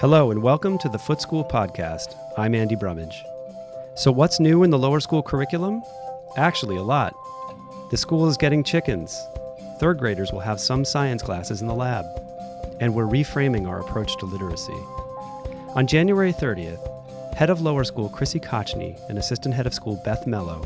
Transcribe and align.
Hello, 0.00 0.30
and 0.30 0.40
welcome 0.40 0.78
to 0.78 0.88
the 0.88 0.96
Foote 0.96 1.20
School 1.20 1.44
Podcast. 1.44 2.14
I'm 2.36 2.54
Andy 2.54 2.76
Brummage. 2.76 3.24
So, 3.96 4.12
what's 4.12 4.38
new 4.38 4.62
in 4.62 4.70
the 4.70 4.78
lower 4.78 5.00
school 5.00 5.24
curriculum? 5.24 5.82
Actually, 6.36 6.76
a 6.76 6.82
lot. 6.84 7.16
The 7.90 7.96
school 7.96 8.28
is 8.28 8.36
getting 8.36 8.62
chickens. 8.62 9.20
Third 9.80 9.98
graders 9.98 10.30
will 10.30 10.38
have 10.38 10.60
some 10.60 10.84
science 10.84 11.20
classes 11.20 11.62
in 11.62 11.66
the 11.66 11.74
lab. 11.74 12.04
And 12.78 12.94
we're 12.94 13.08
reframing 13.08 13.66
our 13.66 13.80
approach 13.80 14.16
to 14.18 14.26
literacy. 14.26 14.78
On 15.74 15.84
January 15.84 16.32
30th, 16.32 17.34
head 17.34 17.50
of 17.50 17.60
lower 17.60 17.82
school 17.82 18.08
Chrissy 18.08 18.38
Kochny 18.38 19.00
and 19.08 19.18
assistant 19.18 19.56
head 19.56 19.66
of 19.66 19.74
school 19.74 20.00
Beth 20.04 20.28
Mello 20.28 20.62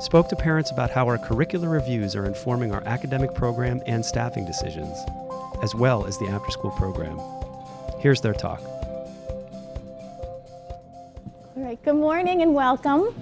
spoke 0.00 0.30
to 0.30 0.36
parents 0.36 0.70
about 0.70 0.90
how 0.90 1.06
our 1.06 1.18
curricular 1.18 1.70
reviews 1.70 2.16
are 2.16 2.24
informing 2.24 2.72
our 2.72 2.82
academic 2.86 3.34
program 3.34 3.82
and 3.84 4.02
staffing 4.02 4.46
decisions, 4.46 4.96
as 5.62 5.74
well 5.74 6.06
as 6.06 6.16
the 6.16 6.28
after 6.28 6.50
school 6.50 6.70
program. 6.70 7.20
Here's 8.00 8.22
their 8.22 8.32
talk. 8.32 8.62
All 11.54 11.54
right, 11.54 11.82
good 11.84 11.96
morning 11.96 12.40
and 12.40 12.54
welcome. 12.54 13.14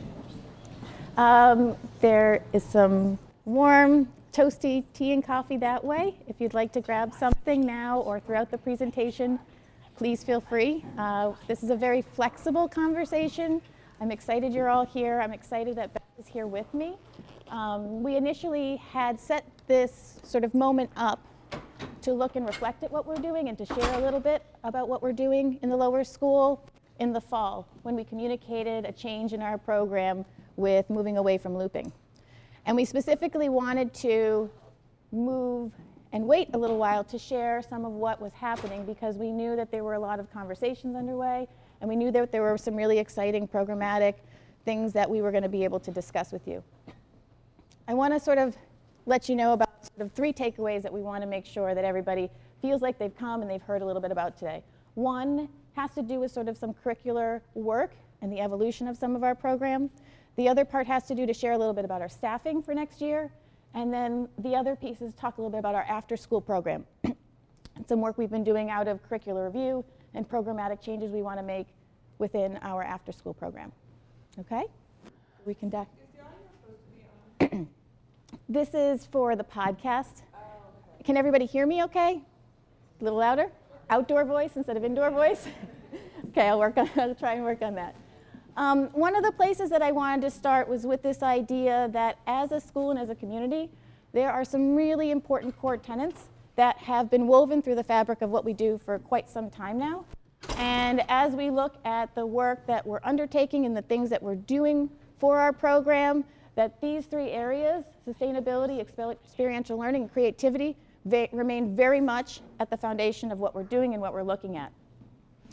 Um, 1.16 1.76
there 2.00 2.44
is 2.52 2.62
some 2.62 3.18
warm, 3.44 4.06
toasty 4.32 4.84
tea 4.94 5.12
and 5.12 5.24
coffee 5.24 5.56
that 5.56 5.82
way. 5.82 6.14
If 6.28 6.40
you'd 6.40 6.54
like 6.54 6.70
to 6.74 6.80
grab 6.80 7.12
something 7.12 7.66
now 7.66 7.98
or 8.02 8.20
throughout 8.20 8.52
the 8.52 8.58
presentation, 8.58 9.40
please 9.96 10.22
feel 10.22 10.40
free. 10.40 10.84
Uh, 10.96 11.32
this 11.48 11.64
is 11.64 11.70
a 11.70 11.76
very 11.76 12.00
flexible 12.00 12.68
conversation. 12.68 13.60
I'm 14.00 14.12
excited 14.12 14.52
you're 14.52 14.68
all 14.68 14.86
here. 14.86 15.20
I'm 15.20 15.32
excited 15.32 15.74
that 15.74 15.92
Beth 15.92 16.02
is 16.20 16.28
here 16.28 16.46
with 16.46 16.72
me. 16.72 16.94
Um, 17.48 18.04
we 18.04 18.14
initially 18.14 18.76
had 18.76 19.18
set 19.18 19.44
this 19.66 20.20
sort 20.22 20.44
of 20.44 20.54
moment 20.54 20.90
up 20.96 21.18
to 22.02 22.12
look 22.12 22.36
and 22.36 22.46
reflect 22.46 22.82
at 22.82 22.90
what 22.90 23.06
we're 23.06 23.16
doing 23.16 23.48
and 23.48 23.58
to 23.58 23.66
share 23.66 23.94
a 23.94 24.00
little 24.00 24.20
bit 24.20 24.42
about 24.64 24.88
what 24.88 25.02
we're 25.02 25.12
doing 25.12 25.58
in 25.62 25.68
the 25.68 25.76
lower 25.76 26.04
school 26.04 26.64
in 26.98 27.12
the 27.12 27.20
fall 27.20 27.68
when 27.82 27.94
we 27.94 28.04
communicated 28.04 28.84
a 28.84 28.92
change 28.92 29.32
in 29.32 29.42
our 29.42 29.58
program 29.58 30.24
with 30.56 30.88
moving 30.90 31.16
away 31.16 31.38
from 31.38 31.56
looping. 31.56 31.92
And 32.66 32.76
we 32.76 32.84
specifically 32.84 33.48
wanted 33.48 33.94
to 33.94 34.50
move 35.12 35.72
and 36.12 36.26
wait 36.26 36.48
a 36.54 36.58
little 36.58 36.78
while 36.78 37.04
to 37.04 37.18
share 37.18 37.62
some 37.62 37.84
of 37.84 37.92
what 37.92 38.20
was 38.20 38.32
happening 38.32 38.84
because 38.84 39.16
we 39.16 39.30
knew 39.30 39.56
that 39.56 39.70
there 39.70 39.84
were 39.84 39.94
a 39.94 40.00
lot 40.00 40.18
of 40.20 40.32
conversations 40.32 40.96
underway 40.96 41.46
and 41.80 41.88
we 41.88 41.96
knew 41.96 42.10
that 42.10 42.32
there 42.32 42.42
were 42.42 42.58
some 42.58 42.74
really 42.74 42.98
exciting 42.98 43.46
programmatic 43.46 44.14
things 44.64 44.92
that 44.92 45.08
we 45.08 45.22
were 45.22 45.30
going 45.30 45.42
to 45.42 45.48
be 45.48 45.64
able 45.64 45.80
to 45.80 45.90
discuss 45.90 46.32
with 46.32 46.46
you. 46.46 46.62
I 47.86 47.94
want 47.94 48.12
to 48.12 48.20
sort 48.20 48.38
of 48.38 48.56
let 49.08 49.26
you 49.26 49.34
know 49.34 49.54
about 49.54 49.70
sort 49.80 50.06
of 50.06 50.12
three 50.12 50.34
takeaways 50.34 50.82
that 50.82 50.92
we 50.92 51.00
want 51.00 51.22
to 51.22 51.26
make 51.26 51.46
sure 51.46 51.74
that 51.74 51.84
everybody 51.84 52.28
feels 52.60 52.82
like 52.82 52.98
they've 52.98 53.16
come 53.16 53.40
and 53.40 53.50
they've 53.50 53.62
heard 53.62 53.80
a 53.80 53.84
little 53.86 54.02
bit 54.02 54.12
about 54.12 54.36
today. 54.36 54.62
One 54.94 55.48
has 55.74 55.94
to 55.94 56.02
do 56.02 56.20
with 56.20 56.30
sort 56.30 56.46
of 56.46 56.58
some 56.58 56.74
curricular 56.74 57.40
work 57.54 57.92
and 58.20 58.30
the 58.30 58.40
evolution 58.40 58.86
of 58.86 58.98
some 58.98 59.16
of 59.16 59.24
our 59.24 59.34
program. 59.34 59.88
The 60.36 60.46
other 60.46 60.64
part 60.64 60.86
has 60.88 61.04
to 61.04 61.14
do 61.14 61.24
to 61.24 61.32
share 61.32 61.52
a 61.52 61.58
little 61.58 61.72
bit 61.72 61.86
about 61.86 62.02
our 62.02 62.08
staffing 62.08 62.62
for 62.62 62.74
next 62.74 63.00
year. 63.00 63.32
And 63.74 63.92
then 63.92 64.28
the 64.38 64.54
other 64.54 64.76
piece 64.76 65.00
is 65.00 65.14
talk 65.14 65.38
a 65.38 65.40
little 65.40 65.50
bit 65.50 65.60
about 65.60 65.74
our 65.74 65.84
after 65.84 66.16
school 66.16 66.42
program. 66.42 66.84
some 67.88 68.02
work 68.02 68.18
we've 68.18 68.30
been 68.30 68.44
doing 68.44 68.68
out 68.68 68.88
of 68.88 69.00
curricular 69.08 69.46
review 69.46 69.84
and 70.12 70.28
programmatic 70.28 70.82
changes 70.82 71.12
we 71.12 71.22
want 71.22 71.38
to 71.38 71.42
make 71.42 71.68
within 72.18 72.58
our 72.60 72.82
after 72.82 73.12
school 73.12 73.32
program. 73.32 73.72
Okay? 74.38 74.64
We 75.46 75.54
can. 75.54 75.86
this 78.48 78.72
is 78.72 79.04
for 79.04 79.36
the 79.36 79.44
podcast. 79.44 80.22
Can 81.04 81.18
everybody 81.18 81.44
hear 81.44 81.66
me 81.66 81.84
okay? 81.84 82.22
A 83.00 83.04
little 83.04 83.18
louder? 83.18 83.50
Outdoor 83.90 84.24
voice 84.24 84.52
instead 84.56 84.76
of 84.76 84.84
indoor 84.84 85.10
voice? 85.10 85.46
okay, 86.28 86.48
I'll 86.48 86.58
work 86.58 86.78
on 86.78 86.88
I'll 86.96 87.14
try 87.14 87.34
and 87.34 87.44
work 87.44 87.60
on 87.60 87.74
that. 87.74 87.94
Um, 88.56 88.86
one 88.88 89.14
of 89.14 89.22
the 89.22 89.32
places 89.32 89.68
that 89.70 89.82
I 89.82 89.92
wanted 89.92 90.22
to 90.22 90.30
start 90.30 90.66
was 90.66 90.86
with 90.86 91.02
this 91.02 91.22
idea 91.22 91.90
that 91.92 92.18
as 92.26 92.50
a 92.50 92.60
school 92.60 92.90
and 92.90 92.98
as 92.98 93.10
a 93.10 93.14
community, 93.14 93.70
there 94.14 94.32
are 94.32 94.44
some 94.44 94.74
really 94.74 95.10
important 95.10 95.56
core 95.58 95.76
tenets 95.76 96.22
that 96.56 96.78
have 96.78 97.10
been 97.10 97.26
woven 97.26 97.60
through 97.60 97.76
the 97.76 97.84
fabric 97.84 98.22
of 98.22 98.30
what 98.30 98.44
we 98.44 98.54
do 98.54 98.80
for 98.84 98.98
quite 98.98 99.28
some 99.28 99.50
time 99.50 99.78
now. 99.78 100.06
And 100.56 101.02
as 101.08 101.34
we 101.34 101.50
look 101.50 101.76
at 101.84 102.14
the 102.14 102.24
work 102.24 102.66
that 102.66 102.84
we're 102.86 103.00
undertaking 103.04 103.66
and 103.66 103.76
the 103.76 103.82
things 103.82 104.08
that 104.08 104.22
we're 104.22 104.34
doing 104.34 104.88
for 105.18 105.38
our 105.38 105.52
program, 105.52 106.24
that 106.58 106.80
these 106.80 107.06
three 107.06 107.30
areas, 107.30 107.84
sustainability, 108.04 108.80
experiential 108.80 109.78
learning, 109.78 110.02
and 110.02 110.12
creativity, 110.12 110.76
remain 111.30 111.76
very 111.76 112.00
much 112.00 112.40
at 112.58 112.68
the 112.68 112.76
foundation 112.76 113.30
of 113.30 113.38
what 113.38 113.54
we're 113.54 113.62
doing 113.62 113.92
and 113.92 114.02
what 114.02 114.12
we're 114.12 114.24
looking 114.24 114.56
at. 114.56 114.72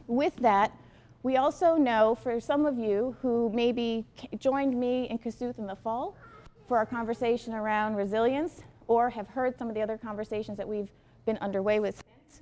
With 0.07 0.35
that, 0.37 0.75
we 1.21 1.37
also 1.37 1.75
know 1.75 2.15
for 2.15 2.39
some 2.39 2.65
of 2.65 2.79
you 2.79 3.15
who 3.21 3.51
maybe 3.53 4.03
joined 4.39 4.79
me 4.79 5.07
in 5.11 5.19
Kossuth 5.19 5.59
in 5.59 5.67
the 5.67 5.75
fall 5.75 6.17
for 6.67 6.75
our 6.75 6.87
conversation 6.87 7.53
around 7.53 7.93
resilience 7.93 8.63
or 8.87 9.11
have 9.11 9.27
heard 9.27 9.55
some 9.59 9.69
of 9.69 9.75
the 9.75 9.83
other 9.83 9.99
conversations 9.99 10.57
that 10.57 10.67
we've 10.67 10.89
been 11.27 11.37
underway 11.37 11.79
with 11.79 11.97
since, 11.97 12.41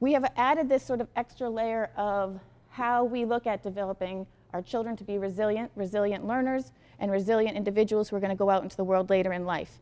we 0.00 0.12
have 0.12 0.30
added 0.36 0.68
this 0.68 0.82
sort 0.82 1.00
of 1.00 1.08
extra 1.16 1.48
layer 1.48 1.88
of 1.96 2.38
how 2.68 3.02
we 3.02 3.24
look 3.24 3.46
at 3.46 3.62
developing 3.62 4.26
our 4.52 4.60
children 4.60 4.94
to 4.94 5.04
be 5.04 5.16
resilient, 5.16 5.70
resilient 5.74 6.26
learners, 6.26 6.72
and 6.98 7.10
resilient 7.10 7.56
individuals 7.56 8.08
who 8.08 8.16
are 8.16 8.20
going 8.20 8.30
to 8.30 8.36
go 8.36 8.50
out 8.50 8.62
into 8.62 8.76
the 8.76 8.84
world 8.84 9.10
later 9.10 9.32
in 9.32 9.44
life. 9.44 9.80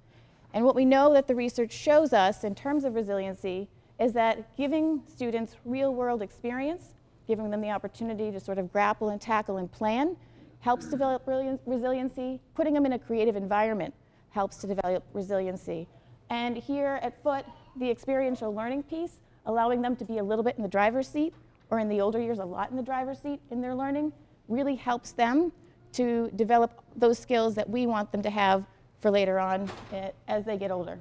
And 0.55 0.65
what 0.65 0.75
we 0.75 0.84
know 0.84 1.12
that 1.15 1.27
the 1.27 1.34
research 1.34 1.73
shows 1.73 2.12
us 2.12 2.45
in 2.45 2.55
terms 2.55 2.84
of 2.84 2.95
resiliency 2.95 3.69
is 3.99 4.12
that 4.12 4.56
giving 4.56 5.03
students 5.06 5.56
real 5.65 5.95
world 5.95 6.23
experience, 6.23 6.95
giving 7.27 7.50
them 7.50 7.61
the 7.61 7.71
opportunity 7.71 8.31
to 8.31 8.41
sort 8.41 8.59
of 8.59 8.73
grapple 8.73 9.11
and 9.11 9.21
tackle 9.21 9.59
and 9.59 9.71
plan, 9.71 10.17
helps 10.61 10.87
develop 10.87 11.23
resiliency. 11.67 12.41
Putting 12.55 12.75
them 12.75 12.87
in 12.87 12.93
a 12.93 12.99
creative 12.99 13.37
environment 13.37 13.94
helps 14.31 14.56
to 14.59 14.67
develop 14.67 15.05
resiliency. 15.12 15.87
And 16.31 16.56
here 16.56 16.99
at 17.03 17.23
Foote, 17.23 17.44
the 17.77 17.91
experiential 17.91 18.55
learning 18.55 18.84
piece, 18.84 19.19
allowing 19.47 19.83
them 19.83 19.97
to 19.97 20.05
be 20.05 20.19
a 20.19 20.23
little 20.23 20.44
bit 20.44 20.56
in 20.56 20.62
the 20.62 20.69
driver's 20.69 21.09
seat, 21.09 21.34
or 21.71 21.79
in 21.79 21.89
the 21.89 22.00
older 22.00 22.21
years, 22.21 22.39
a 22.39 22.44
lot 22.44 22.71
in 22.71 22.77
the 22.77 22.83
driver's 22.83 23.19
seat 23.21 23.41
in 23.50 23.61
their 23.61 23.75
learning, 23.75 24.12
really 24.49 24.75
helps 24.75 25.12
them 25.12 25.53
to 25.93 26.31
develop 26.37 26.83
those 26.97 27.19
skills 27.19 27.55
that 27.55 27.69
we 27.69 27.87
want 27.87 28.11
them 28.13 28.23
to 28.23 28.31
have 28.31 28.65
for 29.01 29.11
later 29.11 29.39
on 29.39 29.71
eh, 29.93 30.11
as 30.29 30.45
they 30.45 30.57
get 30.57 30.71
older. 30.71 30.99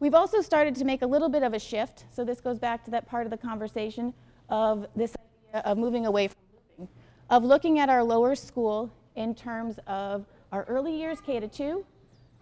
We've 0.00 0.14
also 0.14 0.40
started 0.40 0.74
to 0.76 0.84
make 0.84 1.02
a 1.02 1.06
little 1.06 1.28
bit 1.28 1.42
of 1.42 1.54
a 1.54 1.58
shift, 1.58 2.06
so 2.10 2.24
this 2.24 2.40
goes 2.40 2.58
back 2.58 2.84
to 2.84 2.90
that 2.90 3.06
part 3.06 3.24
of 3.24 3.30
the 3.30 3.36
conversation 3.36 4.12
of 4.48 4.86
this 4.96 5.14
idea 5.48 5.62
of 5.62 5.78
moving 5.78 6.06
away 6.06 6.28
from 6.28 6.38
looping, 6.52 6.88
of 7.30 7.44
looking 7.44 7.78
at 7.78 7.88
our 7.88 8.02
lower 8.02 8.34
school 8.34 8.92
in 9.14 9.34
terms 9.34 9.78
of 9.86 10.24
our 10.50 10.64
early 10.64 10.94
years 10.94 11.20
K 11.20 11.38
to 11.40 11.48
2 11.48 11.84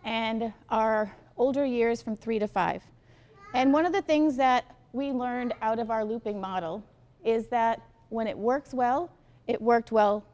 and 0.04 0.53
our 0.71 1.15
older 1.37 1.65
years 1.65 2.00
from 2.00 2.16
3 2.16 2.38
to 2.38 2.48
5. 2.48 2.82
And 3.54 3.72
one 3.72 3.84
of 3.84 3.92
the 3.92 4.03
things 4.03 4.37
that 4.37 4.77
we 4.92 5.10
learned 5.10 5.54
out 5.62 5.78
of 5.78 5.91
our 5.91 6.04
looping 6.04 6.41
model 6.41 6.82
is 7.25 7.47
that 7.48 7.82
when 8.09 8.27
it 8.27 8.37
works 8.37 8.72
well, 8.72 9.10
it 9.47 9.60
worked 9.60 9.92
well, 9.92 10.25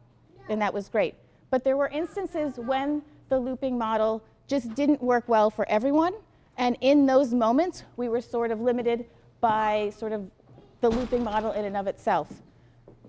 and 0.48 0.60
that 0.60 0.72
was 0.72 0.88
great. 0.88 1.14
But 1.50 1.64
there 1.64 1.76
were 1.76 1.88
instances 1.88 2.58
when 2.58 3.02
the 3.28 3.38
looping 3.38 3.78
model 3.78 4.22
just 4.46 4.74
didn't 4.74 5.02
work 5.02 5.24
well 5.28 5.50
for 5.50 5.68
everyone. 5.68 6.14
And 6.56 6.76
in 6.80 7.06
those 7.06 7.34
moments, 7.34 7.84
we 7.96 8.08
were 8.08 8.20
sort 8.20 8.50
of 8.50 8.60
limited 8.60 9.06
by 9.40 9.92
sort 9.96 10.12
of 10.12 10.30
the 10.80 10.90
looping 10.90 11.24
model 11.24 11.52
in 11.52 11.64
and 11.64 11.76
of 11.76 11.86
itself. 11.86 12.28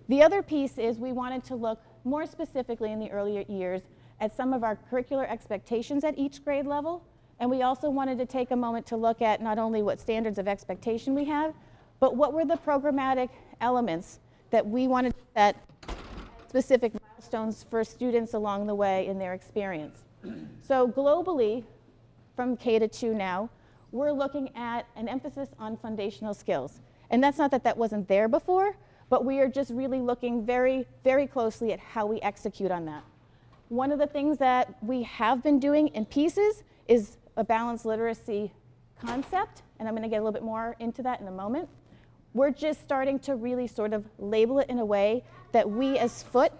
The 0.09 0.22
other 0.22 0.42
piece 0.42 0.78
is 0.78 0.98
we 0.98 1.12
wanted 1.12 1.44
to 1.46 1.56
look 1.56 1.81
more 2.03 2.25
specifically 2.25 2.92
in 2.92 3.00
the 3.00 3.12
earlier 3.12 3.44
years 3.48 3.81
at 4.19 4.36
some 4.36 4.54
of 4.54 4.64
our 4.64 4.78
curricular 4.92 5.30
expectations 5.30 6.04
at 6.04 6.18
each 6.18 6.44
grade 6.44 6.66
level. 6.66 7.04
And 7.40 7.50
we 7.50 7.62
also 7.62 7.89
wanted 7.89 8.18
to 8.18 8.25
take 8.25 8.51
a 8.51 8.56
moment 8.56 8.86
to 8.88 8.98
look 8.98 9.22
at 9.22 9.42
not 9.42 9.60
only 9.60 9.84
what 9.84 10.00
standards 10.00 10.39
of 10.39 10.48
expectation 10.48 11.13
we 11.13 11.25
have, 11.25 11.54
but 12.00 12.16
what 12.16 12.34
were 12.34 12.45
the 12.45 12.56
programmatic 12.56 13.30
elements 13.62 14.19
that 14.50 14.66
we 14.66 14.88
wanted 14.88 15.13
to 15.13 15.24
set 15.36 15.56
specific 16.48 16.94
milestones 17.27 17.63
for 17.63 17.83
students 17.83 18.33
along 18.33 18.68
the 18.68 18.75
way 18.75 19.07
in 19.07 19.19
their 19.19 19.33
experience. 19.33 20.03
So 20.62 20.88
globally, 20.88 21.63
from 22.35 22.57
K 22.57 22.79
to 22.79 22.88
2 22.88 23.13
now, 23.13 23.50
we're 23.91 24.12
looking 24.12 24.50
at 24.56 24.85
an 24.95 25.07
emphasis 25.07 25.50
on 25.57 25.77
foundational 25.77 26.33
skills. 26.33 26.81
And 27.09 27.24
that's 27.24 27.38
not 27.38 27.51
that 27.51 27.63
that 27.63 27.77
wasn't 27.77 28.07
there 28.09 28.27
before, 28.27 28.75
but 29.09 29.24
we 29.24 29.39
are 29.39 29.47
just 29.47 29.71
really 29.71 30.00
looking 30.00 30.45
very, 30.45 30.85
very 31.03 31.27
closely 31.27 31.71
at 31.71 31.79
how 31.79 32.06
we 32.06 32.19
execute 32.21 32.71
on 32.71 32.85
that. 32.85 33.03
One 33.69 33.91
of 33.94 34.00
the 34.00 34.07
things 34.07 34.38
that 34.39 34.75
we 34.83 35.03
have 35.03 35.41
been 35.41 35.59
doing 35.59 35.88
in 35.89 36.06
pieces 36.06 36.63
is 36.89 37.18
a 37.38 37.44
balanced 37.44 37.85
literacy 37.85 38.51
concept, 39.00 39.62
and 39.79 39.88
I'm 39.88 39.94
going 39.94 40.03
to 40.03 40.09
get 40.09 40.18
a 40.18 40.24
little 40.24 40.33
bit 40.33 40.44
more 40.44 40.75
into 40.79 41.01
that 41.03 41.21
in 41.21 41.27
a 41.27 41.31
moment. 41.31 41.69
We're 42.33 42.51
just 42.51 42.83
starting 42.83 43.19
to 43.19 43.35
really 43.35 43.68
sort 43.68 43.94
of 43.94 44.06
label 44.19 44.59
it 44.59 44.69
in 44.69 44.79
a 44.79 44.85
way 44.85 45.24
that 45.53 45.69
we 45.69 45.97
as 45.97 46.24
Foote 46.24 46.51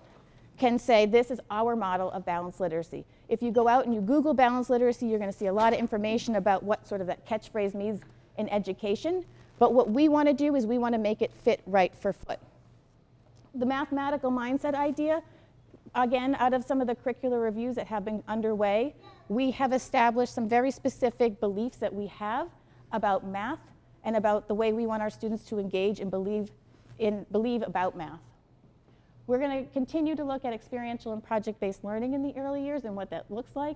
can 0.58 0.80
say 0.80 1.06
this 1.06 1.30
is 1.30 1.40
our 1.52 1.76
model 1.76 2.12
of 2.12 2.26
balanced 2.26 2.60
literacy. 2.60 3.06
If 3.30 3.42
you 3.42 3.52
go 3.52 3.68
out 3.68 3.86
and 3.86 3.94
you 3.94 4.02
Google 4.02 4.34
balanced 4.34 4.70
literacy, 4.70 5.08
you're 5.08 5.20
going 5.20 5.32
to 5.32 5.38
see 5.38 5.48
a 5.48 5.54
lot 5.54 5.74
of 5.74 5.80
information 5.80 6.36
about 6.36 6.64
what 6.64 6.88
sort 6.88 7.02
of 7.02 7.08
that 7.08 7.28
catchphrase 7.28 7.74
means 7.74 8.02
in 8.38 8.50
education. 8.50 9.26
But 9.60 9.74
what 9.74 9.90
we 9.90 10.10
want 10.10 10.28
to 10.28 10.34
do 10.34 10.56
is 10.56 10.66
we 10.66 10.78
want 10.78 10.94
to 10.94 11.00
make 11.00 11.22
it 11.22 11.32
fit 11.44 11.62
right 11.66 11.96
for 11.96 12.14
Foote. 12.14 12.40
The 13.56 13.66
mathematical 13.66 14.32
mindset 14.32 14.76
idea, 14.76 15.22
again, 15.96 16.36
out 16.40 16.54
of 16.54 16.64
some 16.64 16.82
of 16.82 16.88
the 16.88 16.96
curricular 16.96 17.42
reviews 17.44 17.76
that 17.76 17.88
have 17.88 18.06
been 18.06 18.24
underway, 18.28 18.96
we 19.30 19.52
have 19.52 19.74
established 19.74 20.34
some 20.34 20.48
very 20.48 20.72
specific 20.72 21.40
beliefs 21.40 21.78
that 21.78 21.94
we 21.94 22.08
have 22.08 22.50
about 22.92 23.26
math 23.26 23.60
and 24.04 24.16
about 24.16 24.48
the 24.48 24.54
way 24.54 24.74
we 24.74 24.86
want 24.86 25.02
our 25.02 25.10
students 25.10 25.44
to 25.46 25.60
engage 25.60 26.00
and 26.00 26.10
believe, 26.10 26.52
in, 27.00 27.26
believe 27.32 27.62
about 27.64 27.98
math. 27.98 28.20
We're 29.28 29.40
going 29.40 29.66
to 29.66 29.72
continue 29.74 30.16
to 30.16 30.24
look 30.24 30.46
at 30.46 30.54
experiential 30.54 31.12
and 31.12 31.22
project-based 31.22 31.84
learning 31.84 32.14
in 32.14 32.24
the 32.24 32.34
early 32.38 32.64
years 32.64 32.86
and 32.86 32.96
what 32.96 33.10
that 33.10 33.30
looks 33.30 33.56
like. 33.56 33.76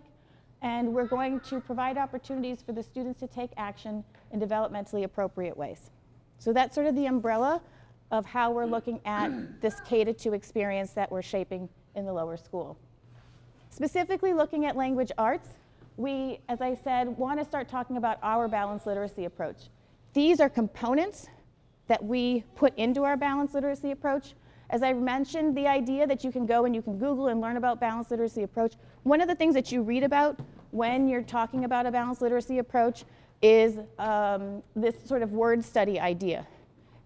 And 0.61 0.93
we're 0.93 1.07
going 1.07 1.41
to 1.41 1.59
provide 1.59 1.97
opportunities 1.97 2.61
for 2.61 2.71
the 2.71 2.81
students 2.81 3.19
to 3.19 3.27
take 3.27 3.51
action 3.57 4.03
in 4.31 4.39
developmentally 4.39 5.03
appropriate 5.03 5.57
ways. 5.57 5.91
So 6.37 6.53
that's 6.53 6.73
sort 6.73 6.87
of 6.87 6.95
the 6.95 7.07
umbrella 7.07 7.61
of 8.11 8.25
how 8.25 8.51
we're 8.51 8.65
looking 8.65 9.01
at 9.05 9.61
this 9.61 9.81
K 9.81 10.03
to 10.05 10.13
2 10.13 10.33
experience 10.33 10.91
that 10.91 11.11
we're 11.11 11.21
shaping 11.21 11.67
in 11.95 12.05
the 12.05 12.13
lower 12.13 12.37
school. 12.37 12.77
Specifically 13.69 14.33
looking 14.33 14.65
at 14.65 14.77
language 14.77 15.11
arts, 15.17 15.49
we, 15.97 16.39
as 16.47 16.61
I 16.61 16.75
said, 16.75 17.17
want 17.17 17.39
to 17.39 17.45
start 17.45 17.67
talking 17.67 17.97
about 17.97 18.19
our 18.23 18.47
balanced 18.47 18.87
literacy 18.87 19.25
approach. 19.25 19.69
These 20.13 20.39
are 20.39 20.49
components 20.49 21.27
that 21.87 22.03
we 22.03 22.43
put 22.55 22.77
into 22.77 23.03
our 23.03 23.17
balanced 23.17 23.53
literacy 23.53 23.91
approach. 23.91 24.33
As 24.71 24.83
I 24.83 24.93
mentioned, 24.93 25.55
the 25.55 25.67
idea 25.67 26.07
that 26.07 26.23
you 26.23 26.31
can 26.31 26.45
go 26.45 26.63
and 26.63 26.73
you 26.73 26.81
can 26.81 26.97
Google 26.97 27.27
and 27.27 27.41
learn 27.41 27.57
about 27.57 27.81
balanced 27.81 28.09
literacy 28.09 28.43
approach, 28.43 28.75
one 29.03 29.19
of 29.19 29.27
the 29.27 29.35
things 29.35 29.53
that 29.53 29.69
you 29.69 29.81
read 29.81 30.03
about 30.03 30.39
when 30.71 31.09
you're 31.09 31.21
talking 31.21 31.65
about 31.65 31.85
a 31.85 31.91
balanced 31.91 32.21
literacy 32.21 32.59
approach 32.59 33.03
is 33.41 33.79
um, 33.99 34.63
this 34.73 34.95
sort 35.05 35.23
of 35.23 35.33
word 35.33 35.61
study 35.61 35.99
idea. 35.99 36.47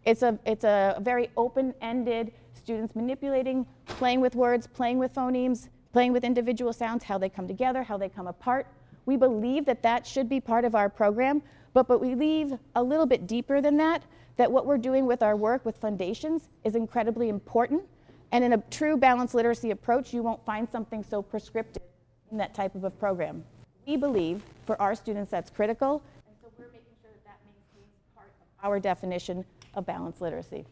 It's 0.05 0.21
a, 0.21 0.37
it's 0.45 0.63
a 0.63 0.99
very 1.01 1.31
open-ended, 1.35 2.33
students 2.53 2.95
manipulating, 2.95 3.65
playing 3.87 4.21
with 4.21 4.35
words, 4.35 4.67
playing 4.67 4.99
with 4.99 5.15
phonemes, 5.15 5.69
playing 5.91 6.13
with 6.13 6.23
individual 6.23 6.71
sounds, 6.71 7.03
how 7.03 7.17
they 7.17 7.29
come 7.29 7.47
together, 7.47 7.81
how 7.81 7.97
they 7.97 8.09
come 8.09 8.27
apart. 8.27 8.67
We 9.07 9.17
believe 9.17 9.65
that 9.65 9.81
that 9.81 10.05
should 10.05 10.29
be 10.29 10.39
part 10.39 10.65
of 10.65 10.75
our 10.75 10.89
program, 10.89 11.41
but, 11.73 11.87
but 11.87 11.99
we 11.99 12.13
leave 12.13 12.53
a 12.75 12.83
little 12.83 13.07
bit 13.07 13.25
deeper 13.25 13.59
than 13.59 13.77
that, 13.77 14.03
that 14.37 14.51
what 14.51 14.65
we're 14.65 14.77
doing 14.77 15.05
with 15.05 15.23
our 15.23 15.35
work 15.35 15.65
with 15.65 15.77
foundations 15.77 16.49
is 16.63 16.75
incredibly 16.75 17.29
important. 17.29 17.83
And 18.31 18.43
in 18.43 18.53
a 18.53 18.57
true 18.69 18.97
balanced 18.97 19.33
literacy 19.33 19.71
approach, 19.71 20.13
you 20.13 20.21
won't 20.21 20.43
find 20.45 20.67
something 20.69 21.03
so 21.03 21.21
prescriptive 21.21 21.83
in 22.31 22.37
that 22.37 22.53
type 22.53 22.75
of 22.75 22.83
a 22.83 22.89
program. 22.89 23.43
We 23.87 23.95
believe 23.97 24.41
for 24.65 24.81
our 24.81 24.95
students 24.95 25.31
that's 25.31 25.49
critical, 25.49 26.01
and 26.27 26.35
so 26.41 26.49
we're 26.57 26.65
making 26.67 26.95
sure 27.01 27.11
that 27.11 27.23
that 27.25 27.39
maintains 27.45 27.93
part 28.15 28.27
of 28.27 28.65
our 28.65 28.79
definition 28.79 29.45
of 29.75 29.85
balanced 29.85 30.21
literacy. 30.21 30.65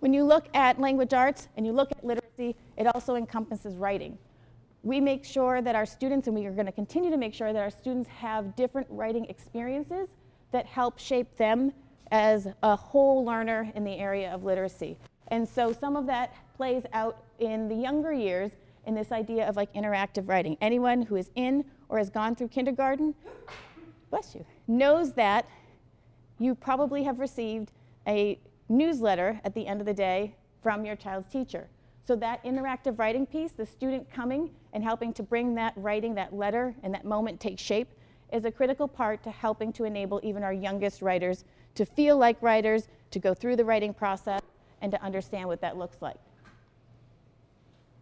When 0.00 0.12
you 0.12 0.24
look 0.24 0.48
at 0.54 0.80
language 0.80 1.12
arts 1.12 1.48
and 1.56 1.66
you 1.66 1.72
look 1.72 1.92
at 1.92 2.04
literacy, 2.04 2.56
it 2.76 2.86
also 2.94 3.16
encompasses 3.16 3.76
writing. 3.76 4.16
We 4.82 5.00
make 5.00 5.24
sure 5.24 5.60
that 5.62 5.74
our 5.74 5.86
students, 5.86 6.28
and 6.28 6.36
we 6.36 6.46
are 6.46 6.52
going 6.52 6.66
to 6.66 6.72
continue 6.72 7.10
to 7.10 7.16
make 7.16 7.34
sure 7.34 7.52
that 7.52 7.62
our 7.62 7.70
students 7.70 8.08
have 8.08 8.56
different 8.56 8.86
writing 8.90 9.26
experiences 9.26 10.08
that 10.52 10.66
help 10.66 10.98
shape 10.98 11.36
them 11.36 11.72
as 12.10 12.48
a 12.62 12.76
whole 12.76 13.24
learner 13.24 13.70
in 13.74 13.84
the 13.84 13.94
area 13.98 14.32
of 14.32 14.44
literacy. 14.44 14.96
And 15.28 15.48
so 15.48 15.72
some 15.72 15.96
of 15.96 16.06
that 16.06 16.34
plays 16.56 16.84
out 16.92 17.22
in 17.38 17.68
the 17.68 17.74
younger 17.74 18.12
years 18.12 18.52
in 18.86 18.94
this 18.94 19.10
idea 19.12 19.48
of 19.48 19.56
like 19.56 19.72
interactive 19.74 20.28
writing. 20.28 20.56
Anyone 20.60 21.02
who 21.02 21.16
is 21.16 21.30
in 21.34 21.64
or 21.88 21.98
has 21.98 22.10
gone 22.10 22.34
through 22.36 22.48
kindergarten, 22.48 23.14
bless 24.10 24.34
you, 24.34 24.44
knows 24.68 25.12
that 25.14 25.46
you 26.38 26.54
probably 26.54 27.02
have 27.02 27.18
received 27.18 27.72
a 28.06 28.38
newsletter 28.68 29.40
at 29.44 29.54
the 29.54 29.66
end 29.66 29.80
of 29.80 29.86
the 29.86 29.94
day 29.94 30.34
from 30.62 30.84
your 30.84 30.96
child's 30.96 31.30
teacher. 31.30 31.68
So 32.06 32.14
that 32.16 32.42
interactive 32.44 32.98
writing 32.98 33.26
piece, 33.26 33.52
the 33.52 33.66
student 33.66 34.08
coming 34.10 34.50
and 34.72 34.84
helping 34.84 35.12
to 35.14 35.22
bring 35.24 35.54
that 35.56 35.72
writing, 35.76 36.14
that 36.14 36.32
letter, 36.32 36.74
and 36.84 36.94
that 36.94 37.04
moment 37.04 37.40
take 37.40 37.58
shape, 37.58 37.88
is 38.32 38.44
a 38.44 38.50
critical 38.50 38.88
part 38.88 39.22
to 39.22 39.30
helping 39.30 39.72
to 39.74 39.84
enable 39.84 40.20
even 40.22 40.42
our 40.42 40.52
youngest 40.52 41.02
writers 41.02 41.44
to 41.76 41.84
feel 41.84 42.16
like 42.16 42.36
writers, 42.40 42.88
to 43.12 43.18
go 43.18 43.32
through 43.34 43.56
the 43.56 43.64
writing 43.64 43.94
process, 43.94 44.40
and 44.82 44.90
to 44.90 45.02
understand 45.02 45.46
what 45.46 45.60
that 45.60 45.76
looks 45.76 45.98
like. 46.00 46.16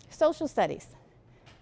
Social 0.08 0.48
studies. 0.48 0.88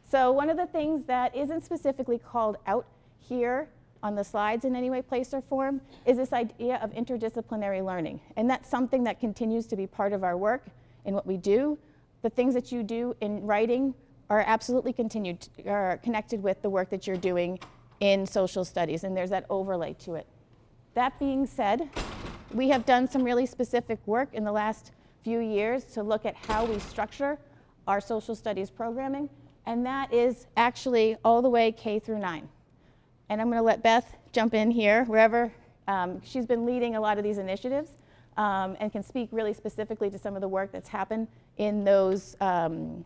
So 0.09 0.31
one 0.31 0.51
of 0.51 0.57
the 0.57 0.67
things 0.67 1.05
that 1.05 1.35
isn't 1.35 1.65
specifically 1.65 2.19
called 2.19 2.59
out 2.67 2.87
here 3.19 3.69
on 4.03 4.15
the 4.15 4.25
slides 4.25 4.65
in 4.65 4.77
any 4.77 4.91
way, 4.91 5.01
place, 5.01 5.33
or 5.33 5.41
form 5.41 5.81
is 6.05 6.17
this 6.17 6.33
idea 6.33 6.77
of 6.83 6.93
interdisciplinary 6.93 7.85
learning. 7.85 8.21
And 8.37 8.49
that's 8.49 8.69
something 8.69 9.05
that 9.05 9.21
continues 9.21 9.67
to 9.67 9.77
be 9.77 9.87
part 9.87 10.13
of 10.13 10.23
our 10.23 10.37
work 10.37 10.67
in 11.05 11.15
what 11.15 11.27
we 11.27 11.37
do. 11.37 11.79
The 12.23 12.31
things 12.31 12.53
that 12.55 12.71
you 12.73 12.83
do 12.83 13.17
in 13.21 13.47
writing 13.47 13.95
are 14.29 14.45
absolutely 14.47 14.93
continued, 14.93 15.49
are 15.67 15.99
connected 15.99 16.43
with 16.43 16.61
the 16.63 16.71
work 16.71 16.91
that 16.91 17.07
you're 17.07 17.17
doing 17.17 17.59
in 18.03 18.27
social 18.27 18.65
studies, 18.65 19.05
and 19.05 19.17
there's 19.17 19.31
that 19.31 19.47
overlay 19.49 19.93
to 19.93 20.15
it. 20.15 20.27
That 20.95 21.17
being 21.21 21.47
said, 21.47 21.89
we 22.53 22.69
have 22.69 22.85
done 22.85 23.09
some 23.09 23.23
really 23.23 23.47
specific 23.47 24.01
work 24.07 24.35
in 24.35 24.43
the 24.43 24.51
last 24.51 24.91
few 25.23 25.39
years 25.39 25.85
to 25.85 26.03
look 26.03 26.27
at 26.27 26.35
how 26.35 26.65
we 26.65 26.81
structure 26.81 27.39
our 27.87 28.01
social 28.01 28.35
studies 28.35 28.71
programming, 28.71 29.31
and 29.67 29.87
that 29.87 30.13
is 30.13 30.49
actually 30.57 31.17
all 31.25 31.43
the 31.43 31.49
way 31.49 31.71
K 31.71 32.01
through 32.01 32.19
9. 32.19 32.49
And 33.29 33.41
I'm 33.41 33.47
going 33.47 33.59
to 33.59 33.63
let 33.63 33.85
Beth 33.85 34.17
jump 34.33 34.53
in 34.53 34.73
here, 34.73 35.05
wherever. 35.05 35.53
Um, 35.87 36.21
she's 36.25 36.45
been 36.45 36.67
leading 36.67 36.97
a 36.97 37.01
lot 37.01 37.19
of 37.19 37.25
these 37.25 37.39
initiatives 37.39 37.93
um, 38.37 38.77
and 38.81 38.91
can 38.91 39.05
speak 39.05 39.29
really 39.31 39.55
specifically 39.55 40.11
to 40.11 40.19
some 40.19 40.35
of 40.35 40.41
the 40.41 40.49
work 40.49 40.73
that's 40.73 40.89
happened 40.89 41.29
in 41.57 41.85
those, 41.85 42.37
um, 42.41 43.05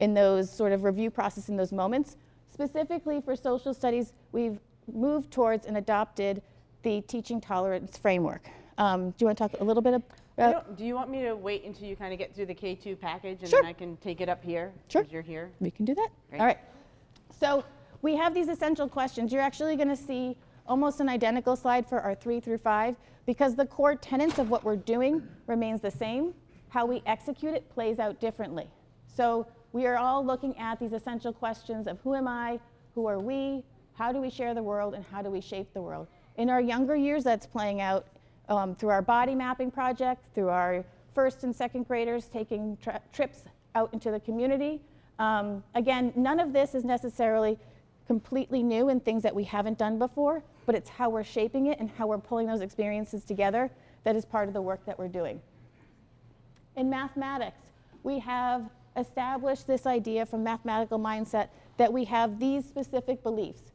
in 0.00 0.12
those 0.12 0.50
sort 0.50 0.72
of 0.72 0.82
review 0.82 1.08
process 1.08 1.48
in 1.48 1.56
those 1.56 1.70
moments. 1.70 2.16
Specifically 2.54 3.20
for 3.20 3.34
social 3.34 3.74
studies, 3.74 4.12
we've 4.30 4.60
moved 4.92 5.32
towards 5.32 5.66
and 5.66 5.76
adopted 5.76 6.40
the 6.84 7.00
teaching 7.00 7.40
tolerance 7.40 7.98
framework. 7.98 8.48
Um, 8.78 9.10
do 9.10 9.16
you 9.18 9.26
want 9.26 9.38
to 9.38 9.48
talk 9.48 9.60
a 9.60 9.64
little 9.64 9.82
bit 9.82 9.94
about? 10.38 10.76
do 10.76 10.84
you 10.84 10.94
want 10.94 11.10
me 11.10 11.22
to 11.22 11.34
wait 11.34 11.64
until 11.64 11.88
you 11.88 11.96
kind 11.96 12.12
of 12.12 12.18
get 12.18 12.32
through 12.34 12.46
the 12.46 12.54
K2 12.54 12.98
package 13.00 13.40
and 13.40 13.48
Sure. 13.48 13.60
then 13.60 13.68
I 13.68 13.72
can 13.72 13.96
take 13.96 14.20
it 14.20 14.28
up 14.28 14.42
here? 14.44 14.72
Sure. 14.88 15.04
You're 15.10 15.22
here. 15.22 15.50
We 15.58 15.72
can 15.72 15.84
do 15.84 15.96
that. 15.96 16.08
Great. 16.30 16.40
All 16.40 16.46
right. 16.46 16.58
So 17.40 17.64
we 18.02 18.14
have 18.16 18.34
these 18.34 18.48
essential 18.48 18.88
questions. 18.88 19.32
You're 19.32 19.42
actually 19.42 19.74
going 19.74 19.88
to 19.88 19.96
see 19.96 20.36
almost 20.68 21.00
an 21.00 21.08
identical 21.08 21.56
slide 21.56 21.88
for 21.88 22.00
our 22.00 22.14
three 22.14 22.38
through 22.38 22.58
five 22.58 22.94
because 23.26 23.56
the 23.56 23.66
core 23.66 23.96
tenets 23.96 24.38
of 24.38 24.48
what 24.50 24.62
we're 24.62 24.76
doing 24.76 25.26
remains 25.48 25.80
the 25.80 25.90
same. 25.90 26.34
How 26.68 26.86
we 26.86 27.02
execute 27.06 27.54
it 27.54 27.68
plays 27.68 27.98
out 27.98 28.20
differently. 28.20 28.68
So 29.06 29.46
we 29.74 29.86
are 29.86 29.96
all 29.96 30.24
looking 30.24 30.56
at 30.56 30.78
these 30.78 30.92
essential 30.92 31.32
questions 31.32 31.88
of 31.88 31.98
who 32.04 32.14
am 32.14 32.28
I, 32.28 32.60
who 32.94 33.06
are 33.06 33.18
we, 33.18 33.64
how 33.94 34.12
do 34.12 34.20
we 34.20 34.30
share 34.30 34.54
the 34.54 34.62
world, 34.62 34.94
and 34.94 35.04
how 35.10 35.20
do 35.20 35.30
we 35.30 35.40
shape 35.40 35.74
the 35.74 35.82
world. 35.82 36.06
In 36.36 36.48
our 36.48 36.60
younger 36.60 36.94
years, 36.94 37.24
that's 37.24 37.44
playing 37.44 37.80
out 37.80 38.06
um, 38.48 38.76
through 38.76 38.90
our 38.90 39.02
body 39.02 39.34
mapping 39.34 39.72
project, 39.72 40.24
through 40.32 40.48
our 40.48 40.84
first 41.12 41.42
and 41.42 41.54
second 41.54 41.88
graders 41.88 42.26
taking 42.26 42.78
tri- 42.80 43.00
trips 43.12 43.42
out 43.74 43.92
into 43.92 44.12
the 44.12 44.20
community. 44.20 44.80
Um, 45.18 45.64
again, 45.74 46.12
none 46.14 46.38
of 46.38 46.52
this 46.52 46.76
is 46.76 46.84
necessarily 46.84 47.58
completely 48.06 48.62
new 48.62 48.90
and 48.90 49.04
things 49.04 49.24
that 49.24 49.34
we 49.34 49.42
haven't 49.42 49.76
done 49.76 49.98
before, 49.98 50.44
but 50.66 50.76
it's 50.76 50.88
how 50.88 51.10
we're 51.10 51.24
shaping 51.24 51.66
it 51.66 51.80
and 51.80 51.90
how 51.90 52.06
we're 52.06 52.18
pulling 52.18 52.46
those 52.46 52.60
experiences 52.60 53.24
together 53.24 53.68
that 54.04 54.14
is 54.14 54.24
part 54.24 54.46
of 54.46 54.54
the 54.54 54.62
work 54.62 54.86
that 54.86 54.96
we're 54.96 55.08
doing. 55.08 55.40
In 56.76 56.88
mathematics, 56.88 57.58
we 58.04 58.20
have 58.20 58.70
established 58.96 59.66
this 59.66 59.86
idea 59.86 60.24
from 60.26 60.42
mathematical 60.44 60.98
mindset 60.98 61.48
that 61.76 61.92
we 61.92 62.04
have 62.04 62.38
these 62.38 62.64
specific 62.64 63.22
beliefs 63.22 63.72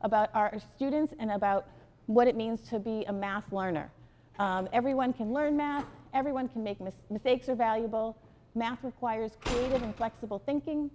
about 0.00 0.30
our 0.34 0.54
students 0.74 1.14
and 1.18 1.30
about 1.30 1.66
what 2.06 2.28
it 2.28 2.36
means 2.36 2.60
to 2.60 2.78
be 2.78 3.04
a 3.04 3.12
math 3.12 3.52
learner. 3.52 3.90
Um, 4.38 4.68
everyone 4.72 5.12
can 5.12 5.32
learn 5.32 5.56
math, 5.56 5.86
everyone 6.12 6.48
can 6.48 6.62
make 6.62 6.80
mis- 6.80 6.94
mistakes 7.10 7.48
are 7.48 7.54
valuable. 7.54 8.16
Math 8.54 8.82
requires 8.84 9.32
creative 9.44 9.82
and 9.82 9.94
flexible 9.96 10.38
thinking. 10.44 10.90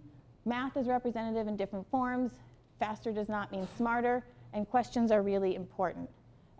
Math 0.46 0.78
is 0.78 0.88
representative 0.88 1.48
in 1.48 1.58
different 1.58 1.90
forms. 1.90 2.32
Faster 2.80 3.12
does 3.12 3.28
not 3.28 3.52
mean 3.52 3.68
smarter, 3.76 4.24
and 4.54 4.70
questions 4.70 5.12
are 5.12 5.22
really 5.22 5.56
important. 5.56 6.10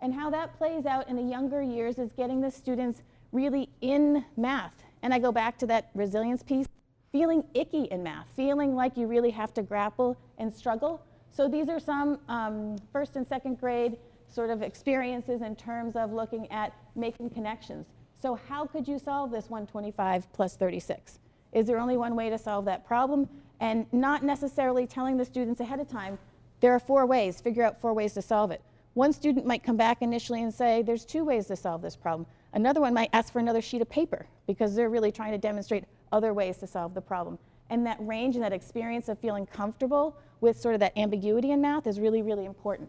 And 0.00 0.12
how 0.12 0.30
that 0.30 0.56
plays 0.58 0.86
out 0.86 1.08
in 1.08 1.16
the 1.16 1.22
younger 1.22 1.62
years 1.62 1.98
is 1.98 2.10
getting 2.12 2.40
the 2.40 2.50
students 2.50 3.02
really 3.32 3.68
in 3.80 4.24
math. 4.36 4.74
And 5.02 5.14
I 5.14 5.18
go 5.18 5.32
back 5.32 5.58
to 5.58 5.66
that 5.66 5.90
resilience 5.94 6.42
piece 6.42 6.66
feeling 7.12 7.44
icky 7.54 7.84
in 7.84 8.02
math, 8.02 8.26
feeling 8.36 8.74
like 8.74 8.96
you 8.96 9.06
really 9.06 9.30
have 9.30 9.52
to 9.54 9.62
grapple 9.62 10.16
and 10.38 10.54
struggle. 10.54 11.02
So 11.32 11.48
these 11.48 11.68
are 11.68 11.80
some 11.80 12.18
um, 12.28 12.76
first 12.92 13.16
and 13.16 13.26
second 13.26 13.58
grade 13.58 13.96
sort 14.28 14.50
of 14.50 14.62
experiences 14.62 15.42
in 15.42 15.56
terms 15.56 15.96
of 15.96 16.12
looking 16.12 16.50
at 16.52 16.72
making 16.94 17.30
connections. 17.30 17.86
So 18.20 18.38
how 18.48 18.66
could 18.66 18.86
you 18.86 18.98
solve 18.98 19.30
this 19.30 19.50
125 19.50 20.32
plus 20.32 20.56
36? 20.56 21.18
Is 21.52 21.66
there 21.66 21.78
only 21.78 21.96
one 21.96 22.14
way 22.14 22.30
to 22.30 22.38
solve 22.38 22.64
that 22.66 22.86
problem? 22.86 23.28
And 23.60 23.86
not 23.92 24.22
necessarily 24.22 24.86
telling 24.86 25.16
the 25.16 25.24
students 25.24 25.60
ahead 25.60 25.80
of 25.80 25.88
time, 25.88 26.18
there 26.60 26.72
are 26.72 26.78
four 26.78 27.06
ways, 27.06 27.40
figure 27.40 27.64
out 27.64 27.80
four 27.80 27.92
ways 27.92 28.14
to 28.14 28.22
solve 28.22 28.50
it. 28.50 28.62
One 28.94 29.12
student 29.12 29.46
might 29.46 29.62
come 29.62 29.76
back 29.76 30.02
initially 30.02 30.42
and 30.42 30.52
say, 30.52 30.82
there's 30.82 31.04
two 31.04 31.24
ways 31.24 31.46
to 31.46 31.56
solve 31.56 31.82
this 31.82 31.96
problem. 31.96 32.26
Another 32.52 32.80
one 32.80 32.92
might 32.92 33.10
ask 33.12 33.32
for 33.32 33.38
another 33.38 33.62
sheet 33.62 33.82
of 33.82 33.88
paper 33.88 34.26
because 34.46 34.74
they're 34.74 34.90
really 34.90 35.12
trying 35.12 35.32
to 35.32 35.38
demonstrate 35.38 35.84
other 36.12 36.32
ways 36.34 36.56
to 36.58 36.66
solve 36.66 36.94
the 36.94 37.00
problem. 37.00 37.38
And 37.68 37.86
that 37.86 37.96
range 38.00 38.34
and 38.34 38.44
that 38.44 38.52
experience 38.52 39.08
of 39.08 39.18
feeling 39.18 39.46
comfortable 39.46 40.16
with 40.40 40.60
sort 40.60 40.74
of 40.74 40.80
that 40.80 40.96
ambiguity 40.96 41.52
in 41.52 41.60
math 41.60 41.86
is 41.86 42.00
really, 42.00 42.22
really 42.22 42.44
important. 42.44 42.88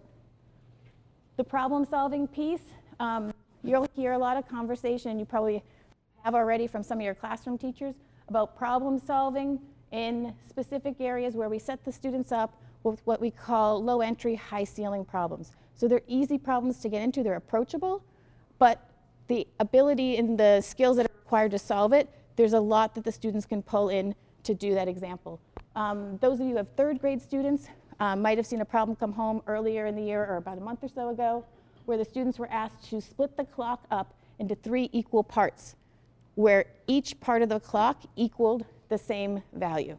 The 1.38 1.44
problem 1.44 1.86
solving 1.86 2.28
piece, 2.28 2.64
um, 3.00 3.34
you'll 3.64 3.88
hear 3.96 4.14
a 4.14 4.18
lot 4.18 4.38
of 4.38 4.48
conversation, 4.48 5.20
you 5.20 5.26
probably 5.26 5.64
have 6.24 6.36
already 6.36 6.68
from 6.68 6.84
some 6.84 7.00
of 7.00 7.04
your 7.04 7.16
classroom 7.16 7.58
teachers, 7.58 7.96
about 8.28 8.58
problem 8.58 9.00
solving 9.00 9.60
in 9.92 10.34
specific 10.48 10.96
areas 11.00 11.36
where 11.36 11.50
we 11.50 11.60
set 11.60 11.84
the 11.84 11.92
students 11.92 12.32
up 12.32 12.58
with 12.84 13.02
what 13.06 13.20
we 13.20 13.30
call 13.30 13.84
low 13.84 14.02
entry, 14.02 14.36
high 14.36 14.64
ceiling 14.64 15.06
problems. 15.06 15.52
So 15.76 15.88
they're 15.88 16.02
easy 16.08 16.38
problems 16.38 16.80
to 16.80 16.90
get 16.90 17.02
into, 17.02 17.24
they're 17.24 17.36
approachable, 17.36 18.04
but 18.58 18.90
the 19.28 19.48
ability 19.60 20.18
and 20.18 20.40
the 20.40 20.62
skills 20.62 20.98
that 20.98 21.06
are 21.06 21.16
required 21.20 21.52
to 21.52 21.60
solve 21.60 21.94
it, 21.94 22.10
there's 22.36 22.54
a 22.54 22.60
lot 22.60 22.96
that 22.96 23.04
the 23.04 23.12
students 23.12 23.46
can 23.46 23.62
pull 23.62 23.90
in 23.90 24.16
to 24.44 24.54
do 24.54 24.74
that 24.74 24.88
example. 24.88 25.40
Um, 25.76 26.18
those 26.18 26.40
of 26.40 26.46
you 26.46 26.52
who 26.52 26.58
have 26.58 26.68
third 26.76 27.00
grade 27.00 27.22
students 27.22 27.68
um, 28.00 28.22
might 28.22 28.38
have 28.38 28.48
seen 28.48 28.62
a 28.62 28.66
problem 28.66 28.96
come 28.96 29.14
home 29.14 29.42
earlier 29.48 29.86
in 29.86 29.96
the 29.96 30.02
year 30.02 30.26
or 30.26 30.38
about 30.38 30.58
a 30.58 30.62
month 30.62 30.84
or 30.84 30.88
so 30.88 31.10
ago 31.10 31.46
where 31.86 31.98
the 31.98 32.06
students 32.06 32.40
were 32.40 32.50
asked 32.52 32.90
to 32.90 33.02
split 33.02 33.38
the 33.38 33.46
clock 33.46 33.86
up 33.92 34.14
into 34.40 34.56
three 34.56 34.90
equal 34.92 35.24
parts 35.24 35.76
where 36.36 36.66
each 36.88 37.20
part 37.20 37.42
of 37.42 37.50
the 37.50 37.60
clock 37.60 38.02
equaled 38.16 38.66
the 38.90 38.98
same 38.98 39.44
value. 39.54 39.98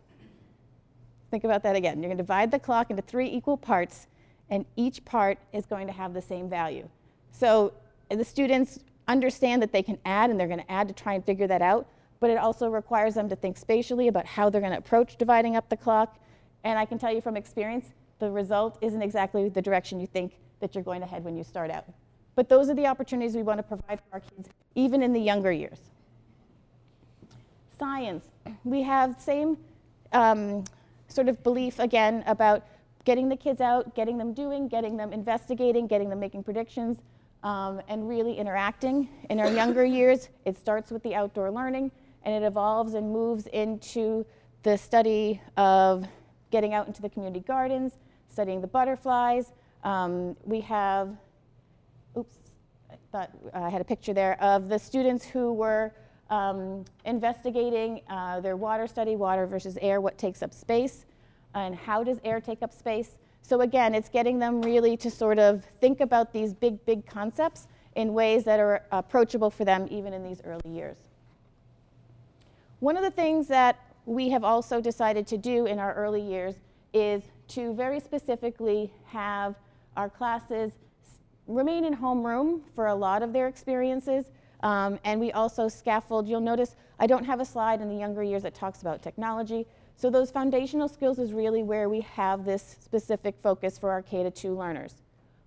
Think 1.30 1.44
about 1.44 1.62
that 1.62 1.76
again. 1.76 2.02
You're 2.02 2.08
going 2.08 2.18
to 2.18 2.22
divide 2.22 2.50
the 2.50 2.58
clock 2.58 2.90
into 2.90 3.02
three 3.02 3.28
equal 3.28 3.56
parts, 3.56 4.06
and 4.50 4.64
each 4.76 5.04
part 5.04 5.38
is 5.52 5.64
going 5.64 5.86
to 5.86 5.92
have 5.92 6.12
the 6.12 6.22
same 6.22 6.48
value. 6.48 6.88
So 7.30 7.72
the 8.10 8.24
students 8.24 8.80
understand 9.08 9.62
that 9.62 9.72
they 9.72 9.82
can 9.82 9.98
add, 10.04 10.30
and 10.30 10.38
they're 10.38 10.48
going 10.48 10.60
to 10.60 10.70
add 10.70 10.88
to 10.88 10.94
try 10.94 11.14
and 11.14 11.24
figure 11.24 11.46
that 11.46 11.62
out, 11.62 11.86
but 12.22 12.30
it 12.30 12.38
also 12.38 12.68
requires 12.68 13.14
them 13.14 13.28
to 13.28 13.34
think 13.34 13.58
spatially 13.58 14.06
about 14.06 14.24
how 14.24 14.48
they're 14.48 14.60
going 14.60 14.72
to 14.72 14.78
approach 14.78 15.16
dividing 15.16 15.56
up 15.56 15.68
the 15.68 15.76
clock. 15.76 16.20
And 16.62 16.78
I 16.78 16.84
can 16.84 16.96
tell 16.96 17.12
you 17.12 17.20
from 17.20 17.36
experience, 17.36 17.86
the 18.20 18.30
result 18.30 18.78
isn't 18.80 19.02
exactly 19.02 19.48
the 19.48 19.60
direction 19.60 19.98
you 19.98 20.06
think 20.06 20.38
that 20.60 20.72
you're 20.76 20.84
going 20.84 21.00
to 21.00 21.06
head 21.08 21.24
when 21.24 21.36
you 21.36 21.42
start 21.42 21.68
out. 21.68 21.84
But 22.36 22.48
those 22.48 22.70
are 22.70 22.74
the 22.74 22.86
opportunities 22.86 23.34
we 23.34 23.42
want 23.42 23.58
to 23.58 23.64
provide 23.64 23.98
for 23.98 24.06
our 24.12 24.20
kids, 24.20 24.48
even 24.76 25.02
in 25.02 25.12
the 25.12 25.18
younger 25.18 25.50
years. 25.50 25.80
Science. 27.76 28.24
We 28.62 28.82
have 28.82 29.20
same 29.20 29.58
um, 30.12 30.62
sort 31.08 31.28
of 31.28 31.42
belief 31.42 31.80
again 31.80 32.22
about 32.28 32.64
getting 33.04 33.28
the 33.28 33.36
kids 33.36 33.60
out, 33.60 33.96
getting 33.96 34.16
them 34.16 34.32
doing, 34.32 34.68
getting 34.68 34.96
them 34.96 35.12
investigating, 35.12 35.88
getting 35.88 36.08
them 36.08 36.20
making 36.20 36.44
predictions, 36.44 36.98
um, 37.42 37.80
and 37.88 38.08
really 38.08 38.34
interacting. 38.38 39.08
In 39.28 39.40
our 39.40 39.50
younger 39.50 39.84
years, 39.84 40.28
it 40.44 40.56
starts 40.56 40.92
with 40.92 41.02
the 41.02 41.16
outdoor 41.16 41.50
learning 41.50 41.90
and 42.24 42.34
it 42.34 42.46
evolves 42.46 42.94
and 42.94 43.10
moves 43.10 43.46
into 43.48 44.24
the 44.62 44.76
study 44.76 45.40
of 45.56 46.06
getting 46.50 46.74
out 46.74 46.86
into 46.86 47.02
the 47.02 47.08
community 47.08 47.40
gardens, 47.40 47.94
studying 48.28 48.60
the 48.60 48.66
butterflies. 48.66 49.52
Um, 49.84 50.36
we 50.44 50.60
have, 50.60 51.16
oops, 52.16 52.36
I 52.90 52.94
thought 53.10 53.30
I 53.52 53.68
had 53.68 53.80
a 53.80 53.84
picture 53.84 54.14
there 54.14 54.40
of 54.42 54.68
the 54.68 54.78
students 54.78 55.24
who 55.24 55.52
were 55.52 55.92
um, 56.30 56.84
investigating 57.04 58.02
uh, 58.08 58.40
their 58.40 58.56
water 58.56 58.86
study, 58.86 59.16
water 59.16 59.46
versus 59.46 59.76
air, 59.82 60.00
what 60.00 60.16
takes 60.16 60.42
up 60.42 60.54
space, 60.54 61.04
and 61.54 61.74
how 61.74 62.02
does 62.04 62.18
air 62.24 62.40
take 62.40 62.62
up 62.62 62.72
space. 62.72 63.18
So 63.42 63.60
again, 63.60 63.94
it's 63.94 64.08
getting 64.08 64.38
them 64.38 64.62
really 64.62 64.96
to 64.98 65.10
sort 65.10 65.38
of 65.38 65.64
think 65.80 66.00
about 66.00 66.32
these 66.32 66.54
big, 66.54 66.84
big 66.86 67.04
concepts 67.06 67.66
in 67.96 68.14
ways 68.14 68.44
that 68.44 68.60
are 68.60 68.84
approachable 68.92 69.50
for 69.50 69.64
them 69.64 69.86
even 69.90 70.12
in 70.12 70.22
these 70.22 70.40
early 70.44 70.70
years. 70.70 70.96
One 72.82 72.96
of 72.96 73.04
the 73.04 73.12
things 73.12 73.46
that 73.46 73.78
we 74.06 74.30
have 74.30 74.42
also 74.42 74.80
decided 74.80 75.24
to 75.28 75.38
do 75.38 75.66
in 75.66 75.78
our 75.78 75.94
early 75.94 76.20
years 76.20 76.56
is 76.92 77.22
to 77.50 77.72
very 77.74 78.00
specifically 78.00 78.92
have 79.04 79.54
our 79.96 80.10
classes 80.10 80.72
remain 81.46 81.84
in 81.84 81.94
homeroom 81.94 82.62
for 82.74 82.88
a 82.88 82.94
lot 82.96 83.22
of 83.22 83.32
their 83.32 83.46
experiences. 83.46 84.32
Um, 84.64 84.98
and 85.04 85.20
we 85.20 85.30
also 85.30 85.68
scaffold, 85.68 86.26
you'll 86.26 86.40
notice 86.40 86.74
I 86.98 87.06
don't 87.06 87.22
have 87.22 87.38
a 87.38 87.44
slide 87.44 87.80
in 87.80 87.88
the 87.88 87.94
younger 87.94 88.24
years 88.24 88.42
that 88.42 88.52
talks 88.52 88.80
about 88.80 89.00
technology. 89.00 89.64
So 89.94 90.10
those 90.10 90.32
foundational 90.32 90.88
skills 90.88 91.20
is 91.20 91.32
really 91.32 91.62
where 91.62 91.88
we 91.88 92.00
have 92.00 92.44
this 92.44 92.78
specific 92.80 93.36
focus 93.44 93.78
for 93.78 93.92
our 93.92 94.02
K 94.02 94.24
to 94.24 94.30
2 94.32 94.58
learners. 94.58 94.96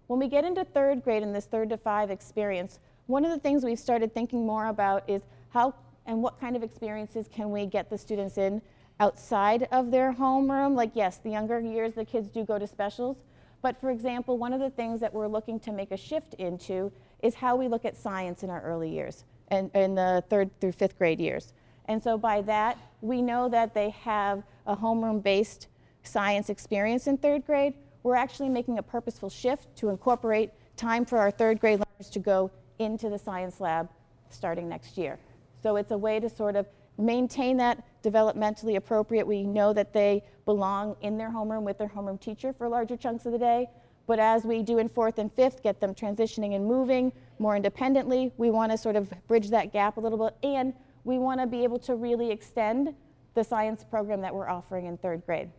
When 0.08 0.22
we 0.22 0.30
get 0.30 0.46
into 0.46 0.64
third 0.64 1.04
grade 1.04 1.22
in 1.22 1.34
this 1.34 1.48
third 1.48 1.68
to 1.72 1.78
five 1.78 2.12
experience, 2.12 2.80
one 3.08 3.26
of 3.26 3.32
the 3.32 3.40
things 3.40 3.66
we've 3.66 3.78
started 3.78 4.14
thinking 4.14 4.46
more 4.46 4.68
about 4.68 5.10
is 5.10 5.24
how 5.50 5.74
and 6.06 6.22
what 6.22 6.40
kind 6.40 6.56
of 6.56 6.64
experiences 6.64 7.28
can 7.34 7.52
we 7.52 7.66
get 7.66 7.90
the 7.90 7.98
students 7.98 8.38
in 8.38 8.62
outside 9.00 9.68
of 9.72 9.92
their 9.92 10.14
homeroom? 10.14 10.76
Like, 10.76 10.92
yes, 10.94 11.18
the 11.18 11.32
younger 11.32 11.60
years, 11.60 11.94
the 11.94 12.06
kids 12.06 12.30
do 12.30 12.44
go 12.44 12.60
to 12.60 12.68
specials. 12.68 13.18
But 13.62 13.80
for 13.82 13.90
example, 13.90 14.38
one 14.38 14.54
of 14.54 14.60
the 14.60 14.70
things 14.70 15.00
that 15.02 15.14
we're 15.14 15.28
looking 15.28 15.60
to 15.62 15.72
make 15.72 15.92
a 15.92 15.98
shift 15.98 16.36
into 16.36 16.92
is 17.24 17.34
how 17.34 17.56
we 17.56 17.68
look 17.68 17.86
at 17.86 17.98
science 17.98 18.44
in 18.44 18.50
our 18.50 18.62
early 18.62 18.90
years 18.90 19.26
and 19.50 19.72
in 19.74 19.96
the 19.96 20.24
third 20.30 20.50
through 20.60 20.74
fifth 20.74 20.98
grade 20.98 21.20
years. 21.20 21.54
And 21.86 22.02
so 22.02 22.18
by 22.18 22.42
that, 22.44 22.78
we 23.02 23.22
know 23.22 23.50
that 23.50 23.74
they 23.74 23.90
have 23.92 24.44
a 24.68 24.76
homeroom 24.76 25.22
based 25.24 25.68
science 26.04 26.50
experience 26.50 27.08
in 27.08 27.18
third 27.18 27.46
grade. 27.46 27.74
We're 28.04 28.16
actually 28.16 28.50
making 28.50 28.78
a 28.78 28.84
purposeful 28.84 29.30
shift 29.30 29.76
to 29.78 29.90
incorporate 29.90 30.52
time 30.78 31.06
for 31.06 31.18
our 31.18 31.32
third 31.32 31.60
grade 31.60 31.80
learners 31.80 32.12
to 32.12 32.20
go 32.20 32.52
into 32.78 33.10
the 33.10 33.18
science 33.18 33.60
lab 33.60 33.90
starting 34.30 34.70
next 34.70 34.98
year. 34.98 35.18
So 35.66 35.78
it's 35.78 35.90
a 35.90 35.98
way 35.98 36.20
to 36.20 36.30
sort 36.30 36.56
of 36.56 36.68
maintain 37.00 37.58
that 37.58 37.84
developmentally 38.04 38.76
appropriate. 38.76 39.26
We 39.26 39.42
know 39.42 39.74
that 39.74 39.94
they 39.94 40.24
belong 40.46 40.96
in 41.02 41.18
their 41.18 41.32
homeroom 41.32 41.64
with 41.64 41.80
their 41.80 41.88
homeroom 41.88 42.22
teacher 42.22 42.54
for 42.54 42.70
larger 42.70 42.96
chunks 42.96 43.26
of 43.26 43.32
the 43.32 43.40
day. 43.40 43.68
But 44.06 44.20
as 44.20 44.44
we 44.44 44.62
do 44.62 44.78
in 44.78 44.88
fourth 44.88 45.18
and 45.18 45.34
fifth, 45.34 45.64
get 45.64 45.82
them 45.82 45.96
transitioning 45.96 46.56
and 46.56 46.68
moving 46.68 47.12
more 47.40 47.56
independently, 47.56 48.32
we 48.38 48.52
want 48.52 48.74
to 48.74 48.78
sort 48.78 48.96
of 48.96 49.12
bridge 49.28 49.50
that 49.50 49.74
gap 49.74 49.98
a 49.98 50.00
little 50.00 50.20
bit. 50.20 50.36
And 50.48 50.72
we 51.04 51.18
want 51.18 51.42
to 51.42 51.48
be 51.48 51.64
able 51.64 51.80
to 51.80 51.96
really 51.96 52.30
extend 52.30 52.94
the 53.34 53.44
science 53.44 53.84
program 53.84 54.22
that 54.22 54.36
we're 54.36 54.48
offering 54.48 54.86
in 54.86 54.98
third 54.98 55.26
grade. 55.26 55.50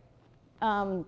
Um, 0.61 1.05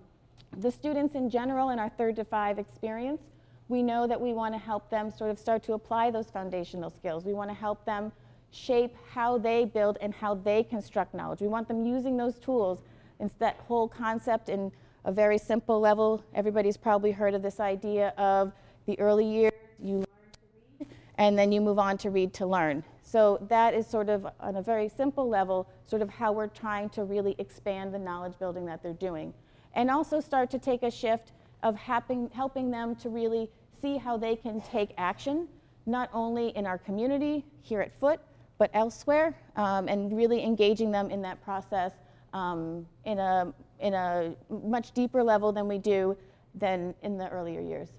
the 0.58 0.70
students 0.70 1.16
in 1.16 1.30
general 1.30 1.70
in 1.70 1.80
our 1.80 1.88
third 1.88 2.18
to 2.18 2.26
five 2.26 2.60
experience, 2.60 3.22
we 3.70 3.82
know 3.82 4.08
that 4.08 4.20
we 4.20 4.34
want 4.34 4.54
to 4.56 4.60
help 4.60 4.90
them 4.90 5.10
sort 5.10 5.32
of 5.32 5.40
start 5.40 5.64
to 5.64 5.72
apply 5.72 6.12
those 6.12 6.30
foundational 6.30 6.90
skills. 6.90 7.24
We 7.24 7.34
want 7.34 7.50
to 7.50 7.56
help 7.56 7.86
them 7.86 8.12
shape 8.52 8.96
how 9.12 9.38
they 9.38 9.66
build 9.66 9.98
and 10.02 10.14
how 10.14 10.36
they 10.36 10.64
construct 10.64 11.14
knowledge. 11.14 11.42
We 11.42 11.48
want 11.48 11.68
them 11.68 11.86
using 11.86 12.18
those 12.18 12.40
tools. 12.40 12.82
It's 13.20 13.34
that 13.36 13.58
whole 13.68 13.88
concept 13.88 14.50
in 14.50 14.72
a 15.06 15.12
very 15.12 15.38
simple 15.38 15.80
level. 15.80 16.24
Everybody's 16.34 16.78
probably 16.78 17.12
heard 17.12 17.34
of 17.34 17.42
this 17.42 17.60
idea 17.60 18.14
of 18.18 18.52
the 18.86 19.00
early 19.00 19.26
years, 19.26 19.54
you 19.82 19.96
learn 19.96 20.06
to 20.06 20.40
read, 20.80 20.88
and 21.16 21.38
then 21.38 21.52
you 21.52 21.62
move 21.62 21.80
on 21.80 21.98
to 22.00 22.10
read 22.10 22.34
to 22.36 22.46
learn. 22.46 22.84
So 23.04 23.40
that 23.50 23.74
is 23.74 23.88
sort 23.88 24.10
of 24.10 24.28
on 24.40 24.58
a 24.58 24.62
very 24.62 24.88
simple 24.88 25.28
level, 25.28 25.68
sort 25.86 26.02
of 26.02 26.10
how 26.10 26.32
we're 26.32 26.48
trying 26.48 26.90
to 26.90 27.04
really 27.04 27.36
expand 27.40 27.94
the 27.94 28.00
knowledge 28.00 28.34
building 28.40 28.66
that 28.66 28.84
they're 28.84 28.94
doing. 28.94 29.34
And 29.74 29.90
also 29.90 30.20
start 30.20 30.50
to 30.52 30.60
take 30.60 30.84
a 30.84 30.92
shift 30.92 31.32
of 31.64 31.76
helping, 31.76 32.30
helping 32.34 32.72
them 32.72 32.96
to 32.98 33.10
really 33.10 33.50
see 33.82 33.98
how 33.98 34.18
they 34.18 34.36
can 34.36 34.62
take 34.62 34.92
action, 34.98 35.48
not 35.86 36.10
only 36.14 36.50
in 36.50 36.66
our 36.66 36.78
community 36.78 37.46
here 37.62 37.82
at 37.82 37.98
Foote, 38.00 38.20
but 38.60 38.70
elsewhere, 38.74 39.36
um, 39.56 39.88
and 39.88 40.16
really 40.16 40.44
engaging 40.44 40.92
them 40.92 41.10
in 41.10 41.24
that 41.24 41.44
process 41.44 41.94
um, 42.34 42.86
in, 43.06 43.18
a, 43.18 43.52
in 43.80 43.96
a 43.96 44.36
much 44.64 44.92
deeper 44.92 45.24
level 45.24 45.52
than 45.52 45.68
we 45.68 45.80
do 45.80 46.16
than 46.54 46.94
in 47.02 47.18
the 47.18 47.28
earlier 47.30 47.62
years. 47.62 47.90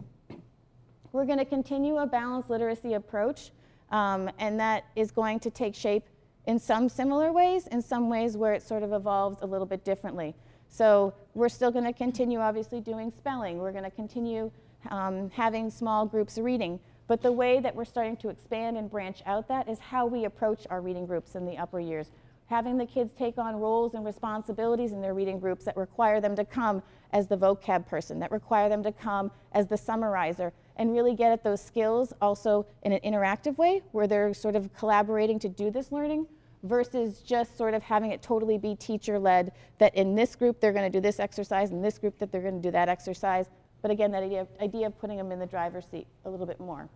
We're 1.12 1.24
going 1.24 1.38
to 1.38 1.44
continue 1.44 1.96
a 1.96 2.06
balanced 2.06 2.50
literacy 2.50 2.94
approach, 2.94 3.50
um, 3.90 4.30
and 4.38 4.60
that 4.60 4.84
is 4.94 5.10
going 5.10 5.40
to 5.40 5.50
take 5.50 5.74
shape 5.74 6.04
in 6.46 6.58
some 6.58 6.88
similar 6.88 7.32
ways, 7.32 7.66
in 7.66 7.82
some 7.82 8.08
ways 8.08 8.36
where 8.36 8.52
it 8.52 8.62
sort 8.62 8.82
of 8.82 8.92
evolves 8.92 9.38
a 9.42 9.46
little 9.46 9.66
bit 9.66 9.84
differently. 9.84 10.34
So 10.68 11.12
we're 11.34 11.48
still 11.48 11.72
going 11.72 11.84
to 11.84 11.92
continue, 11.92 12.38
obviously, 12.38 12.80
doing 12.80 13.12
spelling. 13.16 13.58
We're 13.58 13.72
going 13.72 13.84
to 13.84 13.90
continue 13.90 14.52
um, 14.90 15.30
having 15.30 15.68
small 15.68 16.06
groups 16.06 16.38
reading. 16.38 16.78
But 17.10 17.22
the 17.22 17.32
way 17.32 17.58
that 17.58 17.74
we're 17.74 17.86
starting 17.86 18.16
to 18.18 18.28
expand 18.28 18.78
and 18.78 18.88
branch 18.88 19.20
out 19.26 19.48
that 19.48 19.68
is 19.68 19.80
how 19.80 20.06
we 20.06 20.26
approach 20.26 20.64
our 20.70 20.80
reading 20.80 21.06
groups 21.06 21.34
in 21.34 21.44
the 21.44 21.58
upper 21.58 21.80
years. 21.80 22.12
Having 22.46 22.78
the 22.78 22.86
kids 22.86 23.12
take 23.18 23.36
on 23.36 23.56
roles 23.56 23.94
and 23.94 24.04
responsibilities 24.04 24.92
in 24.92 25.00
their 25.00 25.12
reading 25.12 25.40
groups 25.40 25.64
that 25.64 25.76
require 25.76 26.20
them 26.20 26.36
to 26.36 26.44
come 26.44 26.84
as 27.12 27.26
the 27.26 27.36
vocab 27.36 27.84
person, 27.84 28.20
that 28.20 28.30
require 28.30 28.68
them 28.68 28.84
to 28.84 28.92
come 28.92 29.32
as 29.50 29.66
the 29.66 29.76
summarizer, 29.76 30.52
and 30.76 30.92
really 30.92 31.16
get 31.16 31.32
at 31.32 31.42
those 31.42 31.60
skills 31.60 32.12
also 32.22 32.64
in 32.84 32.92
an 32.92 33.00
interactive 33.00 33.58
way 33.58 33.82
where 33.90 34.06
they're 34.06 34.32
sort 34.32 34.54
of 34.54 34.72
collaborating 34.72 35.40
to 35.40 35.48
do 35.48 35.68
this 35.68 35.90
learning 35.90 36.28
versus 36.62 37.22
just 37.22 37.58
sort 37.58 37.74
of 37.74 37.82
having 37.82 38.12
it 38.12 38.22
totally 38.22 38.56
be 38.56 38.76
teacher 38.76 39.18
led 39.18 39.50
that 39.78 39.92
in 39.96 40.14
this 40.14 40.36
group 40.36 40.60
they're 40.60 40.72
going 40.72 40.88
to 40.88 40.96
do 40.96 41.00
this 41.00 41.18
exercise, 41.18 41.72
in 41.72 41.82
this 41.82 41.98
group 41.98 42.16
that 42.20 42.30
they're 42.30 42.40
going 42.40 42.62
to 42.62 42.68
do 42.68 42.70
that 42.70 42.88
exercise 42.88 43.46
But 43.82 43.90
again, 43.90 44.10
that 44.12 44.22
idea, 44.22 44.46
idea 44.60 44.86
of 44.86 44.98
putting 44.98 45.16
them 45.16 45.32
in 45.32 45.38
the 45.38 45.46
driver's 45.46 45.86
seat 45.86 46.06
a 46.24 46.30
little 46.30 46.46
bit 46.46 46.60
more. 46.60 46.88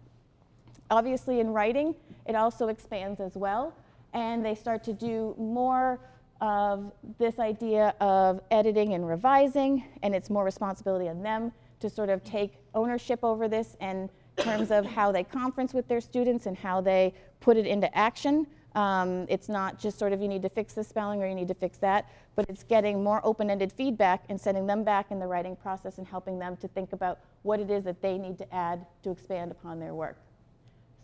Obviously, 0.90 1.40
in 1.40 1.52
writing, 1.52 1.94
it 2.26 2.34
also 2.34 2.68
expands 2.68 3.20
as 3.20 3.36
well, 3.36 3.74
and 4.12 4.44
they 4.44 4.54
start 4.54 4.84
to 4.84 4.92
do 4.92 5.34
more 5.38 5.98
of 6.40 6.92
this 7.18 7.38
idea 7.38 7.94
of 8.00 8.40
editing 8.50 8.92
and 8.92 9.08
revising, 9.08 9.84
and 10.02 10.14
it's 10.14 10.28
more 10.28 10.44
responsibility 10.44 11.08
on 11.08 11.22
them 11.22 11.52
to 11.80 11.88
sort 11.88 12.10
of 12.10 12.22
take 12.22 12.58
ownership 12.74 13.20
over 13.22 13.48
this 13.48 13.76
in 13.80 14.10
terms 14.36 14.70
of 14.70 14.84
how 14.84 15.10
they 15.10 15.24
conference 15.24 15.72
with 15.72 15.88
their 15.88 16.00
students 16.00 16.46
and 16.46 16.56
how 16.56 16.80
they 16.80 17.14
put 17.40 17.56
it 17.56 17.66
into 17.66 17.94
action. 17.96 18.46
Um, 18.74 19.26
it's 19.28 19.48
not 19.48 19.78
just 19.78 19.98
sort 19.98 20.12
of 20.12 20.20
you 20.20 20.26
need 20.26 20.42
to 20.42 20.48
fix 20.48 20.74
this 20.74 20.88
spelling 20.88 21.22
or 21.22 21.28
you 21.28 21.34
need 21.34 21.48
to 21.48 21.54
fix 21.54 21.78
that, 21.78 22.10
but 22.34 22.46
it's 22.48 22.64
getting 22.64 23.04
more 23.04 23.20
open 23.24 23.48
ended 23.48 23.72
feedback 23.72 24.24
and 24.28 24.40
sending 24.40 24.66
them 24.66 24.82
back 24.82 25.10
in 25.10 25.20
the 25.20 25.26
writing 25.26 25.54
process 25.54 25.98
and 25.98 26.06
helping 26.06 26.38
them 26.38 26.56
to 26.56 26.66
think 26.68 26.92
about 26.92 27.20
what 27.42 27.60
it 27.60 27.70
is 27.70 27.84
that 27.84 28.02
they 28.02 28.18
need 28.18 28.36
to 28.38 28.54
add 28.54 28.84
to 29.04 29.10
expand 29.10 29.52
upon 29.52 29.78
their 29.78 29.94
work. 29.94 30.18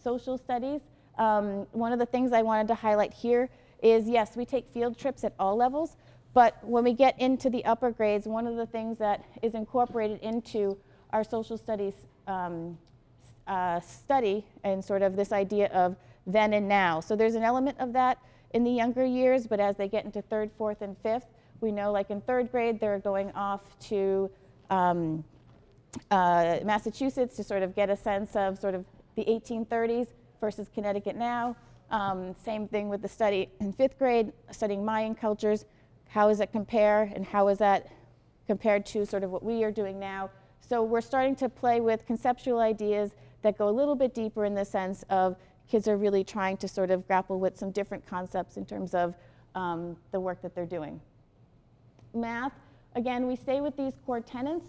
Social 0.02 0.36
studies, 0.36 0.80
um, 1.18 1.66
one 1.72 1.92
of 1.92 1.98
the 1.98 2.06
things 2.06 2.32
I 2.32 2.42
wanted 2.42 2.66
to 2.68 2.74
highlight 2.74 3.12
here 3.12 3.48
is 3.82 4.08
yes, 4.08 4.36
we 4.36 4.44
take 4.44 4.66
field 4.72 4.98
trips 4.98 5.22
at 5.22 5.34
all 5.38 5.56
levels, 5.56 5.96
but 6.34 6.58
when 6.64 6.82
we 6.82 6.92
get 6.92 7.20
into 7.20 7.50
the 7.50 7.64
upper 7.64 7.90
grades, 7.90 8.26
one 8.26 8.46
of 8.46 8.56
the 8.56 8.66
things 8.66 8.98
that 8.98 9.24
is 9.42 9.54
incorporated 9.54 10.20
into 10.22 10.76
our 11.12 11.22
social 11.24 11.56
studies 11.56 11.94
um, 12.26 12.78
uh, 13.46 13.80
study 13.80 14.44
and 14.64 14.84
sort 14.84 15.02
of 15.02 15.16
this 15.16 15.32
idea 15.32 15.66
of 15.68 15.96
then 16.26 16.52
and 16.52 16.68
now. 16.68 17.00
So 17.00 17.16
there's 17.16 17.34
an 17.34 17.42
element 17.42 17.78
of 17.78 17.92
that 17.94 18.18
in 18.52 18.64
the 18.64 18.70
younger 18.70 19.04
years, 19.04 19.46
but 19.46 19.60
as 19.60 19.76
they 19.76 19.88
get 19.88 20.04
into 20.04 20.22
third, 20.22 20.50
fourth, 20.56 20.82
and 20.82 20.96
fifth, 20.98 21.26
we 21.60 21.70
know 21.72 21.92
like 21.92 22.10
in 22.10 22.20
third 22.20 22.50
grade, 22.50 22.80
they're 22.80 22.98
going 22.98 23.30
off 23.32 23.78
to 23.80 24.30
um, 24.70 25.24
uh, 26.10 26.58
Massachusetts 26.64 27.36
to 27.36 27.44
sort 27.44 27.62
of 27.62 27.74
get 27.74 27.90
a 27.90 27.96
sense 27.96 28.34
of 28.36 28.58
sort 28.58 28.74
of 28.74 28.84
the 29.16 29.24
1830s 29.24 30.08
versus 30.40 30.68
Connecticut 30.74 31.16
now. 31.16 31.56
Um, 31.90 32.34
same 32.44 32.68
thing 32.68 32.88
with 32.88 33.02
the 33.02 33.08
study 33.08 33.50
in 33.60 33.72
fifth 33.72 33.98
grade, 33.98 34.32
studying 34.50 34.84
Mayan 34.84 35.14
cultures. 35.14 35.64
How 36.08 36.28
does 36.28 36.40
it 36.40 36.52
compare, 36.52 37.10
and 37.14 37.24
how 37.24 37.48
is 37.48 37.58
that 37.58 37.88
compared 38.46 38.86
to 38.86 39.04
sort 39.04 39.22
of 39.22 39.30
what 39.30 39.44
we 39.44 39.64
are 39.64 39.72
doing 39.72 39.98
now? 39.98 40.30
So 40.60 40.82
we're 40.82 41.00
starting 41.00 41.34
to 41.36 41.48
play 41.48 41.80
with 41.80 42.06
conceptual 42.06 42.60
ideas 42.60 43.10
that 43.42 43.58
go 43.58 43.68
a 43.68 43.70
little 43.70 43.96
bit 43.96 44.14
deeper 44.14 44.44
in 44.44 44.54
the 44.54 44.64
sense 44.64 45.04
of 45.10 45.36
kids 45.70 45.86
are 45.86 45.96
really 45.96 46.24
trying 46.24 46.56
to 46.56 46.68
sort 46.68 46.90
of 46.90 47.06
grapple 47.06 47.38
with 47.38 47.56
some 47.56 47.70
different 47.70 48.04
concepts 48.06 48.56
in 48.56 48.66
terms 48.66 48.94
of 48.94 49.14
um, 49.54 49.96
the 50.10 50.18
work 50.18 50.42
that 50.42 50.54
they're 50.54 50.66
doing. 50.66 51.00
Math, 52.12 52.52
again, 52.96 53.26
we 53.26 53.36
stay 53.36 53.60
with 53.60 53.76
these 53.76 53.92
core 54.04 54.20
tenets, 54.20 54.66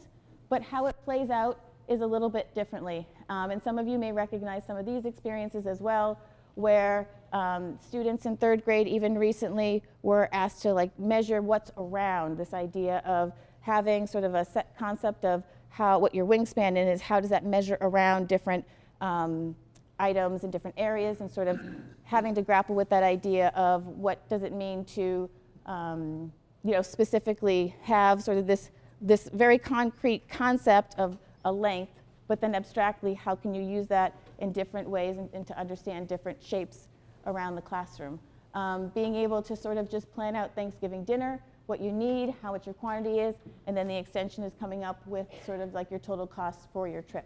but 0.50 0.62
how 0.62 0.86
it 0.86 0.96
plays 1.04 1.30
out 1.30 1.60
is 1.88 2.02
a 2.02 2.06
little 2.06 2.30
bit 2.30 2.54
differently. 2.54 3.08
Um, 3.30 3.52
and 3.52 3.62
some 3.62 3.80
of 3.80 3.88
you 3.88 3.98
may 3.98 4.12
recognize 4.12 4.66
some 4.66 4.78
of 4.78 4.86
these 4.86 5.06
experiences 5.06 5.66
as 5.66 5.82
well, 5.82 6.20
where 6.56 7.10
um, 7.34 7.78
students 7.80 8.26
in 8.26 8.38
third 8.38 8.64
grade, 8.64 8.88
even 8.88 9.18
recently, 9.18 9.82
were 10.04 10.30
asked 10.32 10.62
to 10.64 10.74
like 10.74 10.98
measure 11.00 11.42
what's 11.42 11.72
around 11.78 12.38
this 12.38 12.54
idea 12.54 13.02
of 13.06 13.34
having 13.62 14.06
sort 14.06 14.24
of 14.24 14.36
a 14.36 14.46
set 14.46 14.78
concept 14.78 15.26
of 15.26 15.44
how 15.70 15.98
what 15.98 16.14
your 16.14 16.26
wingspan 16.26 16.76
is, 16.76 17.02
how 17.02 17.20
does 17.20 17.30
that 17.30 17.46
measure 17.46 17.78
around 17.82 18.28
different 18.28 18.66
um, 19.00 19.56
items 20.02 20.44
in 20.44 20.52
different 20.52 20.76
areas, 20.78 21.22
and 21.22 21.30
sort 21.30 21.48
of 21.48 21.60
having 22.04 22.34
to 22.36 22.42
grapple 22.42 22.76
with 22.76 22.90
that 22.90 23.04
idea 23.04 23.50
of 23.56 23.86
what 23.86 24.28
does 24.30 24.44
it 24.44 24.54
mean 24.54 24.84
to, 24.86 25.30
um, 25.66 26.32
you 26.64 26.72
know, 26.72 26.82
specifically 26.82 27.76
have 27.82 28.24
sort 28.24 28.38
of 28.38 28.48
this 28.48 28.72
this 29.02 29.30
very 29.34 29.58
concrete 29.58 30.28
concept 30.30 30.94
of 31.00 31.18
a 31.46 31.52
length, 31.52 31.94
but 32.28 32.40
then 32.40 32.54
abstractly, 32.54 33.14
how 33.16 33.36
can 33.36 33.54
you 33.54 33.64
use 33.64 33.88
that 33.88 34.14
in 34.40 34.52
different 34.52 34.88
ways 34.88 35.18
and, 35.18 35.28
and 35.34 35.48
to 35.48 35.58
understand 35.58 36.08
different 36.08 36.42
shapes 36.42 36.88
around 37.26 37.56
the 37.56 37.62
classroom? 37.62 38.20
Um, 38.54 38.90
being 38.90 39.16
able 39.16 39.42
to 39.42 39.56
sort 39.56 39.78
of 39.78 39.90
just 39.90 40.12
plan 40.14 40.36
out 40.36 40.54
Thanksgiving 40.54 41.04
dinner, 41.04 41.42
what 41.66 41.80
you 41.80 41.92
need, 41.92 42.36
how 42.42 42.52
much 42.52 42.68
your 42.68 42.76
quantity 42.76 43.20
is, 43.20 43.36
and 43.66 43.76
then 43.76 43.88
the 43.88 43.98
extension 43.98 44.44
is 44.44 44.54
coming 44.60 44.84
up 44.84 45.02
with 45.08 45.26
sort 45.46 45.62
of 45.62 45.74
like 45.74 45.90
your 45.90 46.00
total 46.00 46.28
costs 46.28 46.68
for 46.74 46.88
your 46.88 47.02
trip 47.02 47.26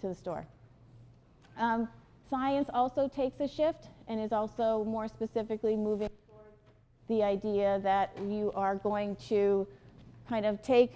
to 0.00 0.08
the 0.08 0.14
store. 0.14 0.46
Um, 1.56 1.88
science 2.28 2.68
also 2.72 3.08
takes 3.08 3.40
a 3.40 3.48
shift 3.48 3.88
and 4.08 4.20
is 4.20 4.32
also 4.32 4.84
more 4.84 5.08
specifically 5.08 5.76
moving 5.76 6.10
towards 6.28 6.56
the 7.08 7.22
idea 7.22 7.80
that 7.82 8.10
you 8.26 8.52
are 8.54 8.76
going 8.76 9.16
to 9.28 9.66
kind 10.28 10.46
of 10.46 10.62
take 10.62 10.92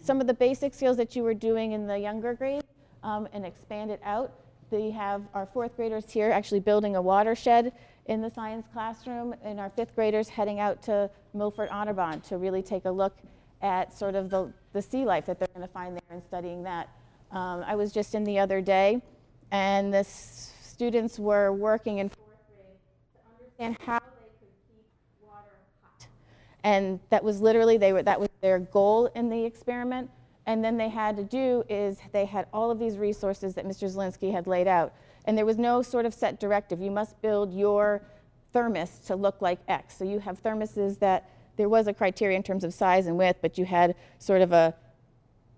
some 0.00 0.20
of 0.20 0.26
the 0.26 0.34
basic 0.34 0.74
skills 0.74 0.96
that 0.98 1.16
you 1.16 1.22
were 1.22 1.34
doing 1.34 1.72
in 1.72 1.86
the 1.86 1.98
younger 1.98 2.34
grades 2.34 2.64
um, 3.02 3.26
and 3.32 3.44
expand 3.44 3.90
it 3.90 4.00
out. 4.04 4.32
They 4.70 4.90
have 4.90 5.22
our 5.32 5.46
fourth 5.46 5.76
graders 5.76 6.10
here 6.10 6.30
actually 6.30 6.60
building 6.60 6.96
a 6.96 7.02
watershed 7.02 7.72
in 8.06 8.20
the 8.20 8.30
science 8.30 8.66
classroom, 8.72 9.34
and 9.42 9.58
our 9.58 9.70
fifth 9.70 9.94
graders 9.94 10.28
heading 10.28 10.60
out 10.60 10.82
to 10.82 11.10
Milford 11.32 11.70
Audubon 11.72 12.20
to 12.22 12.36
really 12.36 12.62
take 12.62 12.84
a 12.84 12.90
look 12.90 13.16
at 13.62 13.96
sort 13.96 14.14
of 14.14 14.28
the, 14.28 14.52
the 14.74 14.82
sea 14.82 15.06
life 15.06 15.24
that 15.24 15.38
they're 15.38 15.48
going 15.54 15.66
to 15.66 15.72
find 15.72 15.94
there 15.94 16.02
and 16.10 16.22
studying 16.22 16.62
that. 16.62 16.90
Um, 17.30 17.64
I 17.66 17.74
was 17.74 17.92
just 17.92 18.14
in 18.14 18.24
the 18.24 18.38
other 18.38 18.60
day, 18.60 19.00
and 19.50 19.92
the 19.92 20.04
students 20.04 21.18
were 21.18 21.52
working 21.52 21.98
in 21.98 22.08
fourth 22.08 22.28
grade 22.48 22.78
to 23.14 23.66
understand 23.66 23.76
how 23.86 23.98
they 23.98 24.28
could 24.40 24.54
keep 24.68 24.86
water 25.22 25.58
hot. 25.82 26.06
And 26.62 27.00
that 27.10 27.22
was 27.22 27.40
literally 27.40 27.76
they 27.76 27.92
were 27.92 28.02
that 28.02 28.18
was 28.18 28.28
their 28.40 28.58
goal 28.58 29.06
in 29.14 29.28
the 29.28 29.44
experiment. 29.44 30.10
And 30.46 30.62
then 30.62 30.76
they 30.76 30.90
had 30.90 31.16
to 31.16 31.24
do 31.24 31.64
is 31.68 31.98
they 32.12 32.26
had 32.26 32.46
all 32.52 32.70
of 32.70 32.78
these 32.78 32.98
resources 32.98 33.54
that 33.54 33.66
Mr. 33.66 33.90
Zelinsky 33.90 34.30
had 34.30 34.46
laid 34.46 34.68
out. 34.68 34.92
And 35.24 35.38
there 35.38 35.46
was 35.46 35.56
no 35.56 35.80
sort 35.80 36.04
of 36.04 36.12
set 36.12 36.38
directive. 36.38 36.80
You 36.80 36.90
must 36.90 37.20
build 37.22 37.54
your 37.54 38.02
thermos 38.52 38.98
to 39.06 39.16
look 39.16 39.40
like 39.40 39.58
X. 39.68 39.96
So 39.96 40.04
you 40.04 40.18
have 40.18 40.42
thermoses 40.42 40.98
that 40.98 41.30
there 41.56 41.68
was 41.68 41.86
a 41.86 41.94
criteria 41.94 42.36
in 42.36 42.42
terms 42.42 42.64
of 42.64 42.74
size 42.74 43.06
and 43.06 43.16
width, 43.16 43.38
but 43.40 43.56
you 43.56 43.64
had 43.64 43.94
sort 44.18 44.42
of 44.42 44.52
a 44.52 44.74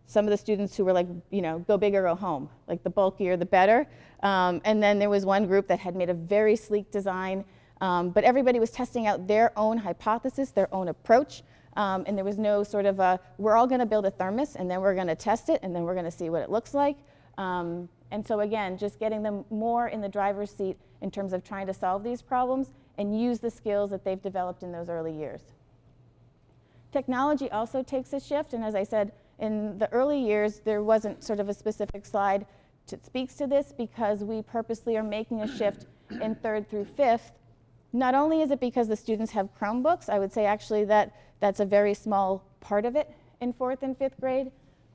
some 0.07 0.25
of 0.25 0.31
the 0.31 0.37
students 0.37 0.77
who 0.77 0.85
were 0.85 0.93
like, 0.93 1.09
you 1.31 1.43
know, 1.43 1.59
go 1.61 1.77
big 1.77 1.95
or 1.95 2.03
go 2.03 2.15
home, 2.15 2.49
like 2.69 2.83
the 2.83 2.91
bulkier 2.91 3.37
the 3.37 3.47
better. 3.47 3.87
Um, 4.23 4.61
and 4.65 4.83
then 4.83 4.99
there 4.99 5.11
was 5.11 5.27
one 5.27 5.47
group 5.47 5.67
that 5.69 5.81
had 5.81 5.97
made 5.97 6.09
a 6.09 6.15
very 6.15 6.57
sleek 6.57 6.91
design, 6.91 7.45
um, 7.81 8.11
but 8.11 8.25
everybody 8.25 8.61
was 8.61 8.71
testing 8.71 9.07
out 9.07 9.27
their 9.27 9.57
own 9.59 9.79
hypothesis, 9.79 10.51
their 10.51 10.73
own 10.73 10.89
approach. 10.89 11.43
Um, 11.77 12.05
and 12.07 12.17
there 12.17 12.25
was 12.25 12.39
no 12.39 12.63
sort 12.63 12.87
of 12.87 13.01
a, 13.01 13.21
we're 13.37 13.57
all 13.57 13.67
going 13.67 13.81
to 13.81 13.87
build 13.87 14.07
a 14.07 14.11
thermos 14.11 14.57
and 14.57 14.71
then 14.71 14.81
we're 14.81 14.95
going 14.95 15.09
to 15.09 15.17
test 15.17 15.51
it 15.51 15.61
and 15.63 15.75
then 15.75 15.83
we're 15.83 15.95
going 15.95 16.07
to 16.07 16.11
see 16.11 16.31
what 16.31 16.43
it 16.43 16.51
looks 16.51 16.73
like. 16.73 16.97
Um, 17.37 17.89
and 18.11 18.27
so, 18.27 18.41
again, 18.41 18.79
just 18.79 18.99
getting 18.99 19.23
them 19.23 19.45
more 19.51 19.89
in 19.89 20.01
the 20.01 20.09
driver's 20.09 20.51
seat 20.51 20.79
in 21.03 21.11
terms 21.11 21.33
of 21.33 21.45
trying 21.45 21.67
to 21.67 21.75
solve 21.75 22.03
these 22.03 22.23
problems 22.23 22.71
and 22.99 23.21
use 23.21 23.41
the 23.41 23.51
skills 23.51 23.91
that 23.91 24.05
they've 24.05 24.23
developed 24.23 24.63
in 24.63 24.73
those 24.73 24.89
early 24.89 25.13
years. 25.13 25.43
Technology 26.93 27.51
also 27.51 27.83
takes 27.83 28.13
a 28.13 28.21
shift, 28.21 28.55
and 28.55 28.65
as 28.65 28.75
I 28.75 28.85
said, 28.85 29.13
in 29.39 29.79
the 29.79 29.93
early 29.93 30.19
years, 30.19 30.61
there 30.65 30.83
wasn't 30.83 31.23
sort 31.23 31.41
of 31.41 31.49
a 31.49 31.55
specific 31.55 32.07
slide 32.07 32.47
that 32.89 33.05
speaks 33.05 33.35
to 33.35 33.47
this 33.47 33.73
because 33.77 34.25
we 34.25 34.43
purposely 34.43 34.97
are 34.97 35.03
making 35.03 35.43
a 35.43 35.57
shift 35.57 35.87
in 36.23 36.35
third 36.37 36.69
through 36.71 36.85
fifth. 36.85 37.33
Not 37.93 38.15
only 38.15 38.43
is 38.43 38.51
it 38.51 38.61
because 38.61 38.89
the 38.89 38.97
students 38.97 39.33
have 39.33 39.49
Chromebooks, 39.59 40.09
I 40.09 40.19
would 40.19 40.33
say 40.33 40.47
actually 40.47 40.85
that 40.87 41.15
that's 41.41 41.61
a 41.61 41.67
very 41.67 41.95
small 41.95 42.45
part 42.61 42.85
of 42.85 42.97
it 42.97 43.11
in 43.41 43.53
fourth 43.53 43.83
and 43.83 43.97
fifth 43.97 44.21
grade. 44.21 44.51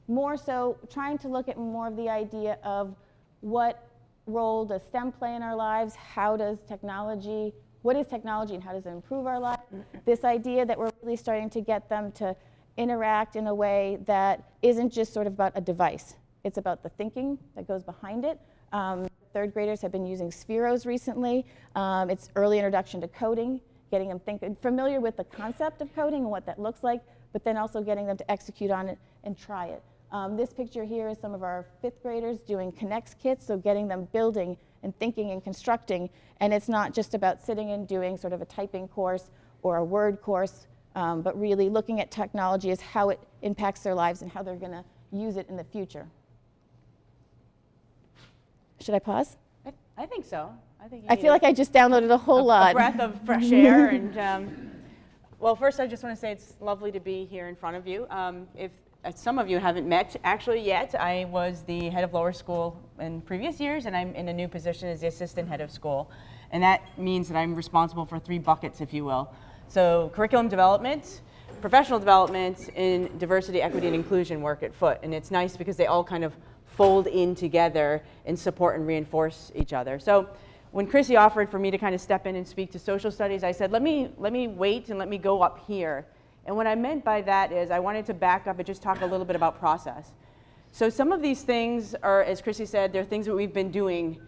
More 0.08 0.36
so, 0.36 0.78
trying 0.90 1.18
to 1.20 1.28
look 1.28 1.48
at 1.48 1.58
more 1.58 1.88
of 1.88 1.96
the 1.96 2.10
idea 2.10 2.58
of 2.64 2.96
what 3.42 3.88
role 4.26 4.66
does 4.66 4.82
STEM 4.84 5.12
play 5.14 5.36
in 5.36 5.42
our 5.42 5.56
lives? 5.56 5.96
How 5.96 6.36
does 6.36 6.58
technology, 6.68 7.54
what 7.82 7.96
is 7.96 8.08
technology 8.08 8.56
and 8.56 8.64
how 8.64 8.74
does 8.74 8.86
it 8.86 8.90
improve 8.90 9.26
our 9.26 9.40
lives? 9.40 9.62
This 10.06 10.24
idea 10.24 10.66
that 10.66 10.78
we're 10.78 10.92
really 11.02 11.16
starting 11.16 11.50
to 11.52 11.62
get 11.62 11.90
them 11.90 12.12
to 12.14 12.36
interact 12.78 13.36
in 13.36 13.48
a 13.48 13.56
way 13.56 14.00
that 14.06 14.52
isn't 14.62 14.92
just 14.92 15.14
sort 15.14 15.28
of 15.28 15.34
about 15.34 15.54
a 15.56 15.62
device. 15.62 16.16
It's 16.44 16.58
about 16.58 16.84
the 16.84 16.90
thinking 16.90 17.38
that 17.56 17.68
goes 17.68 17.84
behind 17.84 18.26
it. 18.26 18.40
Um, 18.72 19.08
third 19.34 19.54
graders 19.54 19.82
have 19.82 19.92
been 19.92 20.06
using 20.06 20.30
Spheros 20.30 20.86
recently. 20.86 21.46
Um, 21.76 22.10
it's 22.10 22.30
early 22.36 22.58
introduction 22.58 23.02
to 23.02 23.08
coding, 23.08 23.62
getting 23.92 24.10
them 24.10 24.56
familiar 24.62 25.00
with 25.00 25.18
the 25.18 25.24
concept 25.26 25.82
of 25.82 25.94
coding 25.96 26.22
and 26.22 26.32
what 26.32 26.46
that 26.46 26.60
looks 26.60 26.84
like, 26.84 27.02
but 27.34 27.44
then 27.44 27.58
also 27.58 27.82
getting 27.82 28.08
them 28.08 28.18
to 28.18 28.32
execute 28.32 28.72
on 28.72 28.90
it 28.90 28.98
and 29.24 29.38
try 29.38 29.68
it. 29.68 29.84
Um, 30.12 30.36
this 30.36 30.52
picture 30.52 30.84
here 30.84 31.08
is 31.08 31.18
some 31.20 31.34
of 31.34 31.44
our 31.44 31.66
fifth 31.82 32.02
graders 32.02 32.40
doing 32.40 32.72
K'NEX 32.72 33.18
kits, 33.18 33.46
so 33.46 33.58
getting 33.58 33.88
them 33.88 34.10
building 34.12 34.58
and 34.84 34.98
thinking 35.00 35.32
and 35.32 35.42
constructing. 35.44 36.10
And 36.42 36.54
it's 36.54 36.68
not 36.68 36.94
just 36.94 37.14
about 37.14 37.42
sitting 37.42 37.72
and 37.72 37.88
doing 37.88 38.18
sort 38.18 38.34
of 38.34 38.42
a 38.42 38.46
typing 38.46 38.88
course 38.88 39.30
or 39.62 39.78
a 39.78 39.86
word 39.86 40.22
course, 40.22 40.68
um, 40.96 41.22
but 41.22 41.40
really 41.40 41.70
looking 41.70 42.00
at 42.02 42.12
technology 42.12 42.72
as 42.72 42.82
how 42.82 43.10
it 43.10 43.20
impacts 43.42 43.82
their 43.82 43.96
lives 43.96 44.22
and 44.22 44.32
how 44.32 44.44
they're 44.44 44.56
going 44.56 44.72
to 44.72 44.84
use 45.12 45.38
it 45.38 45.48
in 45.50 45.58
the 45.58 45.64
future. 45.64 46.08
Should 48.80 48.96
I 48.96 49.00
pause? 49.00 49.38
I, 49.66 49.74
I 49.98 50.06
think 50.06 50.26
so. 50.26 50.52
I 50.84 50.88
think 50.88 51.06
I 51.08 51.16
feel 51.16 51.32
like 51.32 51.44
I 51.44 51.54
just 51.54 51.72
downloaded 51.72 52.10
a 52.10 52.18
whole 52.18 52.42
a, 52.42 52.42
lot. 52.42 52.72
a 52.72 52.74
breath 52.74 53.00
of 53.00 53.22
fresh 53.22 53.52
air. 53.52 53.90
and 53.90 54.18
um, 54.18 54.72
well, 55.40 55.56
first, 55.56 55.80
I 55.80 55.88
just 55.88 56.04
want 56.04 56.16
to 56.16 56.20
say 56.20 56.32
it's 56.32 56.56
lovely 56.60 56.92
to 56.92 57.00
be 57.00 57.26
here 57.26 57.48
in 57.48 57.56
front 57.56 57.76
of 57.76 57.88
you. 57.88 58.08
Um, 58.10 58.48
if 58.58 58.72
some 59.16 59.40
of 59.40 59.50
you 59.50 59.58
haven't 59.58 59.88
met 59.88 60.16
actually 60.24 60.62
yet. 60.62 60.94
I 60.94 61.26
was 61.26 61.64
the 61.64 61.90
head 61.90 62.04
of 62.04 62.14
lower 62.14 62.32
school 62.32 62.80
in 63.00 63.22
previous 63.22 63.60
years, 63.60 63.88
and 63.88 63.98
I'm 63.98 64.14
in 64.14 64.30
a 64.30 64.34
new 64.34 64.48
position 64.48 64.90
as 64.90 65.02
the 65.02 65.08
assistant 65.08 65.50
head 65.50 65.62
of 65.62 65.72
school. 65.72 66.12
And 66.52 66.62
that 66.62 66.82
means 67.00 67.28
that 67.30 67.38
I'm 67.38 67.56
responsible 67.56 68.06
for 68.06 68.20
three 68.20 68.38
buckets, 68.38 68.82
if 68.82 68.94
you 68.94 69.04
will. 69.04 69.34
So, 69.72 70.12
curriculum 70.14 70.50
development, 70.50 71.22
professional 71.62 71.98
development, 71.98 72.70
and 72.76 73.18
diversity, 73.18 73.62
equity, 73.62 73.88
and 73.88 73.96
inclusion 73.96 74.42
work 74.42 74.64
at 74.64 74.76
Foote. 74.76 74.98
And 75.02 75.14
it's 75.14 75.32
nice 75.32 75.56
because 75.56 75.78
they 75.78 75.86
all 75.86 76.04
kind 76.04 76.26
of 76.26 76.34
fold 76.66 77.08
in 77.08 77.36
together 77.36 78.04
and 78.26 78.38
support 78.38 78.76
and 78.76 78.86
reinforce 78.86 79.50
each 79.56 79.72
other. 79.72 79.98
So, 79.98 80.28
when 80.72 80.88
Chrissy 80.88 81.16
offered 81.16 81.50
for 81.50 81.58
me 81.58 81.72
to 81.72 81.78
kind 81.78 81.96
of 81.96 82.02
step 82.02 82.28
in 82.28 82.36
and 82.36 82.46
speak 82.46 82.70
to 82.74 82.80
social 82.80 83.12
studies, 83.12 83.46
I 83.46 83.54
said, 83.54 83.72
let 83.72 83.82
me, 83.82 84.10
let 84.18 84.34
me 84.34 84.50
wait 84.50 84.90
and 84.90 85.00
let 85.00 85.08
me 85.08 85.18
go 85.18 85.42
up 85.42 85.64
here. 85.66 86.06
And 86.46 86.58
what 86.58 86.68
I 86.68 86.76
meant 86.76 87.06
by 87.06 87.22
that 87.22 87.54
is 87.54 87.72
I 87.72 87.80
wanted 87.80 88.06
to 88.08 88.14
back 88.14 88.48
up 88.48 88.60
and 88.60 88.66
just 88.66 88.82
talk 88.82 89.00
a 89.00 89.06
little 89.06 89.26
bit 89.26 89.38
about 89.38 89.58
process. 89.58 90.12
So 90.74 90.90
some 90.90 91.14
of 91.14 91.22
these 91.22 91.44
things 91.44 91.96
are, 92.04 92.24
as 92.24 92.42
Chrissy 92.42 92.66
said, 92.66 92.92
they're 92.92 93.06
things 93.06 93.26
that 93.26 93.36
we've 93.36 93.54
been 93.54 93.72
doing 93.72 94.20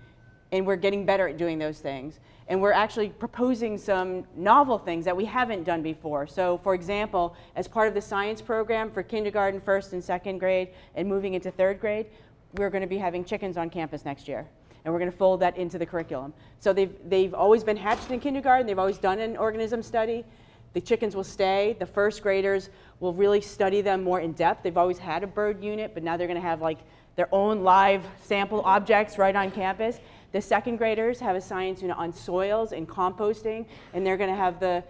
and 0.53 0.67
we're 0.67 0.75
getting 0.75 1.03
better 1.03 1.27
at 1.27 1.35
doing 1.35 1.57
those 1.57 1.79
things. 1.79 2.19
And 2.47 2.61
we're 2.61 2.73
actually 2.73 3.09
proposing 3.09 3.77
some 3.77 4.25
novel 4.35 4.77
things 4.77 5.03
that 5.05 5.17
we 5.17 5.25
haven't 5.25 5.63
done 5.63 5.81
before. 5.81 6.27
So, 6.27 6.59
for 6.59 6.75
example, 6.75 7.35
as 7.55 7.67
part 7.67 7.87
of 7.87 7.95
the 7.95 8.01
science 8.01 8.39
program 8.39 8.91
for 8.91 9.01
kindergarten, 9.01 9.59
first 9.59 9.93
and 9.93 10.03
second 10.03 10.37
grade, 10.37 10.69
and 10.95 11.09
moving 11.09 11.33
into 11.33 11.49
third 11.49 11.79
grade, 11.79 12.05
we're 12.53 12.69
going 12.69 12.83
to 12.83 12.87
be 12.87 12.99
having 12.99 13.25
chickens 13.25 13.57
on 13.57 13.69
campus 13.71 14.05
next 14.05 14.27
year 14.27 14.45
and 14.85 14.93
we're 14.93 14.99
going 14.99 15.11
to 15.11 15.17
fold 15.17 15.39
that 15.39 15.57
into 15.57 15.79
the 15.79 15.85
curriculum. 15.85 16.33
So 16.59 16.73
they've, 16.73 16.93
they've 17.07 17.33
always 17.33 17.63
been 17.63 17.77
hatched 17.77 18.11
in 18.11 18.19
kindergarten, 18.19 18.67
they've 18.67 18.77
always 18.77 18.97
done 18.97 19.19
an 19.19 19.37
organism 19.37 19.81
study. 19.81 20.25
The 20.73 20.81
chickens 20.81 21.15
will 21.15 21.23
stay. 21.23 21.75
The 21.79 21.85
first 21.85 22.21
graders 22.21 22.69
will 22.99 23.13
really 23.13 23.41
study 23.41 23.81
them 23.81 24.03
more 24.03 24.19
in 24.19 24.33
depth. 24.33 24.63
They've 24.63 24.77
always 24.77 24.97
had 24.97 25.23
a 25.23 25.27
bird 25.27 25.63
unit, 25.63 25.93
but 25.93 26.03
now 26.03 26.17
they're 26.17 26.27
going 26.27 26.41
to 26.41 26.47
have 26.47 26.61
like 26.61 26.79
their 27.15 27.29
own 27.31 27.63
live 27.63 28.03
sample 28.23 28.61
objects 28.61 29.17
right 29.17 29.35
on 29.35 29.51
campus. 29.51 29.99
The 30.33 30.41
second 30.41 30.77
graders 30.77 31.19
have 31.19 31.35
a 31.35 31.41
science 31.41 31.81
unit 31.81 31.95
on 31.95 32.11
soils 32.11 32.73
and 32.73 32.89
composting, 32.89 33.67
and 33.93 34.05
they're 34.05 34.17
going 34.17 34.31
to 34.31 34.35
have 34.35 34.59
the, 34.59 34.83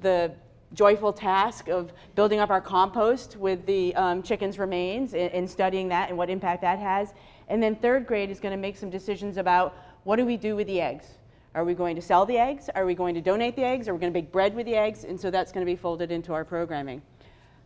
the 0.00 0.32
joyful 0.72 1.12
task 1.12 1.68
of 1.68 1.92
building 2.14 2.40
up 2.40 2.48
our 2.48 2.62
compost 2.62 3.36
with 3.36 3.64
the 3.66 3.94
um, 3.94 4.22
chicken's 4.22 4.58
remains 4.58 5.12
and, 5.12 5.30
and 5.32 5.48
studying 5.48 5.88
that 5.88 6.08
and 6.08 6.16
what 6.16 6.30
impact 6.30 6.62
that 6.62 6.78
has. 6.78 7.12
And 7.48 7.62
then 7.62 7.76
third 7.76 8.06
grade 8.06 8.30
is 8.30 8.40
going 8.40 8.52
to 8.52 8.60
make 8.60 8.76
some 8.76 8.88
decisions 8.88 9.36
about 9.36 9.76
what 10.04 10.16
do 10.16 10.24
we 10.24 10.38
do 10.38 10.56
with 10.56 10.66
the 10.66 10.80
eggs? 10.80 11.06
Are 11.54 11.64
we 11.64 11.74
going 11.74 11.94
to 11.96 12.02
sell 12.02 12.24
the 12.24 12.38
eggs? 12.38 12.70
Are 12.74 12.86
we 12.86 12.94
going 12.94 13.14
to 13.14 13.20
donate 13.20 13.54
the 13.54 13.64
eggs? 13.64 13.88
Are 13.88 13.94
we 13.94 14.00
going 14.00 14.12
to 14.12 14.18
bake 14.18 14.32
bread 14.32 14.54
with 14.54 14.64
the 14.64 14.74
eggs? 14.74 15.04
And 15.04 15.20
so 15.20 15.30
that's 15.30 15.52
going 15.52 15.64
to 15.64 15.70
be 15.70 15.76
folded 15.76 16.10
into 16.10 16.32
our 16.32 16.44
programming. 16.44 17.02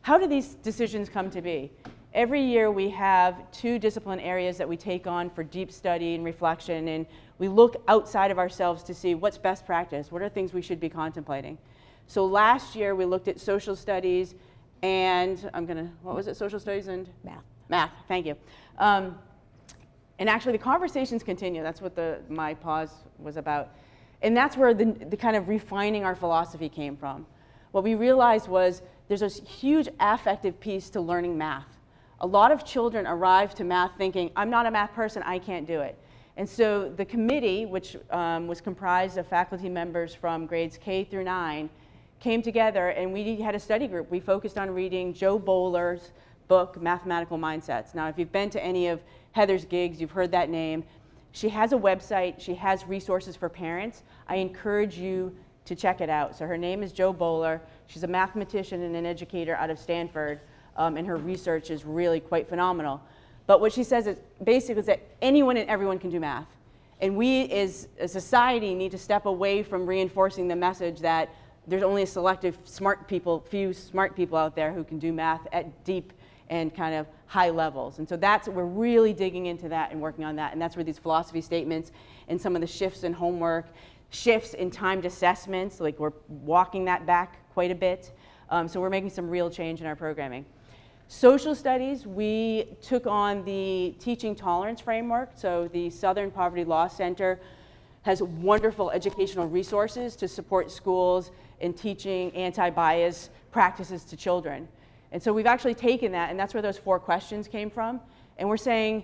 How 0.02 0.18
do 0.18 0.26
these 0.26 0.54
decisions 0.54 1.08
come 1.08 1.30
to 1.30 1.40
be? 1.40 1.70
Every 2.12 2.42
year 2.42 2.72
we 2.72 2.90
have 2.90 3.50
two 3.52 3.78
discipline 3.78 4.18
areas 4.18 4.58
that 4.58 4.68
we 4.68 4.76
take 4.76 5.06
on 5.06 5.30
for 5.30 5.44
deep 5.44 5.70
study 5.70 6.16
and 6.16 6.24
reflection, 6.24 6.88
and 6.88 7.06
we 7.38 7.46
look 7.46 7.82
outside 7.86 8.30
of 8.30 8.38
ourselves 8.38 8.82
to 8.84 8.94
see 8.94 9.14
what's 9.14 9.38
best 9.38 9.64
practice, 9.64 10.10
what 10.10 10.20
are 10.20 10.28
things 10.28 10.52
we 10.52 10.60
should 10.60 10.80
be 10.80 10.88
contemplating. 10.88 11.56
So 12.08 12.24
last 12.26 12.74
year 12.74 12.96
we 12.96 13.04
looked 13.04 13.28
at 13.28 13.38
social 13.38 13.76
studies 13.76 14.34
and 14.82 15.48
I'm 15.54 15.66
going 15.66 15.76
to, 15.76 15.90
what 16.02 16.16
was 16.16 16.26
it, 16.26 16.36
social 16.36 16.58
studies 16.58 16.88
and? 16.88 17.08
Math. 17.22 17.44
Math, 17.68 17.92
thank 18.08 18.26
you. 18.26 18.34
Um, 18.78 19.16
and 20.18 20.28
actually, 20.28 20.52
the 20.52 20.58
conversations 20.58 21.22
continue. 21.22 21.62
That's 21.62 21.80
what 21.80 21.94
the, 21.94 22.18
my 22.28 22.54
pause 22.54 22.90
was 23.18 23.36
about. 23.36 23.70
And 24.22 24.36
that's 24.36 24.56
where 24.56 24.74
the, 24.74 24.86
the 25.08 25.16
kind 25.16 25.36
of 25.36 25.48
refining 25.48 26.04
our 26.04 26.14
philosophy 26.14 26.68
came 26.68 26.96
from. 26.96 27.26
What 27.70 27.84
we 27.84 27.94
realized 27.94 28.48
was 28.48 28.82
there's 29.08 29.22
a 29.22 29.28
huge 29.28 29.88
affective 29.98 30.58
piece 30.60 30.90
to 30.90 31.00
learning 31.00 31.38
math. 31.38 31.79
A 32.22 32.26
lot 32.26 32.52
of 32.52 32.64
children 32.64 33.06
arrive 33.06 33.54
to 33.54 33.64
math 33.64 33.92
thinking, 33.96 34.30
I'm 34.36 34.50
not 34.50 34.66
a 34.66 34.70
math 34.70 34.92
person, 34.92 35.22
I 35.24 35.38
can't 35.38 35.66
do 35.66 35.80
it. 35.80 35.98
And 36.36 36.48
so 36.48 36.88
the 36.88 37.04
committee, 37.04 37.66
which 37.66 37.96
um, 38.10 38.46
was 38.46 38.60
comprised 38.60 39.18
of 39.18 39.26
faculty 39.26 39.68
members 39.68 40.14
from 40.14 40.46
grades 40.46 40.78
K 40.78 41.04
through 41.04 41.24
9, 41.24 41.68
came 42.20 42.42
together 42.42 42.88
and 42.90 43.12
we 43.12 43.36
had 43.40 43.54
a 43.54 43.60
study 43.60 43.86
group. 43.86 44.10
We 44.10 44.20
focused 44.20 44.58
on 44.58 44.70
reading 44.70 45.12
Jo 45.14 45.38
Boaler's 45.38 46.12
book, 46.48 46.80
Mathematical 46.80 47.38
Mindsets. 47.38 47.94
Now, 47.94 48.08
if 48.08 48.18
you've 48.18 48.32
been 48.32 48.50
to 48.50 48.62
any 48.62 48.88
of 48.88 49.00
Heather's 49.32 49.64
Gigs, 49.64 50.00
you've 50.00 50.10
heard 50.10 50.30
that 50.32 50.50
name. 50.50 50.84
She 51.32 51.48
has 51.48 51.72
a 51.72 51.76
website, 51.76 52.40
she 52.40 52.54
has 52.54 52.86
resources 52.86 53.36
for 53.36 53.48
parents. 53.48 54.02
I 54.28 54.36
encourage 54.36 54.98
you 54.98 55.34
to 55.64 55.74
check 55.74 56.00
it 56.00 56.10
out. 56.10 56.36
So 56.36 56.46
her 56.46 56.58
name 56.58 56.82
is 56.82 56.92
Joe 56.92 57.12
Boaler. 57.12 57.60
She's 57.86 58.02
a 58.02 58.08
mathematician 58.08 58.82
and 58.82 58.96
an 58.96 59.06
educator 59.06 59.54
out 59.54 59.70
of 59.70 59.78
Stanford, 59.78 60.40
um, 60.80 60.96
and 60.96 61.06
her 61.06 61.18
research 61.18 61.70
is 61.70 61.84
really 61.84 62.20
quite 62.20 62.48
phenomenal. 62.48 63.02
But 63.46 63.60
what 63.60 63.70
she 63.70 63.84
says 63.84 64.06
is 64.06 64.16
basically 64.42 64.80
is 64.80 64.86
that 64.86 65.00
anyone 65.20 65.58
and 65.58 65.68
everyone 65.68 65.98
can 65.98 66.08
do 66.08 66.18
math. 66.18 66.46
And 67.02 67.16
we 67.16 67.50
as 67.50 67.88
a 67.98 68.08
society 68.08 68.74
need 68.74 68.90
to 68.92 68.98
step 68.98 69.26
away 69.26 69.62
from 69.62 69.86
reinforcing 69.86 70.48
the 70.48 70.56
message 70.56 71.00
that 71.00 71.28
there's 71.66 71.82
only 71.82 72.02
a 72.02 72.06
selective 72.06 72.58
smart 72.64 73.06
people, 73.08 73.40
few 73.40 73.74
smart 73.74 74.16
people 74.16 74.38
out 74.38 74.56
there 74.56 74.72
who 74.72 74.82
can 74.82 74.98
do 74.98 75.12
math 75.12 75.46
at 75.52 75.84
deep 75.84 76.14
and 76.48 76.74
kind 76.74 76.94
of 76.94 77.06
high 77.26 77.50
levels. 77.50 77.98
And 77.98 78.08
so 78.08 78.16
that's, 78.16 78.48
we're 78.48 78.64
really 78.64 79.12
digging 79.12 79.46
into 79.46 79.68
that 79.68 79.92
and 79.92 80.00
working 80.00 80.24
on 80.24 80.34
that. 80.36 80.52
And 80.54 80.62
that's 80.62 80.76
where 80.76 80.84
these 80.84 80.98
philosophy 80.98 81.42
statements 81.42 81.92
and 82.28 82.40
some 82.40 82.54
of 82.54 82.62
the 82.62 82.66
shifts 82.66 83.04
in 83.04 83.12
homework, 83.12 83.66
shifts 84.08 84.54
in 84.54 84.70
timed 84.70 85.04
assessments, 85.04 85.78
like 85.78 85.98
we're 85.98 86.12
walking 86.28 86.86
that 86.86 87.04
back 87.04 87.36
quite 87.52 87.70
a 87.70 87.74
bit. 87.74 88.12
Um, 88.48 88.66
so 88.66 88.80
we're 88.80 88.90
making 88.90 89.10
some 89.10 89.28
real 89.28 89.50
change 89.50 89.82
in 89.82 89.86
our 89.86 89.94
programming. 89.94 90.46
Social 91.12 91.56
studies, 91.56 92.06
we 92.06 92.68
took 92.80 93.04
on 93.04 93.44
the 93.44 93.96
teaching 93.98 94.32
tolerance 94.32 94.80
framework. 94.80 95.30
So 95.34 95.68
the 95.72 95.90
Southern 95.90 96.30
Poverty 96.30 96.62
Law 96.64 96.86
Center 96.86 97.40
has 98.02 98.22
wonderful 98.22 98.92
educational 98.92 99.48
resources 99.48 100.14
to 100.14 100.28
support 100.28 100.70
schools 100.70 101.32
in 101.58 101.74
teaching 101.74 102.30
anti-bias 102.36 103.30
practices 103.50 104.04
to 104.04 104.16
children. 104.16 104.68
And 105.10 105.20
so 105.20 105.32
we've 105.32 105.46
actually 105.46 105.74
taken 105.74 106.12
that, 106.12 106.30
and 106.30 106.38
that's 106.38 106.54
where 106.54 106.62
those 106.62 106.78
four 106.78 107.00
questions 107.00 107.48
came 107.48 107.70
from. 107.70 108.00
And 108.38 108.48
we're 108.48 108.56
saying, 108.56 109.02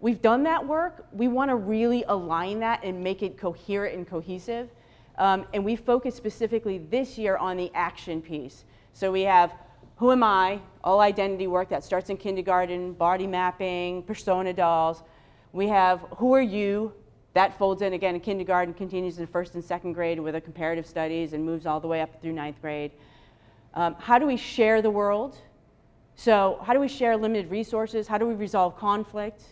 we've 0.00 0.20
done 0.20 0.42
that 0.42 0.64
work. 0.64 1.06
We 1.10 1.26
want 1.26 1.50
to 1.50 1.56
really 1.56 2.04
align 2.08 2.60
that 2.60 2.84
and 2.84 3.02
make 3.02 3.22
it 3.22 3.38
coherent 3.38 3.96
and 3.96 4.06
cohesive. 4.06 4.68
Um, 5.16 5.46
and 5.54 5.64
we 5.64 5.74
focus 5.74 6.14
specifically 6.14 6.76
this 6.76 7.16
year 7.16 7.38
on 7.38 7.56
the 7.56 7.70
action 7.72 8.20
piece. 8.20 8.66
So 8.92 9.10
we 9.10 9.22
have 9.22 9.54
who 9.96 10.12
am 10.12 10.22
I, 10.22 10.60
all 10.86 11.00
identity 11.00 11.48
work 11.48 11.68
that 11.68 11.82
starts 11.82 12.10
in 12.10 12.16
kindergarten, 12.16 12.92
body 12.92 13.26
mapping, 13.26 14.04
persona 14.04 14.52
dolls. 14.52 15.02
We 15.52 15.66
have 15.66 16.00
who 16.16 16.32
are 16.32 16.40
you, 16.40 16.92
that 17.34 17.58
folds 17.58 17.82
in 17.82 17.92
again 17.92 18.14
in 18.14 18.20
kindergarten, 18.20 18.72
continues 18.72 19.18
in 19.18 19.26
first 19.26 19.56
and 19.56 19.64
second 19.64 19.94
grade 19.94 20.20
with 20.20 20.36
a 20.36 20.40
comparative 20.40 20.86
studies, 20.86 21.32
and 21.32 21.44
moves 21.44 21.66
all 21.66 21.80
the 21.80 21.88
way 21.88 22.00
up 22.02 22.22
through 22.22 22.32
ninth 22.32 22.62
grade. 22.62 22.92
Um, 23.74 23.96
how 23.98 24.16
do 24.16 24.26
we 24.26 24.36
share 24.36 24.80
the 24.80 24.90
world? 24.90 25.36
So, 26.14 26.60
how 26.62 26.72
do 26.72 26.78
we 26.78 26.88
share 26.88 27.16
limited 27.16 27.50
resources? 27.50 28.06
How 28.06 28.16
do 28.16 28.26
we 28.26 28.34
resolve 28.34 28.78
conflict? 28.78 29.42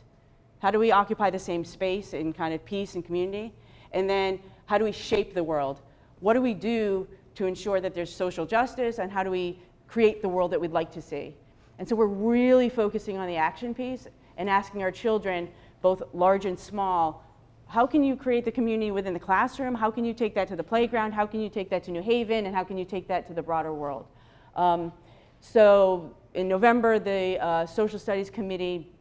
How 0.61 0.71
do 0.71 0.79
we 0.79 0.93
occupy 0.93 1.31
the 1.31 1.39
same 1.39 1.65
space 1.65 2.15
in 2.15 2.33
kind 2.33 2.55
of 2.55 2.65
peace 2.65 2.95
and 2.95 3.05
community? 3.05 3.53
And 3.91 4.09
then, 4.09 4.39
how 4.67 4.79
do 4.79 4.85
we 4.85 4.93
shape 4.93 5.35
the 5.35 5.45
world? 5.45 5.81
What 6.21 6.35
do 6.35 6.41
we 6.41 6.55
do 6.55 7.09
to 7.35 7.47
ensure 7.47 7.81
that 7.81 7.93
there's 7.93 8.15
social 8.15 8.47
justice? 8.47 8.99
And 8.99 9.11
how 9.11 9.25
do 9.25 9.31
we 9.33 9.59
create 9.89 10.23
the 10.23 10.29
world 10.29 10.51
that 10.53 10.61
we'd 10.61 10.73
like 10.73 10.93
to 10.93 11.03
see? 11.03 11.35
And 11.79 11.89
so, 11.89 11.97
we're 11.97 12.07
really 12.07 12.69
focusing 12.69 13.19
on 13.19 13.27
the 13.27 13.37
action 13.37 13.75
piece 13.75 14.07
and 14.37 14.49
asking 14.49 14.83
our 14.83 14.91
children, 14.91 15.49
both 15.83 16.03
large 16.13 16.45
and 16.45 16.59
small, 16.59 17.25
how 17.67 17.87
can 17.87 18.05
you 18.05 18.15
create 18.17 18.45
the 18.45 18.53
community 18.53 18.91
within 18.91 19.15
the 19.15 19.21
classroom? 19.21 19.75
How 19.75 19.91
can 19.91 20.05
you 20.05 20.15
take 20.15 20.35
that 20.35 20.49
to 20.49 20.57
the 20.57 20.63
playground? 20.63 21.13
How 21.13 21.27
can 21.27 21.41
you 21.41 21.49
take 21.49 21.71
that 21.71 21.83
to 21.85 21.91
New 21.91 22.03
Haven? 22.03 22.47
And 22.47 22.55
how 22.55 22.63
can 22.65 22.79
you 22.79 22.85
take 22.85 23.09
that 23.09 23.27
to 23.29 23.35
the 23.35 23.43
broader 23.43 23.73
world? 23.73 24.07
Um, 24.55 24.93
so 25.41 26.15
in 26.35 26.49
November, 26.49 26.99
the 26.99 27.39
uh, 27.41 27.67
Social 27.67 27.99
Studies 27.99 28.31
Committee 28.31 28.93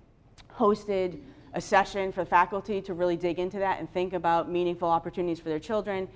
hosted 0.58 1.20
a 1.54 1.62
session 1.62 2.12
for 2.12 2.24
the 2.24 2.30
faculty 2.30 2.82
to 2.82 2.94
really 2.94 3.16
dig 3.16 3.38
into 3.38 3.60
that 3.60 3.80
and 3.80 3.92
think 3.94 4.14
about 4.14 4.50
meaningful 4.50 4.90
opportunities 4.90 5.40
for 5.40 5.50
their 5.50 5.60
children. 5.60 6.08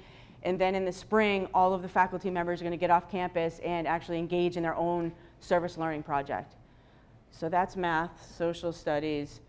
And 0.43 0.59
then 0.59 0.75
in 0.75 0.85
the 0.85 0.91
spring, 0.91 1.47
all 1.53 1.73
of 1.73 1.81
the 1.81 1.89
faculty 1.89 2.29
members 2.29 2.61
are 2.61 2.63
going 2.63 2.71
to 2.71 2.77
get 2.77 2.91
off 2.91 3.09
campus 3.11 3.59
and 3.63 3.87
actually 3.87 4.19
engage 4.19 4.57
in 4.57 4.63
their 4.63 4.75
own 4.75 5.11
service 5.39 5.77
learning 5.77 6.03
project. 6.03 6.55
So 7.31 7.49
that's 7.49 7.75
math, 7.75 8.11
social 8.35 8.71
studies. 8.71 9.41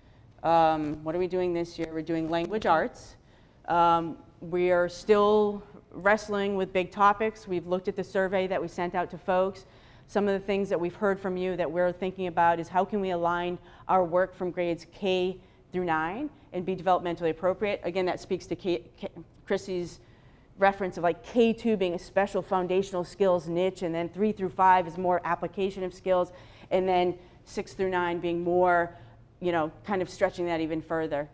Um, 0.42 1.02
what 1.04 1.14
are 1.14 1.18
we 1.18 1.26
doing 1.26 1.52
this 1.52 1.78
year? 1.78 1.88
We're 1.92 2.02
doing 2.02 2.28
language 2.28 2.66
arts. 2.66 3.16
Um, 3.66 4.16
we 4.40 4.70
are 4.70 4.88
still 4.88 5.62
wrestling 5.90 6.56
with 6.56 6.72
big 6.72 6.90
topics. 6.90 7.48
We've 7.48 7.66
looked 7.66 7.88
at 7.88 7.96
the 7.96 8.04
survey 8.04 8.46
that 8.46 8.60
we 8.60 8.68
sent 8.68 8.94
out 8.94 9.10
to 9.10 9.18
folks. 9.18 9.66
Some 10.06 10.26
of 10.26 10.38
the 10.38 10.46
things 10.46 10.68
that 10.70 10.80
we've 10.80 10.94
heard 10.94 11.20
from 11.20 11.36
you 11.36 11.56
that 11.56 11.70
we're 11.70 11.92
thinking 11.92 12.28
about 12.28 12.60
is 12.60 12.68
how 12.68 12.84
can 12.84 13.00
we 13.00 13.10
align 13.10 13.58
our 13.88 14.04
work 14.04 14.34
from 14.34 14.50
grades 14.50 14.86
K 14.92 15.38
through 15.72 15.84
9 15.84 16.30
and 16.52 16.64
be 16.64 16.74
developmentally 16.74 17.30
appropriate. 17.30 17.80
Again, 17.84 18.06
that 18.06 18.20
speaks 18.20 18.46
to 18.46 18.56
K, 18.56 18.84
K, 18.96 19.08
Chrissy's 19.46 20.00
reference 20.58 20.96
of 20.96 21.04
like 21.04 21.24
K2 21.24 21.78
being 21.78 21.94
a 21.94 21.98
special 21.98 22.42
foundational 22.42 23.04
skills 23.04 23.48
niche, 23.48 23.82
and 23.82 23.94
then 23.94 24.08
3 24.08 24.32
through 24.32 24.50
5 24.50 24.88
is 24.88 24.98
more 24.98 25.20
application 25.24 25.82
of 25.84 25.94
skills, 25.94 26.32
and 26.70 26.88
then 26.88 27.14
six 27.44 27.72
through 27.72 27.90
nine 27.90 28.18
being 28.18 28.42
more, 28.42 28.94
you 29.40 29.52
know, 29.52 29.72
kind 29.84 30.02
of 30.02 30.10
stretching 30.10 30.46
that 30.46 30.60
even 30.60 30.82
further. 30.82 31.28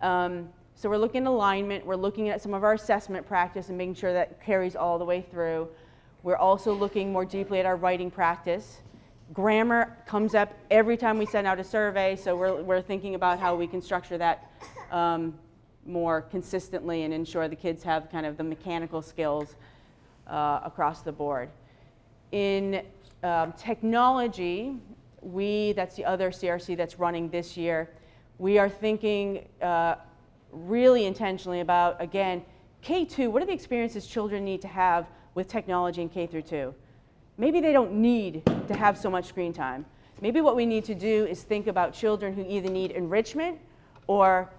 Um, 0.00 0.48
so 0.74 0.90
we're 0.90 0.98
looking 0.98 1.22
at 1.22 1.28
alignment, 1.28 1.84
we're 1.86 1.96
looking 1.96 2.28
at 2.28 2.42
some 2.42 2.54
of 2.54 2.62
our 2.62 2.74
assessment 2.74 3.26
practice 3.26 3.70
and 3.70 3.78
making 3.78 3.94
sure 3.94 4.12
that 4.12 4.44
carries 4.44 4.76
all 4.76 4.98
the 4.98 5.04
way 5.04 5.22
through. 5.22 5.68
We're 6.22 6.36
also 6.36 6.72
looking 6.72 7.12
more 7.12 7.24
deeply 7.24 7.60
at 7.60 7.66
our 7.66 7.76
writing 7.76 8.10
practice. 8.10 8.78
Grammar 9.32 9.96
comes 10.06 10.34
up 10.34 10.52
every 10.70 10.96
time 10.96 11.18
we 11.18 11.26
send 11.26 11.46
out 11.46 11.58
a 11.58 11.64
survey, 11.64 12.14
so 12.14 12.36
we're, 12.36 12.62
we're 12.62 12.82
thinking 12.82 13.14
about 13.14 13.40
how 13.40 13.56
we 13.56 13.66
can 13.66 13.80
structure 13.80 14.18
that 14.18 14.50
um, 14.92 15.34
more 15.86 16.22
consistently 16.22 17.02
and 17.02 17.12
ensure 17.14 17.48
the 17.48 17.56
kids 17.56 17.82
have 17.82 18.10
kind 18.10 18.26
of 18.26 18.36
the 18.36 18.44
mechanical 18.44 19.02
skills 19.02 19.56
uh, 20.26 20.60
across 20.64 21.02
the 21.02 21.12
board. 21.12 21.48
In 22.32 22.82
um, 23.22 23.52
technology, 23.52 24.76
we, 25.20 25.72
that's 25.72 25.96
the 25.96 26.04
other 26.04 26.30
CRC 26.30 26.76
that's 26.76 26.98
running 26.98 27.30
this 27.30 27.56
year, 27.56 27.90
we 28.38 28.58
are 28.58 28.68
thinking 28.68 29.46
uh, 29.62 29.96
really 30.52 31.06
intentionally 31.06 31.60
about, 31.60 32.00
again, 32.00 32.42
K2, 32.82 33.30
what 33.30 33.42
are 33.42 33.46
the 33.46 33.52
experiences 33.52 34.06
children 34.06 34.44
need 34.44 34.62
to 34.62 34.68
have 34.68 35.06
with 35.34 35.48
technology 35.48 36.02
in 36.02 36.08
K 36.08 36.26
through 36.26 36.42
2? 36.42 36.74
Maybe 37.38 37.60
they 37.60 37.72
don't 37.72 37.92
need 37.92 38.44
to 38.68 38.74
have 38.74 38.96
so 38.96 39.10
much 39.10 39.26
screen 39.26 39.52
time. 39.52 39.84
Maybe 40.20 40.40
what 40.40 40.56
we 40.56 40.64
need 40.64 40.84
to 40.84 40.94
do 40.94 41.26
is 41.26 41.42
think 41.42 41.66
about 41.66 41.92
children 41.92 42.32
who 42.32 42.44
either 42.48 42.70
need 42.70 42.92
enrichment 42.92 43.58
or 44.06 44.50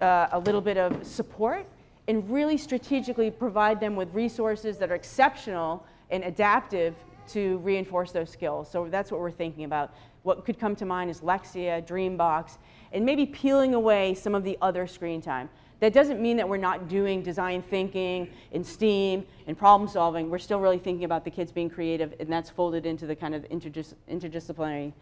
uh, 0.00 0.28
a 0.32 0.38
little 0.38 0.60
bit 0.60 0.76
of 0.76 1.06
support 1.06 1.66
and 2.08 2.28
really 2.30 2.56
strategically 2.56 3.30
provide 3.30 3.80
them 3.80 3.96
with 3.96 4.12
resources 4.14 4.78
that 4.78 4.90
are 4.90 4.94
exceptional 4.94 5.84
and 6.10 6.24
adaptive 6.24 6.94
to 7.28 7.58
reinforce 7.58 8.12
those 8.12 8.30
skills. 8.30 8.70
So 8.70 8.88
that's 8.88 9.10
what 9.10 9.20
we're 9.20 9.30
thinking 9.30 9.64
about. 9.64 9.92
What 10.22 10.44
could 10.44 10.58
come 10.58 10.76
to 10.76 10.84
mind 10.84 11.10
is 11.10 11.20
Lexia, 11.20 11.84
Dreambox, 11.86 12.58
and 12.92 13.04
maybe 13.04 13.26
peeling 13.26 13.74
away 13.74 14.14
some 14.14 14.34
of 14.34 14.44
the 14.44 14.56
other 14.62 14.86
screen 14.86 15.20
time. 15.20 15.48
That 15.80 15.92
doesn't 15.92 16.20
mean 16.20 16.38
that 16.38 16.48
we're 16.48 16.56
not 16.56 16.88
doing 16.88 17.22
design 17.22 17.62
thinking 17.62 18.30
and 18.52 18.66
STEAM 18.66 19.26
and 19.46 19.58
problem 19.58 19.88
solving. 19.88 20.30
We're 20.30 20.38
still 20.38 20.58
really 20.58 20.78
thinking 20.78 21.04
about 21.04 21.24
the 21.24 21.30
kids 21.30 21.52
being 21.52 21.68
creative, 21.68 22.14
and 22.18 22.32
that's 22.32 22.48
folded 22.48 22.86
into 22.86 23.06
the 23.06 23.14
kind 23.14 23.34
of 23.34 23.42
interdis- 23.50 23.94
interdisciplinary 24.10 24.92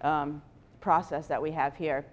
um, 0.00 0.40
process 0.80 1.26
that 1.26 1.42
we 1.42 1.50
have 1.50 1.76
here. 1.76 2.06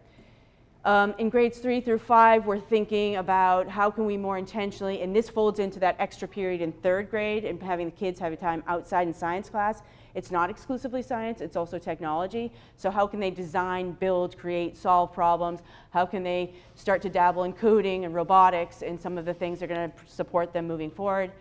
Um, 0.85 1.15
in 1.17 1.29
grades 1.29 1.59
three 1.59 1.79
through 1.79 1.99
five, 1.99 2.45
we're 2.45 2.59
thinking 2.59 3.15
about 3.15 3.69
how 3.69 3.89
can 3.89 4.05
we 4.05 4.17
more 4.17 4.37
intentionally, 4.37 5.01
and 5.01 5.15
this 5.15 5.29
folds 5.29 5.59
into 5.59 5.79
that 5.79 5.95
extra 5.97 6.27
period 6.27 6.59
in 6.59 6.73
third 6.73 7.09
grade 7.09 7.45
and 7.45 7.61
having 7.63 7.85
the 7.85 7.95
kids 7.95 8.19
have 8.19 8.33
a 8.33 8.35
time 8.35 8.61
outside 8.67 9.07
in 9.07 9.13
science 9.13 9.49
class. 9.49 9.81
It's 10.13 10.29
not 10.29 10.49
exclusively 10.49 11.01
science, 11.01 11.39
it's 11.39 11.55
also 11.55 11.79
technology. 11.79 12.51
So, 12.75 12.91
how 12.91 13.07
can 13.07 13.21
they 13.21 13.31
design, 13.31 13.93
build, 13.93 14.37
create, 14.37 14.75
solve 14.75 15.13
problems? 15.13 15.61
How 15.91 16.05
can 16.05 16.21
they 16.21 16.53
start 16.75 17.01
to 17.03 17.09
dabble 17.09 17.45
in 17.45 17.53
coding 17.53 18.03
and 18.03 18.13
robotics 18.13 18.81
and 18.81 18.99
some 18.99 19.17
of 19.17 19.23
the 19.23 19.33
things 19.33 19.61
that 19.61 19.71
are 19.71 19.75
going 19.75 19.89
to 19.89 19.97
support 20.05 20.51
them 20.51 20.67
moving 20.67 20.91
forward? 20.91 21.31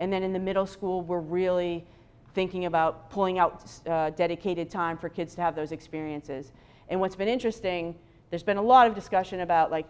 And 0.00 0.12
then 0.12 0.22
in 0.22 0.34
the 0.34 0.38
middle 0.38 0.66
school, 0.66 1.00
we're 1.00 1.20
really 1.20 1.86
thinking 2.34 2.66
about 2.66 3.08
pulling 3.08 3.38
out 3.38 3.64
uh, 3.86 4.10
dedicated 4.10 4.68
time 4.68 4.98
for 4.98 5.08
kids 5.08 5.34
to 5.36 5.40
have 5.40 5.56
those 5.56 5.72
experiences. 5.72 6.52
And 6.90 7.00
what's 7.00 7.16
been 7.16 7.28
interesting 7.28 7.94
there's 8.30 8.42
been 8.42 8.56
a 8.56 8.62
lot 8.62 8.86
of 8.86 8.94
discussion 8.94 9.40
about 9.40 9.70
like, 9.70 9.86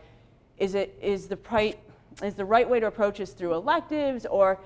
is 0.58 0.74
it 0.74 0.98
is 1.00 1.28
the 1.28 1.38
right 1.50 1.78
is 2.22 2.34
the 2.34 2.44
right 2.44 2.68
way 2.68 2.80
to 2.80 2.86
approach 2.86 3.18
this 3.18 3.32
through 3.32 3.54
electives 3.54 4.26
or 4.26 4.58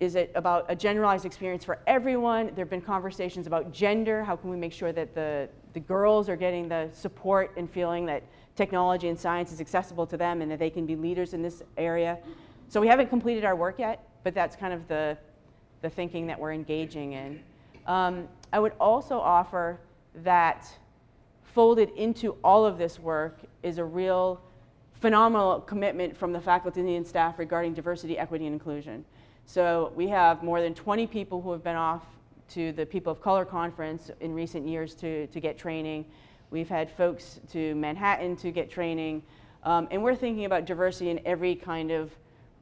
is 0.00 0.14
it 0.14 0.32
about 0.34 0.64
a 0.68 0.74
generalized 0.74 1.26
experience 1.26 1.62
for 1.62 1.78
everyone? 1.86 2.46
There 2.46 2.64
have 2.64 2.70
been 2.70 2.80
conversations 2.80 3.46
about 3.46 3.70
gender. 3.70 4.24
How 4.24 4.34
can 4.34 4.48
we 4.48 4.56
make 4.56 4.72
sure 4.72 4.92
that 4.92 5.14
the, 5.14 5.46
the 5.74 5.80
girls 5.80 6.30
are 6.30 6.36
getting 6.36 6.68
the 6.68 6.88
support 6.92 7.52
and 7.58 7.70
feeling 7.70 8.06
that 8.06 8.22
technology 8.56 9.08
and 9.08 9.18
science 9.18 9.52
is 9.52 9.60
accessible 9.60 10.06
to 10.06 10.16
them 10.16 10.40
and 10.40 10.50
that 10.50 10.58
they 10.58 10.70
can 10.70 10.86
be 10.86 10.96
leaders 10.96 11.34
in 11.34 11.42
this 11.42 11.62
area? 11.76 12.18
So 12.68 12.80
we 12.80 12.88
haven't 12.88 13.10
completed 13.10 13.44
our 13.44 13.54
work 13.54 13.78
yet, 13.78 14.08
but 14.24 14.32
that's 14.32 14.56
kind 14.56 14.72
of 14.72 14.88
the, 14.88 15.18
the 15.82 15.90
thinking 15.90 16.26
that 16.28 16.40
we're 16.40 16.52
engaging 16.52 17.12
in. 17.12 17.42
Um, 17.86 18.26
I 18.54 18.58
would 18.58 18.72
also 18.80 19.18
offer 19.18 19.80
that 20.22 20.66
folded 21.54 21.90
into 21.96 22.36
all 22.44 22.64
of 22.64 22.78
this 22.78 22.98
work 22.98 23.40
is 23.62 23.78
a 23.78 23.84
real 23.84 24.40
phenomenal 25.00 25.60
commitment 25.60 26.16
from 26.16 26.32
the 26.32 26.40
faculty 26.40 26.96
and 26.96 27.06
staff 27.06 27.38
regarding 27.38 27.74
diversity, 27.74 28.18
equity, 28.18 28.46
and 28.46 28.54
inclusion. 28.54 29.04
So 29.46 29.92
we 29.96 30.06
have 30.08 30.42
more 30.42 30.60
than 30.60 30.74
20 30.74 31.06
people 31.06 31.40
who 31.40 31.50
have 31.52 31.64
been 31.64 31.76
off 31.76 32.04
to 32.50 32.72
the 32.72 32.86
People 32.86 33.12
of 33.12 33.20
Color 33.20 33.44
Conference 33.44 34.10
in 34.20 34.34
recent 34.34 34.66
years 34.66 34.94
to, 34.96 35.26
to 35.28 35.40
get 35.40 35.58
training. 35.58 36.04
We've 36.50 36.68
had 36.68 36.90
folks 36.90 37.40
to 37.52 37.74
Manhattan 37.74 38.36
to 38.36 38.50
get 38.50 38.70
training. 38.70 39.22
Um, 39.64 39.88
and 39.90 40.02
we're 40.02 40.16
thinking 40.16 40.44
about 40.44 40.66
diversity 40.66 41.10
in 41.10 41.20
every 41.24 41.54
kind 41.54 41.90
of 41.90 42.10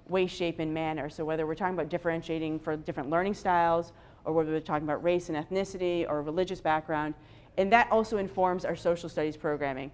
way, 0.09 0.27
shape, 0.27 0.59
and 0.61 0.72
manner. 0.72 1.11
So 1.11 1.24
whether 1.24 1.46
we're 1.46 1.55
talking 1.55 1.74
about 1.74 1.88
differentiating 1.88 2.61
for 2.61 2.77
different 2.77 3.11
learning 3.11 3.35
styles, 3.35 3.92
or 4.24 4.33
whether 4.33 4.51
we're 4.51 4.61
talking 4.61 4.87
about 4.87 5.03
race 5.03 5.29
and 5.29 5.38
ethnicity 5.38 6.07
or 6.09 6.22
religious 6.22 6.61
background, 6.61 7.14
and 7.59 7.73
that 7.73 7.88
also 7.90 8.16
informs 8.16 8.64
our 8.64 8.77
social 8.77 9.09
studies 9.09 9.37
programming. 9.37 9.90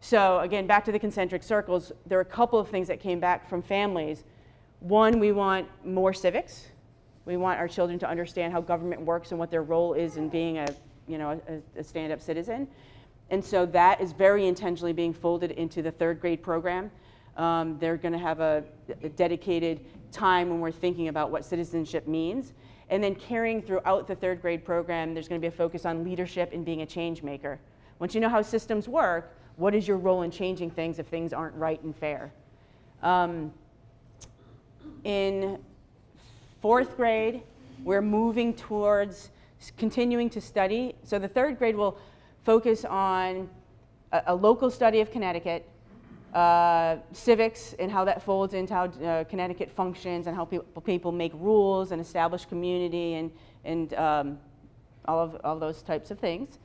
So 0.00 0.38
again, 0.40 0.66
back 0.66 0.84
to 0.84 0.92
the 0.92 0.98
concentric 0.98 1.42
circles, 1.42 1.90
there 2.06 2.18
are 2.18 2.22
a 2.22 2.24
couple 2.24 2.60
of 2.60 2.68
things 2.68 2.86
that 2.88 3.00
came 3.00 3.18
back 3.18 3.48
from 3.48 3.62
families. 3.62 4.22
One, 4.80 5.18
we 5.18 5.32
want 5.32 5.66
more 5.84 6.12
civics. 6.12 6.66
We 7.24 7.36
want 7.36 7.58
our 7.58 7.66
children 7.66 7.98
to 8.00 8.08
understand 8.08 8.52
how 8.52 8.60
government 8.60 9.00
works 9.00 9.30
and 9.30 9.40
what 9.40 9.50
their 9.50 9.62
role 9.62 9.94
is 9.94 10.16
in 10.16 10.28
being 10.28 10.58
a, 10.58 10.68
you 11.08 11.18
know, 11.18 11.40
a, 11.48 11.80
a 11.80 11.82
stand-up 11.82 12.20
citizen. 12.20 12.68
And 13.30 13.44
so 13.44 13.66
that 13.66 14.00
is 14.00 14.12
very 14.12 14.46
intentionally 14.46 14.92
being 14.92 15.12
folded 15.12 15.50
into 15.52 15.82
the 15.82 15.90
third 15.90 16.20
grade 16.20 16.42
program. 16.42 16.90
Um, 17.36 17.78
they're 17.80 17.96
going 17.96 18.12
to 18.12 18.18
have 18.18 18.40
a, 18.40 18.62
a 19.02 19.08
dedicated 19.08 19.84
time 20.12 20.50
when 20.50 20.60
we're 20.60 20.70
thinking 20.70 21.08
about 21.08 21.30
what 21.30 21.44
citizenship 21.44 22.06
means. 22.06 22.52
And 22.88 23.02
then 23.02 23.14
carrying 23.14 23.62
throughout 23.62 24.06
the 24.06 24.14
third 24.14 24.40
grade 24.40 24.64
program, 24.64 25.12
there's 25.12 25.28
going 25.28 25.40
to 25.40 25.44
be 25.44 25.52
a 25.52 25.56
focus 25.56 25.84
on 25.84 26.04
leadership 26.04 26.50
and 26.52 26.64
being 26.64 26.82
a 26.82 26.86
change 26.86 27.22
maker. 27.22 27.58
Once 27.98 28.14
you 28.14 28.20
know 28.20 28.28
how 28.28 28.42
systems 28.42 28.88
work, 28.88 29.36
what 29.56 29.74
is 29.74 29.88
your 29.88 29.96
role 29.96 30.22
in 30.22 30.30
changing 30.30 30.70
things 30.70 30.98
if 30.98 31.06
things 31.06 31.32
aren't 31.32 31.54
right 31.56 31.82
and 31.82 31.96
fair? 31.96 32.32
Um, 33.02 33.52
in 35.04 35.58
fourth 36.60 36.96
grade, 36.96 37.42
we're 37.82 38.02
moving 38.02 38.54
towards 38.54 39.30
continuing 39.76 40.30
to 40.30 40.40
study. 40.40 40.94
So 41.02 41.18
the 41.18 41.28
third 41.28 41.58
grade 41.58 41.76
will 41.76 41.98
focus 42.44 42.84
on 42.84 43.48
a, 44.12 44.22
a 44.26 44.34
local 44.34 44.70
study 44.70 45.00
of 45.00 45.10
Connecticut, 45.10 45.68
uh, 46.36 46.98
civics 47.12 47.74
and 47.78 47.90
how 47.90 48.04
that 48.04 48.22
folds 48.22 48.52
into 48.52 48.74
how 48.74 48.84
uh, 48.84 49.24
Connecticut 49.24 49.70
functions 49.70 50.26
and 50.26 50.36
how 50.36 50.44
people, 50.44 50.82
people 50.82 51.10
make 51.10 51.32
rules 51.34 51.92
and 51.92 52.00
establish 52.00 52.44
community 52.44 53.14
and, 53.14 53.30
and 53.64 53.94
um, 53.94 54.38
all, 55.06 55.18
of, 55.18 55.40
all 55.44 55.58
those 55.58 55.80
types 55.80 56.10
of 56.10 56.18
things. 56.18 56.58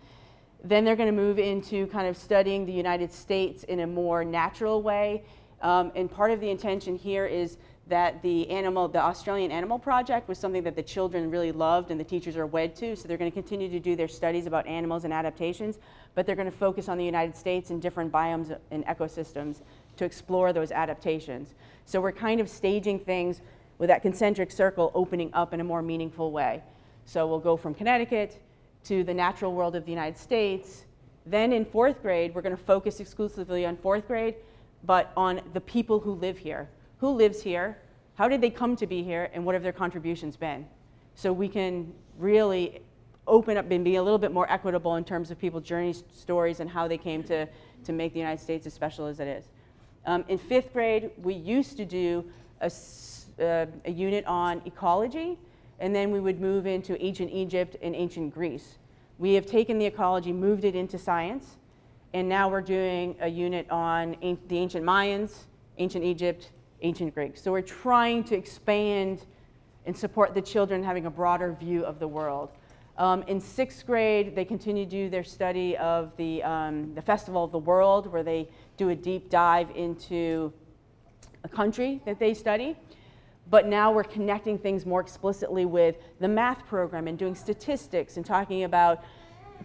Then 0.62 0.84
they're 0.84 0.98
going 0.98 1.08
to 1.08 1.16
move 1.16 1.40
into 1.40 1.88
kind 1.88 2.06
of 2.06 2.18
studying 2.18 2.66
the 2.66 2.74
United 2.74 3.14
States 3.14 3.64
in 3.64 3.80
a 3.80 3.88
more 3.88 4.26
natural 4.26 4.82
way. 4.82 5.24
Um, 5.62 5.94
and 5.96 6.12
part 6.12 6.32
of 6.32 6.42
the 6.42 6.50
intention 6.50 6.98
here 6.98 7.26
is 7.26 7.58
that 7.92 8.22
the 8.22 8.50
animal, 8.50 8.88
the 8.88 9.02
Australian 9.02 9.52
Animal 9.52 9.78
Project 9.78 10.30
was 10.30 10.38
something 10.38 10.64
that 10.64 10.78
the 10.78 10.82
children 10.82 11.30
really 11.30 11.52
loved 11.52 11.92
and 11.92 12.00
the 12.00 12.06
teachers 12.06 12.38
are 12.38 12.46
wed 12.46 12.74
to. 12.78 12.96
So 12.96 13.06
they're 13.06 13.18
going 13.18 13.30
to 13.30 13.36
continue 13.36 13.68
to 13.68 13.82
do 13.82 13.98
their 13.98 14.08
studies 14.08 14.46
about 14.46 14.66
animals 14.66 15.04
and 15.04 15.12
adaptations, 15.12 15.78
but 16.16 16.26
they're 16.26 16.38
going 16.38 16.50
to 16.50 16.58
focus 16.58 16.88
on 16.88 16.98
the 16.98 17.04
United 17.04 17.36
States 17.36 17.70
and 17.70 17.82
different 17.82 18.10
biomes 18.10 18.58
and 18.72 18.86
ecosystems 18.86 19.58
to 19.98 20.06
explore 20.06 20.54
those 20.54 20.72
adaptations. 20.72 21.54
So 21.86 22.00
we're 22.00 22.14
kind 22.14 22.40
of 22.40 22.48
staging 22.48 22.98
things 22.98 23.42
with 23.78 23.90
that 23.90 24.02
concentric 24.02 24.52
circle 24.52 24.94
opening 24.96 25.30
up 25.34 25.54
in 25.54 25.60
a 25.60 25.66
more 25.66 25.82
meaningful 25.82 26.32
way. 26.32 26.64
So 27.04 27.28
we'll 27.28 27.40
go 27.40 27.58
from 27.58 27.74
Connecticut 27.74 28.42
to 28.86 29.04
the 29.04 29.14
natural 29.14 29.54
world 29.54 29.76
of 29.76 29.84
the 29.84 29.92
United 29.92 30.18
States. 30.18 30.86
Then 31.26 31.52
in 31.52 31.66
fourth 31.66 32.02
grade, 32.02 32.34
we're 32.34 32.42
going 32.42 32.56
to 32.56 32.64
focus 32.64 33.02
exclusively 33.02 33.66
on 33.66 33.76
fourth 33.76 34.08
grade, 34.08 34.36
but 34.86 35.12
on 35.18 35.42
the 35.52 35.60
people 35.60 36.00
who 36.00 36.14
live 36.14 36.38
here 36.38 36.70
who 37.02 37.10
lives 37.10 37.42
here, 37.42 37.80
how 38.14 38.28
did 38.28 38.42
they 38.42 38.52
come 38.52 38.76
to 38.76 38.86
be 38.86 39.02
here, 39.02 39.32
and 39.34 39.44
what 39.44 39.56
have 39.56 39.64
their 39.64 39.74
contributions 39.74 40.38
been? 40.38 40.68
So 41.16 41.34
we 41.34 41.50
can 41.50 41.92
really 42.20 42.80
open 43.26 43.58
up 43.58 43.70
and 43.72 43.84
be 43.84 43.96
a 43.96 44.04
little 44.04 44.20
bit 44.20 44.32
more 44.32 44.50
equitable 44.52 44.96
in 44.98 45.04
terms 45.04 45.32
of 45.32 45.40
people's 45.40 45.64
journey 45.64 45.96
stories 46.14 46.60
and 46.60 46.70
how 46.70 46.88
they 46.88 47.00
came 47.00 47.24
to, 47.24 47.48
to 47.86 47.92
make 47.92 48.14
the 48.14 48.20
United 48.20 48.40
States 48.40 48.68
as 48.68 48.76
special 48.76 49.08
as 49.08 49.20
it 49.20 49.28
is. 49.28 49.46
Um, 50.06 50.24
in 50.28 50.38
fifth 50.38 50.74
grade, 50.74 51.10
we 51.24 51.34
used 51.34 51.76
to 51.78 51.86
do 51.86 52.24
a, 52.62 52.72
uh, 53.42 53.66
a 53.86 53.92
unit 53.92 54.24
on 54.28 54.62
ecology, 54.66 55.40
and 55.80 55.96
then 55.96 56.12
we 56.12 56.20
would 56.20 56.40
move 56.40 56.68
into 56.68 57.04
ancient 57.04 57.32
Egypt 57.32 57.78
and 57.82 57.96
ancient 57.96 58.32
Greece. 58.32 58.78
We 59.18 59.34
have 59.34 59.48
taken 59.48 59.80
the 59.80 59.88
ecology, 59.88 60.32
moved 60.32 60.66
it 60.66 60.76
into 60.76 61.00
science, 61.00 61.58
and 62.14 62.30
now 62.30 62.48
we're 62.48 62.62
doing 62.62 63.16
a 63.22 63.28
unit 63.28 63.68
on 63.72 64.16
the 64.22 64.58
ancient 64.58 64.86
Mayans, 64.86 65.46
ancient 65.80 66.04
Egypt, 66.04 66.52
ancient 66.82 67.14
Greek. 67.14 67.38
So 67.38 67.52
we're 67.52 67.62
trying 67.62 68.24
to 68.26 68.36
expand 68.36 69.26
and 69.86 69.98
support 69.98 70.34
the 70.34 70.42
children 70.42 70.84
having 70.84 71.06
a 71.06 71.10
broader 71.10 71.54
view 71.54 71.84
of 71.84 72.00
the 72.00 72.08
world. 72.08 72.50
Um, 72.98 73.24
in 73.24 73.40
sixth 73.40 73.86
grade, 73.86 74.36
they 74.36 74.46
continue 74.46 74.86
to 74.86 74.90
do 74.90 75.10
their 75.10 75.24
study 75.24 75.78
of 75.78 76.16
the, 76.18 76.44
um, 76.44 76.94
the 76.94 77.02
Festival 77.02 77.44
of 77.44 77.52
the 77.52 77.60
World, 77.60 78.06
where 78.08 78.22
they 78.22 78.48
do 78.78 78.90
a 78.90 78.96
deep 78.96 79.30
dive 79.30 79.70
into 79.76 80.54
a 81.44 81.50
country 81.50 82.02
that 82.06 82.20
they 82.20 82.34
study. 82.34 82.76
But 83.50 83.68
now 83.68 83.92
we're 83.92 84.04
connecting 84.04 84.58
things 84.58 84.86
more 84.86 85.02
explicitly 85.02 85.66
with 85.66 85.96
the 86.20 86.28
math 86.28 86.66
program 86.68 87.08
and 87.08 87.18
doing 87.18 87.36
statistics 87.36 88.18
and 88.18 88.26
talking 88.26 88.64
about 88.66 89.04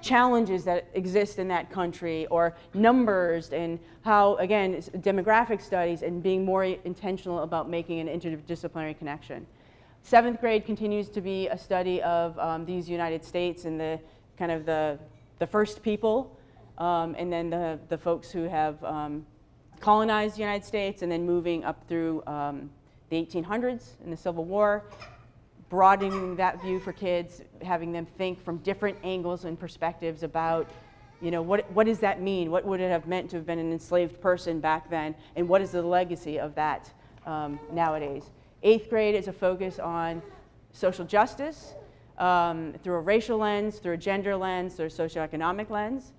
challenges 0.06 0.64
that 0.64 0.88
exist 0.94 1.38
in 1.38 1.48
that 1.48 1.70
country 1.70 2.26
or 2.26 2.54
numbers 2.74 3.50
and 3.50 3.78
how, 4.02 4.36
again, 4.36 4.80
demographic 4.98 5.60
studies 5.60 6.02
and 6.02 6.22
being 6.22 6.44
more 6.44 6.64
intentional 6.64 7.40
about 7.40 7.68
making 7.68 7.98
an 8.00 8.08
interdisciplinary 8.08 8.96
connection. 8.96 9.44
Seventh 10.02 10.40
grade 10.40 10.64
continues 10.64 11.08
to 11.08 11.20
be 11.20 11.48
a 11.48 11.58
study 11.58 12.00
of 12.02 12.38
um, 12.38 12.64
these 12.64 12.88
United 12.88 13.24
States 13.24 13.64
and 13.64 13.80
the 13.80 13.98
kind 14.38 14.52
of 14.52 14.64
the, 14.64 14.98
the 15.40 15.46
first 15.46 15.82
people 15.82 16.38
um, 16.78 17.16
and 17.18 17.32
then 17.32 17.50
the, 17.50 17.78
the 17.88 17.98
folks 17.98 18.30
who 18.30 18.44
have 18.44 18.82
um, 18.84 19.26
colonized 19.80 20.36
the 20.36 20.40
United 20.40 20.64
States 20.64 21.02
and 21.02 21.10
then 21.10 21.26
moving 21.26 21.64
up 21.64 21.82
through 21.88 22.22
um, 22.28 22.70
the 23.08 23.16
1800s 23.16 23.94
and 24.04 24.12
the 24.12 24.16
Civil 24.16 24.44
War 24.44 24.84
broadening 25.68 26.36
that 26.36 26.62
view 26.62 26.78
for 26.78 26.92
kids, 26.92 27.42
having 27.62 27.92
them 27.92 28.06
think 28.06 28.42
from 28.44 28.58
different 28.58 28.96
angles 29.02 29.44
and 29.44 29.58
perspectives 29.58 30.22
about, 30.22 30.70
you 31.20 31.30
know, 31.30 31.42
what, 31.42 31.70
what 31.72 31.86
does 31.86 31.98
that 31.98 32.20
mean? 32.20 32.50
What 32.50 32.64
would 32.64 32.80
it 32.80 32.90
have 32.90 33.06
meant 33.06 33.30
to 33.30 33.36
have 33.36 33.46
been 33.46 33.58
an 33.58 33.72
enslaved 33.72 34.20
person 34.20 34.60
back 34.60 34.88
then? 34.88 35.14
And 35.34 35.48
what 35.48 35.60
is 35.60 35.72
the 35.72 35.82
legacy 35.82 36.38
of 36.38 36.54
that 36.54 36.92
um, 37.26 37.58
nowadays? 37.72 38.30
Eighth 38.62 38.88
grade 38.88 39.14
is 39.14 39.28
a 39.28 39.32
focus 39.32 39.78
on 39.78 40.22
social 40.72 41.04
justice 41.04 41.74
um, 42.18 42.74
through 42.82 42.94
a 42.94 43.00
racial 43.00 43.38
lens, 43.38 43.78
through 43.78 43.94
a 43.94 43.98
gender 43.98 44.36
lens, 44.36 44.74
through 44.74 44.86
a 44.86 44.88
socioeconomic 44.88 45.70
lens. 45.70 46.12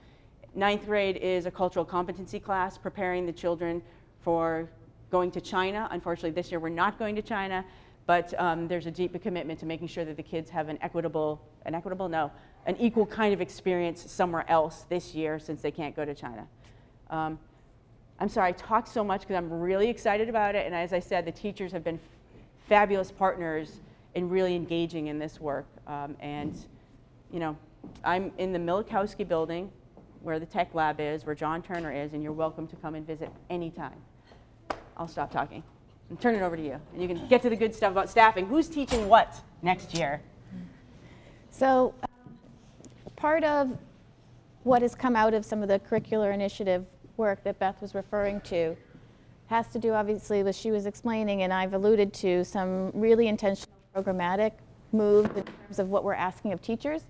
Ninth 0.56 0.86
grade 0.86 1.18
is 1.18 1.46
a 1.46 1.52
cultural 1.52 1.86
competency 1.86 2.40
class, 2.40 2.78
preparing 2.78 3.26
the 3.26 3.32
children 3.32 3.82
for 4.22 4.68
going 5.12 5.32
to 5.32 5.42
China. 5.42 5.88
Unfortunately, 5.92 6.32
this 6.32 6.52
year 6.52 6.60
we're 6.60 6.70
not 6.70 7.00
going 7.00 7.16
to 7.16 7.22
China, 7.22 7.64
but 8.08 8.34
um, 8.40 8.70
there's 8.70 8.86
a 8.86 8.92
deep 8.92 9.22
commitment 9.22 9.60
to 9.60 9.66
making 9.66 9.88
sure 9.90 10.06
that 10.06 10.16
the 10.16 10.24
kids 10.24 10.50
have 10.50 10.70
an 10.70 10.80
equitable, 10.82 11.42
an 11.66 11.76
equitable, 11.76 12.08
no, 12.08 12.32
an 12.66 12.78
equal 12.78 13.06
kind 13.06 13.34
of 13.34 13.42
experience 13.42 14.10
somewhere 14.10 14.50
else 14.50 14.86
this 14.90 15.14
year 15.14 15.38
since 15.38 15.62
they 15.62 15.72
can't 15.72 15.96
go 15.96 16.06
to 16.06 16.16
China. 16.16 16.48
Um, 17.10 17.38
I'm 18.20 18.30
sorry, 18.30 18.50
I 18.50 18.52
talked 18.54 18.88
so 18.88 19.04
much 19.04 19.22
because 19.22 19.36
I'm 19.36 19.52
really 19.52 19.90
excited 19.90 20.30
about 20.30 20.56
it, 20.56 20.66
and 20.66 20.74
as 20.74 20.94
I 20.94 21.00
said, 21.00 21.26
the 21.26 21.32
teachers 21.34 21.72
have 21.74 21.84
been 21.84 21.96
f- 21.96 22.42
fabulous 22.70 23.12
partners 23.12 23.82
in 24.16 24.30
really 24.30 24.56
engaging 24.56 25.08
in 25.08 25.20
this 25.20 25.40
work. 25.40 25.68
Um, 25.86 26.16
and, 26.22 26.58
you 27.32 27.40
know, 27.40 27.58
I'm 28.06 28.32
in 28.38 28.54
the 28.54 28.60
Milikowski 28.60 29.28
building 29.28 29.70
where 30.24 30.40
the 30.40 30.46
tech 30.46 30.74
lab 30.74 31.00
is, 31.00 31.26
where 31.26 31.36
John 31.36 31.62
Turner 31.62 31.92
is, 31.92 32.14
and 32.14 32.24
you're 32.24 32.32
welcome 32.32 32.68
to 32.68 32.76
come 32.78 32.96
and 32.96 33.06
visit 33.06 33.32
anytime. 33.50 34.02
I'll 34.96 35.08
stop 35.08 35.30
talking 35.30 35.62
and 36.10 36.20
turn 36.20 36.36
it 36.36 36.42
over 36.42 36.56
to 36.56 36.64
you. 36.64 36.80
And 36.94 37.02
you 37.02 37.08
can 37.08 37.28
get 37.28 37.42
to 37.42 37.50
the 37.50 37.56
good 37.56 37.76
stuff 37.76 37.92
about 37.92 38.10
staffing. 38.10 38.46
Who's 38.48 38.70
teaching 38.70 39.08
what 39.10 39.42
next 39.62 39.94
year? 39.94 40.22
So, 41.50 41.94
um, 42.04 42.38
part 43.16 43.44
of 43.44 43.78
what 44.64 44.82
has 44.82 44.96
come 44.96 45.16
out 45.16 45.34
of 45.34 45.46
some 45.46 45.62
of 45.62 45.70
the 45.70 45.80
curricular 45.80 46.34
initiative 46.34 46.86
work 47.18 47.44
that 47.44 47.58
Beth 47.60 47.82
was 47.82 47.96
referring 47.96 48.42
to 48.42 48.78
has 49.48 49.68
to 49.70 49.80
do, 49.80 49.94
obviously, 49.94 50.44
with 50.44 50.56
she 50.56 50.72
was 50.72 50.86
explaining, 50.86 51.44
and 51.44 51.54
I've 51.54 51.74
alluded 51.74 52.14
to 52.16 52.44
some 52.44 52.92
really 52.94 53.28
intentional 53.28 53.70
programmatic 53.96 54.52
moves 54.92 55.30
in 55.36 55.44
terms 55.44 55.80
of 55.80 55.90
what 55.90 56.04
we're 56.04 56.14
asking 56.14 56.54
of 56.54 56.62
teachers. 56.62 57.04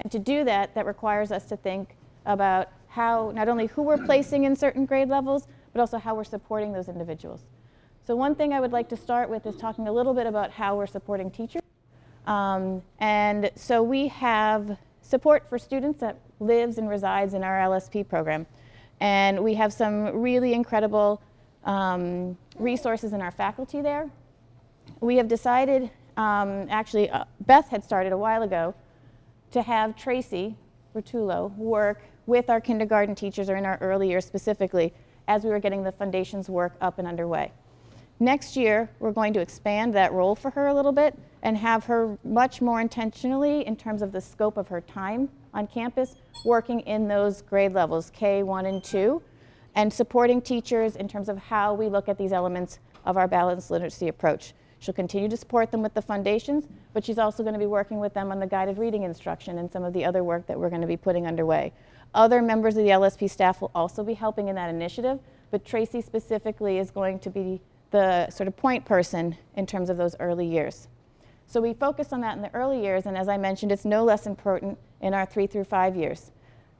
And 0.00 0.10
to 0.10 0.18
do 0.18 0.44
that, 0.44 0.74
that 0.74 0.86
requires 0.86 1.32
us 1.32 1.44
to 1.46 1.56
think 1.56 1.96
about 2.26 2.68
how, 2.88 3.32
not 3.34 3.48
only 3.48 3.66
who 3.66 3.82
we're 3.82 3.98
placing 3.98 4.44
in 4.44 4.54
certain 4.54 4.86
grade 4.86 5.08
levels, 5.08 5.48
but 5.72 5.80
also 5.80 5.98
how 5.98 6.14
we're 6.14 6.24
supporting 6.24 6.72
those 6.72 6.88
individuals. 6.88 7.44
So 8.06 8.14
one 8.14 8.34
thing 8.34 8.52
I 8.52 8.60
would 8.60 8.72
like 8.72 8.90
to 8.90 8.98
start 8.98 9.30
with 9.30 9.46
is 9.46 9.56
talking 9.56 9.88
a 9.88 9.92
little 9.92 10.12
bit 10.12 10.26
about 10.26 10.50
how 10.50 10.76
we're 10.76 10.86
supporting 10.86 11.30
teachers. 11.30 11.62
Um, 12.26 12.82
and 12.98 13.50
so 13.54 13.82
we 13.82 14.08
have 14.08 14.76
support 15.00 15.48
for 15.48 15.58
students 15.58 16.00
that 16.00 16.18
lives 16.38 16.76
and 16.76 16.86
resides 16.86 17.32
in 17.32 17.42
our 17.42 17.58
LSP 17.60 18.06
program. 18.06 18.46
And 19.00 19.42
we 19.42 19.54
have 19.54 19.72
some 19.72 20.20
really 20.20 20.52
incredible 20.52 21.22
um, 21.64 22.36
resources 22.58 23.14
in 23.14 23.22
our 23.22 23.30
faculty 23.30 23.80
there. 23.80 24.10
We 25.00 25.16
have 25.16 25.26
decided, 25.26 25.90
um, 26.18 26.66
actually, 26.68 27.08
uh, 27.08 27.24
Beth 27.40 27.70
had 27.70 27.82
started 27.82 28.12
a 28.12 28.18
while 28.18 28.42
ago 28.42 28.74
to 29.52 29.62
have 29.62 29.96
Tracy 29.96 30.56
Rotullo 30.94 31.56
work 31.56 32.02
with 32.26 32.50
our 32.50 32.60
kindergarten 32.60 33.14
teachers 33.14 33.48
or 33.48 33.56
in 33.56 33.64
our 33.64 33.78
early 33.80 34.10
years 34.10 34.26
specifically 34.26 34.92
as 35.26 35.42
we 35.42 35.48
were 35.48 35.58
getting 35.58 35.82
the 35.82 35.92
foundations 35.92 36.50
work 36.50 36.74
up 36.82 36.98
and 36.98 37.08
underway. 37.08 37.50
Next 38.20 38.56
year, 38.56 38.88
we're 39.00 39.12
going 39.12 39.32
to 39.32 39.40
expand 39.40 39.92
that 39.94 40.12
role 40.12 40.36
for 40.36 40.50
her 40.50 40.68
a 40.68 40.74
little 40.74 40.92
bit 40.92 41.18
and 41.42 41.56
have 41.56 41.84
her 41.86 42.16
much 42.22 42.62
more 42.62 42.80
intentionally 42.80 43.66
in 43.66 43.74
terms 43.76 44.02
of 44.02 44.12
the 44.12 44.20
scope 44.20 44.56
of 44.56 44.68
her 44.68 44.80
time 44.80 45.28
on 45.52 45.66
campus 45.66 46.16
working 46.44 46.80
in 46.80 47.08
those 47.08 47.42
grade 47.42 47.72
levels, 47.72 48.10
K, 48.14 48.44
1, 48.44 48.66
and 48.66 48.84
2, 48.84 49.20
and 49.74 49.92
supporting 49.92 50.40
teachers 50.40 50.94
in 50.94 51.08
terms 51.08 51.28
of 51.28 51.38
how 51.38 51.74
we 51.74 51.88
look 51.88 52.08
at 52.08 52.16
these 52.16 52.32
elements 52.32 52.78
of 53.04 53.16
our 53.16 53.26
balanced 53.26 53.70
literacy 53.70 54.06
approach. 54.06 54.54
She'll 54.78 54.94
continue 54.94 55.28
to 55.28 55.36
support 55.36 55.72
them 55.72 55.82
with 55.82 55.94
the 55.94 56.02
foundations, 56.02 56.68
but 56.92 57.04
she's 57.04 57.18
also 57.18 57.42
going 57.42 57.54
to 57.54 57.58
be 57.58 57.66
working 57.66 57.98
with 57.98 58.14
them 58.14 58.30
on 58.30 58.38
the 58.38 58.46
guided 58.46 58.78
reading 58.78 59.02
instruction 59.02 59.58
and 59.58 59.70
some 59.72 59.82
of 59.82 59.92
the 59.92 60.04
other 60.04 60.22
work 60.22 60.46
that 60.46 60.58
we're 60.58 60.68
going 60.68 60.82
to 60.82 60.86
be 60.86 60.96
putting 60.96 61.26
underway. 61.26 61.72
Other 62.14 62.42
members 62.42 62.76
of 62.76 62.84
the 62.84 62.90
LSP 62.90 63.28
staff 63.28 63.60
will 63.60 63.72
also 63.74 64.04
be 64.04 64.14
helping 64.14 64.48
in 64.48 64.54
that 64.54 64.70
initiative, 64.70 65.18
but 65.50 65.64
Tracy 65.64 66.00
specifically 66.00 66.78
is 66.78 66.90
going 66.90 67.18
to 67.20 67.30
be 67.30 67.60
the 67.94 68.28
sort 68.28 68.48
of 68.48 68.56
point 68.56 68.84
person 68.84 69.36
in 69.54 69.66
terms 69.66 69.88
of 69.88 69.96
those 69.96 70.16
early 70.18 70.44
years. 70.44 70.88
So 71.46 71.60
we 71.60 71.74
focus 71.74 72.12
on 72.12 72.22
that 72.22 72.34
in 72.34 72.42
the 72.42 72.52
early 72.52 72.82
years, 72.82 73.06
and 73.06 73.16
as 73.16 73.28
I 73.28 73.36
mentioned, 73.36 73.70
it's 73.70 73.84
no 73.84 74.02
less 74.02 74.26
important 74.26 74.78
in 75.00 75.14
our 75.14 75.24
three 75.24 75.46
through 75.46 75.62
five 75.62 75.94
years. 75.94 76.32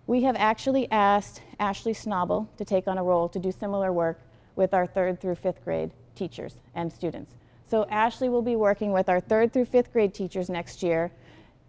We 0.08 0.24
have 0.24 0.34
actually 0.36 0.90
asked 0.90 1.40
Ashley 1.60 1.92
Snobble 1.92 2.48
to 2.56 2.64
take 2.64 2.88
on 2.88 2.98
a 2.98 3.04
role 3.04 3.28
to 3.28 3.38
do 3.38 3.52
similar 3.52 3.92
work 3.92 4.22
with 4.56 4.74
our 4.74 4.88
third 4.88 5.20
through 5.20 5.36
fifth 5.36 5.62
grade 5.62 5.92
teachers 6.16 6.56
and 6.74 6.92
students. 6.92 7.36
So 7.64 7.86
Ashley 7.90 8.28
will 8.28 8.42
be 8.42 8.56
working 8.56 8.90
with 8.90 9.08
our 9.08 9.20
third 9.20 9.52
through 9.52 9.66
fifth 9.66 9.92
grade 9.92 10.14
teachers 10.14 10.50
next 10.50 10.82
year, 10.82 11.12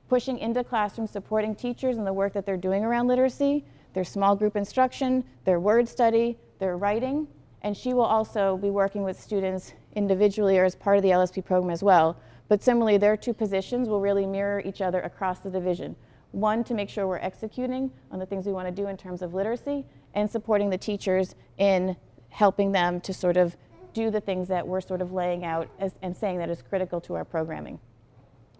pushing 0.09 0.39
into 0.39 0.63
classrooms, 0.63 1.11
supporting 1.11 1.53
teachers 1.53 1.97
in 1.99 2.03
the 2.03 2.13
work 2.13 2.33
that 2.33 2.47
they're 2.47 2.57
doing 2.57 2.83
around 2.83 3.05
literacy, 3.05 3.63
their 3.93 4.03
small 4.03 4.35
group 4.35 4.55
instruction, 4.55 5.23
their 5.43 5.59
word 5.59 5.87
study, 5.87 6.35
their 6.57 6.77
writing, 6.77 7.27
and 7.65 7.75
she 7.75 7.95
will 7.95 8.05
also 8.05 8.57
be 8.57 8.69
working 8.69 9.03
with 9.03 9.19
students 9.19 9.73
individually 9.95 10.59
or 10.59 10.65
as 10.65 10.75
part 10.75 10.97
of 10.97 11.03
the 11.03 11.09
LSP 11.09 11.43
program 11.43 11.71
as 11.71 11.81
well. 11.81 12.15
But 12.47 12.61
similarly, 12.61 12.99
their 12.99 13.17
two 13.17 13.33
positions 13.33 13.89
will 13.89 13.99
really 13.99 14.27
mirror 14.27 14.61
each 14.63 14.81
other 14.81 15.01
across 15.01 15.39
the 15.39 15.49
division. 15.49 15.95
One, 16.31 16.63
to 16.65 16.75
make 16.75 16.89
sure 16.89 17.07
we're 17.07 17.17
executing 17.17 17.89
on 18.11 18.19
the 18.19 18.25
things 18.27 18.45
we 18.45 18.53
want 18.53 18.67
to 18.67 18.71
do 18.71 18.87
in 18.87 18.97
terms 18.97 19.23
of 19.23 19.33
literacy, 19.33 19.83
and 20.13 20.29
supporting 20.29 20.69
the 20.69 20.77
teachers 20.77 21.33
in 21.57 21.97
helping 22.29 22.71
them 22.71 23.01
to 23.01 23.11
sort 23.11 23.35
of 23.35 23.57
do 23.93 24.11
the 24.11 24.21
things 24.21 24.47
that 24.47 24.67
we're 24.67 24.79
sort 24.79 25.01
of 25.01 25.11
laying 25.11 25.43
out 25.43 25.67
as, 25.79 25.95
and 26.03 26.15
saying 26.15 26.37
that 26.37 26.51
is 26.51 26.61
critical 26.61 27.01
to 27.01 27.15
our 27.15 27.25
programming. 27.25 27.79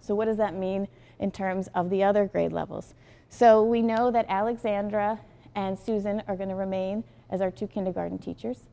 So, 0.02 0.16
what 0.16 0.26
does 0.26 0.38
that 0.38 0.56
mean 0.56 0.88
in 1.20 1.30
terms 1.30 1.70
of 1.76 1.92
the 1.92 2.04
other 2.04 2.26
grade 2.26 2.52
levels? 2.52 2.96
So, 3.30 3.64
we 3.64 3.84
know 3.84 4.10
that 4.10 4.26
Alexandra 4.30 5.20
and 5.54 5.78
Susan 5.78 6.24
are 6.28 6.36
going 6.36 6.50
to 6.50 6.56
remain 6.56 7.04
as 7.30 7.40
our 7.40 7.52
two 7.52 7.68
kindergarten 7.68 8.18
teachers. 8.18 8.64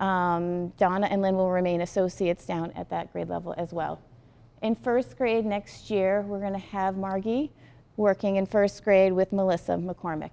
Um, 0.00 0.68
Donna 0.70 1.06
and 1.06 1.22
Lynn 1.22 1.36
will 1.36 1.50
remain 1.50 1.82
associates 1.82 2.46
down 2.46 2.72
at 2.74 2.88
that 2.90 3.12
grade 3.12 3.28
level 3.28 3.54
as 3.56 3.72
well. 3.72 4.00
In 4.62 4.74
first 4.74 5.16
grade 5.16 5.44
next 5.44 5.90
year, 5.90 6.22
we're 6.22 6.40
going 6.40 6.54
to 6.54 6.58
have 6.58 6.96
Margie 6.96 7.52
working 7.96 8.36
in 8.36 8.46
first 8.46 8.82
grade 8.82 9.12
with 9.12 9.32
Melissa 9.32 9.72
McCormick. 9.72 10.30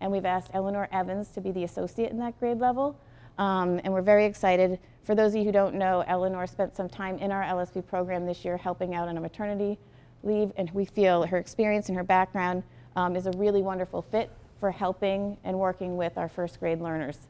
And 0.00 0.10
we've 0.10 0.24
asked 0.24 0.50
Eleanor 0.54 0.88
Evans 0.90 1.28
to 1.28 1.40
be 1.40 1.52
the 1.52 1.64
associate 1.64 2.10
in 2.10 2.18
that 2.18 2.38
grade 2.40 2.58
level. 2.58 2.98
Um, 3.38 3.80
and 3.84 3.92
we're 3.92 4.02
very 4.02 4.24
excited. 4.24 4.78
For 5.04 5.14
those 5.14 5.32
of 5.32 5.38
you 5.38 5.44
who 5.44 5.52
don't 5.52 5.74
know, 5.74 6.02
Eleanor 6.06 6.46
spent 6.46 6.76
some 6.76 6.88
time 6.88 7.18
in 7.18 7.30
our 7.30 7.42
LSP 7.42 7.86
program 7.86 8.26
this 8.26 8.44
year 8.44 8.56
helping 8.56 8.94
out 8.94 9.08
on 9.08 9.16
a 9.16 9.20
maternity 9.20 9.78
leave, 10.22 10.52
and 10.56 10.70
we 10.72 10.84
feel 10.84 11.24
her 11.24 11.38
experience 11.38 11.88
and 11.88 11.96
her 11.96 12.04
background 12.04 12.62
um, 12.96 13.16
is 13.16 13.26
a 13.26 13.30
really 13.32 13.62
wonderful 13.62 14.02
fit 14.02 14.30
for 14.58 14.70
helping 14.70 15.36
and 15.44 15.58
working 15.58 15.96
with 15.96 16.18
our 16.18 16.28
first 16.28 16.60
grade 16.60 16.80
learners. 16.80 17.28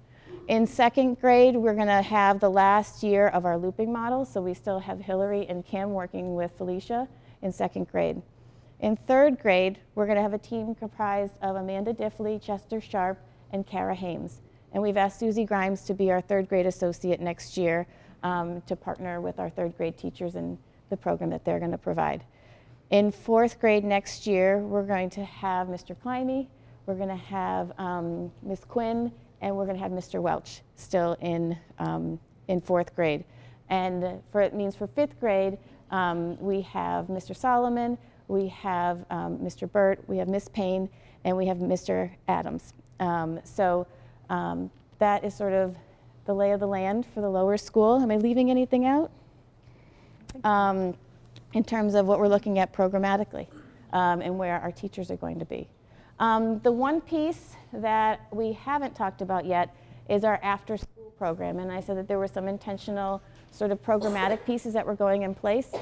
In 0.49 0.67
second 0.67 1.21
grade, 1.21 1.55
we're 1.55 1.75
going 1.75 1.87
to 1.87 2.03
have 2.03 2.41
the 2.41 2.51
last 2.51 3.03
year 3.03 3.29
of 3.29 3.45
our 3.45 3.57
looping 3.57 3.93
model, 3.93 4.25
so 4.25 4.41
we 4.41 4.53
still 4.55 4.81
have 4.81 4.99
Hillary 4.99 5.47
and 5.49 5.65
Kim 5.65 5.93
working 5.93 6.35
with 6.35 6.51
Felicia 6.59 7.07
in 7.43 7.53
second 7.53 7.89
grade. 7.89 8.21
In 8.81 8.97
third 8.97 9.39
grade, 9.39 9.79
we're 9.95 10.07
going 10.07 10.17
to 10.17 10.23
have 10.23 10.33
a 10.33 10.39
team 10.39 10.75
comprised 10.75 11.35
of 11.43 11.57
Amanda 11.57 11.93
Diffley, 11.93 12.43
Chester 12.43 12.81
Sharp, 12.81 13.19
and 13.53 13.67
Kara 13.67 13.95
Hames. 13.95 14.41
And 14.73 14.83
we've 14.83 14.97
asked 14.97 15.21
Susie 15.21 15.45
Grimes 15.45 15.83
to 15.83 15.95
be 15.95 16.11
our 16.11 16.21
third 16.21 16.49
grade 16.49 16.67
associate 16.67 17.21
next 17.21 17.57
year 17.57 17.87
um, 18.23 18.61
to 18.63 18.77
partner 18.77 19.21
with 19.21 19.39
our 19.39 19.51
third 19.51 19.77
grade 19.77 19.99
teachers 19.99 20.35
in 20.35 20.59
the 20.89 20.97
program 20.97 21.31
that 21.31 21.45
they're 21.45 21.59
going 21.59 21.71
to 21.71 21.79
provide. 21.79 22.25
In 22.91 23.13
fourth 23.13 23.61
grade 23.61 23.85
next 23.85 24.27
year, 24.27 24.59
we're 24.59 24.87
going 24.87 25.11
to 25.11 25.25
have 25.25 25.69
Mr. 25.69 25.97
Climby, 25.97 26.49
we're 26.87 26.95
going 26.95 27.09
to 27.09 27.15
have 27.15 27.73
um, 27.79 28.33
Miss 28.43 28.65
Quinn, 28.65 29.13
and 29.41 29.57
we're 29.57 29.65
going 29.65 29.77
to 29.77 29.83
have 29.83 29.93
Mr. 29.93 30.21
Welch 30.21 30.63
still 30.77 31.17
in, 31.21 31.57
um, 31.79 32.19
in 32.49 32.61
fourth 32.61 32.95
grade. 32.95 33.25
And 33.69 34.21
for, 34.33 34.41
it 34.41 34.55
means 34.55 34.75
for 34.75 34.87
fifth 34.87 35.19
grade, 35.21 35.59
um, 35.91 36.39
we 36.41 36.61
have 36.63 37.07
Mr. 37.07 37.37
Solomon, 37.37 37.97
we 38.29 38.49
have 38.49 39.05
um, 39.11 39.39
Mr. 39.39 39.71
Burt, 39.71 40.01
we 40.07 40.19
have 40.19 40.29
Miss 40.29 40.49
Payne, 40.49 40.89
and 41.25 41.37
we 41.37 41.47
have 41.47 41.59
Mr. 41.59 42.11
Adams. 42.29 42.75
Um, 43.01 43.41
so 43.45 43.87
um, 44.29 44.71
that 44.99 45.25
is 45.25 45.35
sort 45.35 45.53
of 45.53 45.75
the 46.27 46.35
lay 46.35 46.53
of 46.53 46.61
the 46.61 46.67
land 46.67 47.07
for 47.15 47.21
the 47.21 47.29
lower 47.29 47.57
school. 47.57 48.01
Am 48.01 48.11
I 48.11 48.17
leaving 48.17 48.51
anything 48.51 48.85
out? 48.87 49.11
Um, 50.45 50.95
in 51.55 51.65
terms 51.65 51.95
of 51.95 52.07
what 52.07 52.21
we're 52.21 52.29
looking 52.29 52.59
at 52.61 52.73
programmatically 52.73 53.49
and 53.93 54.39
where 54.39 54.61
our 54.61 54.71
teachers 54.71 55.11
are 55.11 55.17
going 55.17 55.41
to 55.41 55.45
be. 55.45 55.69
Um, 56.21 56.61
the 56.61 56.71
one 56.71 57.01
piece 57.01 57.57
that 57.73 58.27
we 58.31 58.53
haven't 58.53 58.95
talked 58.95 59.23
about 59.23 59.47
yet 59.47 59.75
is 60.09 60.23
our 60.23 60.39
after 60.43 60.77
school 60.77 61.13
program. 61.17 61.59
And 61.59 61.73
I 61.73 61.81
said 61.81 61.97
that 61.97 62.09
there 62.09 62.19
were 62.19 62.29
some 62.29 62.47
intentional 62.47 63.23
sort 63.51 63.71
of 63.71 63.83
programmatic 63.83 64.45
pieces 64.45 64.75
that 64.75 64.87
were 64.87 64.95
going 64.95 65.23
in 65.23 65.35
place. 65.35 65.73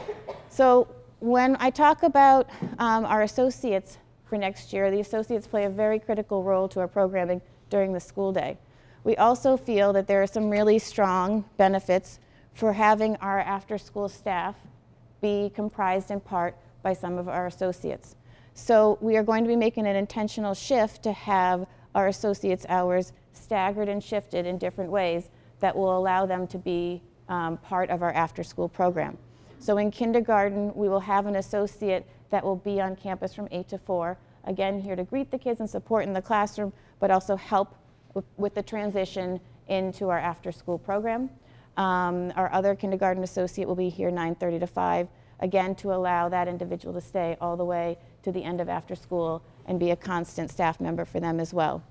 So 0.49 0.89
when 1.20 1.57
I 1.59 1.70
talk 1.70 2.05
about 2.05 2.49
um, 2.78 3.05
our 3.05 3.22
associates 3.22 3.99
for 4.24 4.39
next 4.39 4.72
year, 4.72 4.91
the 4.91 5.01
associates 5.01 5.47
play 5.47 5.64
a 5.64 5.70
very 5.70 5.99
critical 5.99 6.43
role 6.45 6.68
to 6.68 6.80
our 6.80 6.89
programming 6.89 7.43
during 7.68 7.93
the 7.93 8.01
school 8.01 8.32
day. 8.32 8.59
We 9.03 9.16
also 9.16 9.57
feel 9.57 9.93
that 9.95 10.07
there 10.07 10.22
are 10.22 10.26
some 10.26 10.51
really 10.51 10.78
strong 10.78 11.45
benefits 11.57 12.20
for 12.53 12.72
having 12.72 13.16
our 13.16 13.41
after 13.41 13.78
school 13.78 14.09
staff 14.09 14.55
be 15.20 15.51
comprised 15.55 16.11
in 16.11 16.20
part 16.20 16.57
by 16.82 16.93
some 16.93 17.18
of 17.18 17.28
our 17.28 17.47
associates. 17.47 18.14
So 18.59 18.98
we 19.00 19.16
are 19.16 19.22
going 19.22 19.44
to 19.44 19.48
be 19.48 19.54
making 19.54 19.86
an 19.86 19.94
intentional 19.94 20.52
shift 20.52 21.04
to 21.04 21.12
have 21.12 21.64
our 21.94 22.09
associates' 22.09 22.66
hours 22.68 23.12
staggered 23.32 23.88
and 23.88 24.02
shifted 24.02 24.46
in 24.46 24.59
different 24.59 24.90
ways 24.90 25.30
that 25.61 25.76
will 25.76 25.96
allow 25.96 26.26
them 26.26 26.48
to 26.48 26.59
be 26.59 27.00
um, 27.28 27.56
part 27.59 27.88
of 27.88 28.02
our 28.02 28.12
after 28.12 28.42
school 28.42 28.68
program. 28.68 29.16
So 29.61 29.78
in 29.78 29.92
kindergarten, 29.92 30.74
we 30.74 30.88
will 30.88 31.00
have 31.00 31.26
an 31.26 31.36
associate 31.36 32.04
that 32.30 32.44
will 32.44 32.56
be 32.56 32.80
on 32.80 32.96
campus 32.96 33.32
from 33.32 33.46
8 33.52 33.68
to 33.68 33.78
4, 33.78 34.18
again, 34.44 34.80
here 34.80 34.96
to 34.96 35.04
greet 35.04 35.30
the 35.30 35.38
kids 35.38 35.61
and 35.61 35.70
support 35.70 36.04
in 36.04 36.12
the 36.12 36.20
classroom, 36.20 36.72
but 36.98 37.12
also 37.12 37.36
help 37.36 37.76
with, 38.12 38.24
with 38.38 38.56
the 38.56 38.62
transition 38.62 39.38
into 39.68 40.09
our 40.09 40.18
after 40.18 40.50
school 40.50 40.78
program. 40.78 41.30
Um, 41.76 42.32
our 42.34 42.52
other 42.52 42.74
kindergarten 42.74 43.22
associate 43.22 43.68
will 43.68 43.76
be 43.76 43.88
here 43.88 44.11
9:30 44.11 44.61
to 44.61 44.66
5, 44.66 45.09
again 45.38 45.76
to 45.76 45.92
allow 45.92 46.28
that 46.28 46.48
individual 46.48 46.92
to 46.94 47.00
stay 47.00 47.36
all 47.40 47.56
the 47.56 47.64
way 47.64 47.96
to 48.22 48.32
the 48.32 48.44
end 48.44 48.60
of 48.60 48.68
after 48.68 48.94
school 48.94 49.42
and 49.66 49.78
be 49.78 49.90
a 49.90 49.96
constant 49.96 50.50
staff 50.50 50.80
member 50.80 51.04
for 51.04 51.20
them 51.20 51.40
as 51.40 51.52
well. 51.52 51.82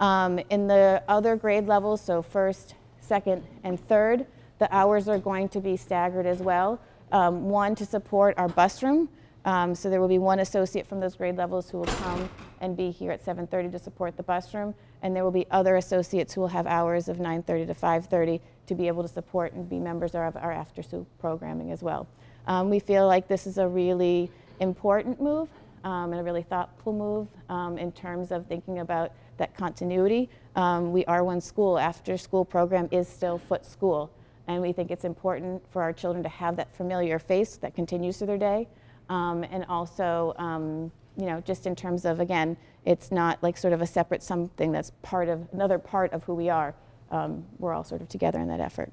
Um, 0.00 0.40
in 0.50 0.66
the 0.66 1.02
other 1.08 1.36
grade 1.36 1.66
levels, 1.66 2.00
so 2.00 2.22
first, 2.22 2.74
second, 3.00 3.44
and 3.62 3.78
third, 3.88 4.26
the 4.58 4.74
hours 4.74 5.08
are 5.08 5.18
going 5.18 5.48
to 5.50 5.60
be 5.60 5.76
staggered 5.76 6.26
as 6.26 6.38
well. 6.38 6.80
Um, 7.12 7.48
one 7.48 7.74
to 7.76 7.86
support 7.86 8.34
our 8.38 8.48
bus 8.48 8.82
room. 8.82 9.08
Um, 9.44 9.74
so 9.74 9.90
there 9.90 10.00
will 10.00 10.08
be 10.08 10.18
one 10.18 10.40
associate 10.40 10.86
from 10.86 11.00
those 11.00 11.16
grade 11.16 11.36
levels 11.36 11.68
who 11.68 11.78
will 11.78 11.84
come 11.86 12.30
and 12.60 12.76
be 12.76 12.90
here 12.90 13.12
at 13.12 13.22
7:30 13.22 13.72
to 13.72 13.78
support 13.78 14.16
the 14.16 14.22
bus 14.22 14.54
room, 14.54 14.74
and 15.02 15.14
there 15.14 15.22
will 15.22 15.30
be 15.30 15.46
other 15.50 15.76
associates 15.76 16.32
who 16.32 16.40
will 16.40 16.48
have 16.48 16.66
hours 16.66 17.08
of 17.08 17.18
9:30 17.18 17.66
to 17.66 17.74
5:30 17.74 18.40
to 18.66 18.74
be 18.74 18.88
able 18.88 19.02
to 19.02 19.08
support 19.08 19.52
and 19.52 19.68
be 19.68 19.78
members 19.78 20.14
of 20.14 20.36
our 20.36 20.52
after-school 20.52 21.06
programming 21.18 21.70
as 21.72 21.82
well. 21.82 22.06
Um, 22.46 22.70
we 22.70 22.78
feel 22.78 23.06
like 23.06 23.28
this 23.28 23.46
is 23.46 23.58
a 23.58 23.68
really 23.68 24.30
important 24.60 25.20
move 25.20 25.48
um, 25.84 26.12
and 26.12 26.20
a 26.20 26.24
really 26.24 26.42
thoughtful 26.42 26.92
move 26.92 27.28
um, 27.48 27.78
in 27.78 27.92
terms 27.92 28.32
of 28.32 28.46
thinking 28.46 28.80
about 28.80 29.12
that 29.36 29.56
continuity. 29.56 30.28
Um, 30.56 30.92
we 30.92 31.04
are 31.06 31.22
one 31.22 31.40
school. 31.40 31.78
After-school 31.78 32.44
program 32.44 32.88
is 32.90 33.08
still 33.08 33.38
Foote 33.38 33.64
School, 33.64 34.10
and 34.48 34.60
we 34.60 34.72
think 34.72 34.90
it's 34.90 35.04
important 35.04 35.62
for 35.70 35.82
our 35.82 35.92
children 35.92 36.22
to 36.22 36.28
have 36.28 36.56
that 36.56 36.74
familiar 36.74 37.18
face 37.18 37.56
that 37.58 37.74
continues 37.74 38.18
through 38.18 38.28
their 38.28 38.38
day, 38.38 38.68
um, 39.08 39.44
and 39.44 39.64
also 39.68 40.34
um, 40.38 40.90
you 41.16 41.26
know, 41.26 41.40
just 41.42 41.66
in 41.66 41.76
terms 41.76 42.04
of, 42.04 42.18
again, 42.18 42.56
it's 42.84 43.12
not 43.12 43.40
like 43.42 43.56
sort 43.56 43.72
of 43.72 43.80
a 43.80 43.86
separate 43.86 44.22
something 44.22 44.72
that's 44.72 44.90
part 45.02 45.28
of, 45.28 45.46
another 45.52 45.78
part 45.78 46.12
of 46.12 46.24
who 46.24 46.34
we 46.34 46.50
are. 46.50 46.74
Um, 47.10 47.44
we're 47.58 47.72
all 47.72 47.84
sort 47.84 48.00
of 48.00 48.08
together 48.08 48.40
in 48.40 48.48
that 48.48 48.60
effort. 48.60 48.92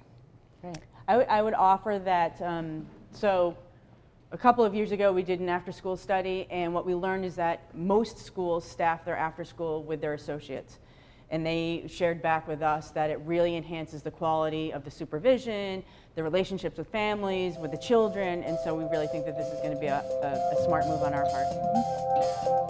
Right. 0.61 0.77
I, 1.07 1.13
w- 1.13 1.29
I 1.29 1.41
would 1.41 1.55
offer 1.55 1.99
that, 2.05 2.37
so 3.11 3.57
a 4.31 4.37
couple 4.37 4.63
of 4.63 4.73
years 4.73 4.91
ago 4.91 5.11
we 5.11 5.23
did 5.23 5.39
an 5.41 5.49
after 5.49 5.71
school 5.71 5.97
study, 5.97 6.47
and 6.49 6.73
what 6.73 6.85
we 6.85 6.95
learned 6.95 7.25
is 7.25 7.35
that 7.35 7.75
most 7.75 8.17
schools 8.17 8.65
staff 8.65 9.03
their 9.03 9.17
after 9.17 9.43
school 9.43 9.83
with 9.83 9.99
their 10.01 10.13
associates. 10.13 10.79
And 11.29 11.45
they 11.45 11.85
shared 11.87 12.21
back 12.21 12.47
with 12.47 12.61
us 12.61 12.91
that 12.91 13.09
it 13.09 13.19
really 13.25 13.55
enhances 13.55 14.01
the 14.01 14.11
quality 14.11 14.73
of 14.73 14.83
the 14.83 14.91
supervision, 14.91 15.83
the 16.15 16.23
relationships 16.23 16.77
with 16.77 16.87
families, 16.87 17.57
with 17.57 17.71
the 17.71 17.77
children, 17.77 18.43
and 18.43 18.57
so 18.63 18.75
we 18.75 18.83
really 18.85 19.07
think 19.07 19.25
that 19.25 19.37
this 19.37 19.47
is 19.47 19.59
going 19.61 19.73
to 19.73 19.79
be 19.79 19.87
a, 19.87 19.99
a, 19.99 20.57
a 20.57 20.65
smart 20.65 20.87
move 20.87 21.01
on 21.03 21.13
our 21.13 21.23
part. 21.23 21.47
Mm-hmm. 21.47 22.61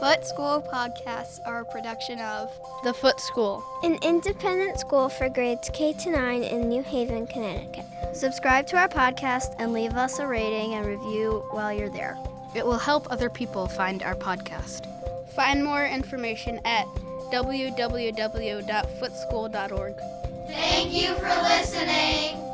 Foote 0.00 0.26
School 0.26 0.62
podcasts 0.72 1.38
are 1.46 1.60
a 1.60 1.64
production 1.64 2.18
of 2.20 2.52
The 2.84 2.92
Foote 2.92 3.18
School, 3.18 3.64
an 3.82 3.98
independent 4.02 4.78
school 4.78 5.08
for 5.08 5.30
grades 5.30 5.70
K 5.72 5.94
to 5.94 6.10
9 6.10 6.42
in 6.42 6.68
New 6.68 6.82
Haven, 6.82 7.26
Connecticut. 7.26 7.86
Subscribe 8.12 8.66
to 8.68 8.76
our 8.76 8.88
podcast 8.88 9.54
and 9.58 9.72
leave 9.72 9.94
us 9.94 10.18
a 10.18 10.26
rating 10.26 10.74
and 10.74 10.86
review 10.86 11.42
while 11.50 11.72
you're 11.72 11.88
there. 11.88 12.18
It 12.54 12.66
will 12.66 12.76
help 12.76 13.10
other 13.10 13.30
people 13.30 13.68
find 13.68 14.02
our 14.02 14.14
podcast. 14.14 14.86
Find 15.30 15.64
more 15.64 15.86
information 15.86 16.60
at 16.66 16.84
www.footeschool.org. 17.32 19.94
Thank 20.48 20.92
you 20.92 21.14
for 21.14 21.34
listening. 21.42 22.45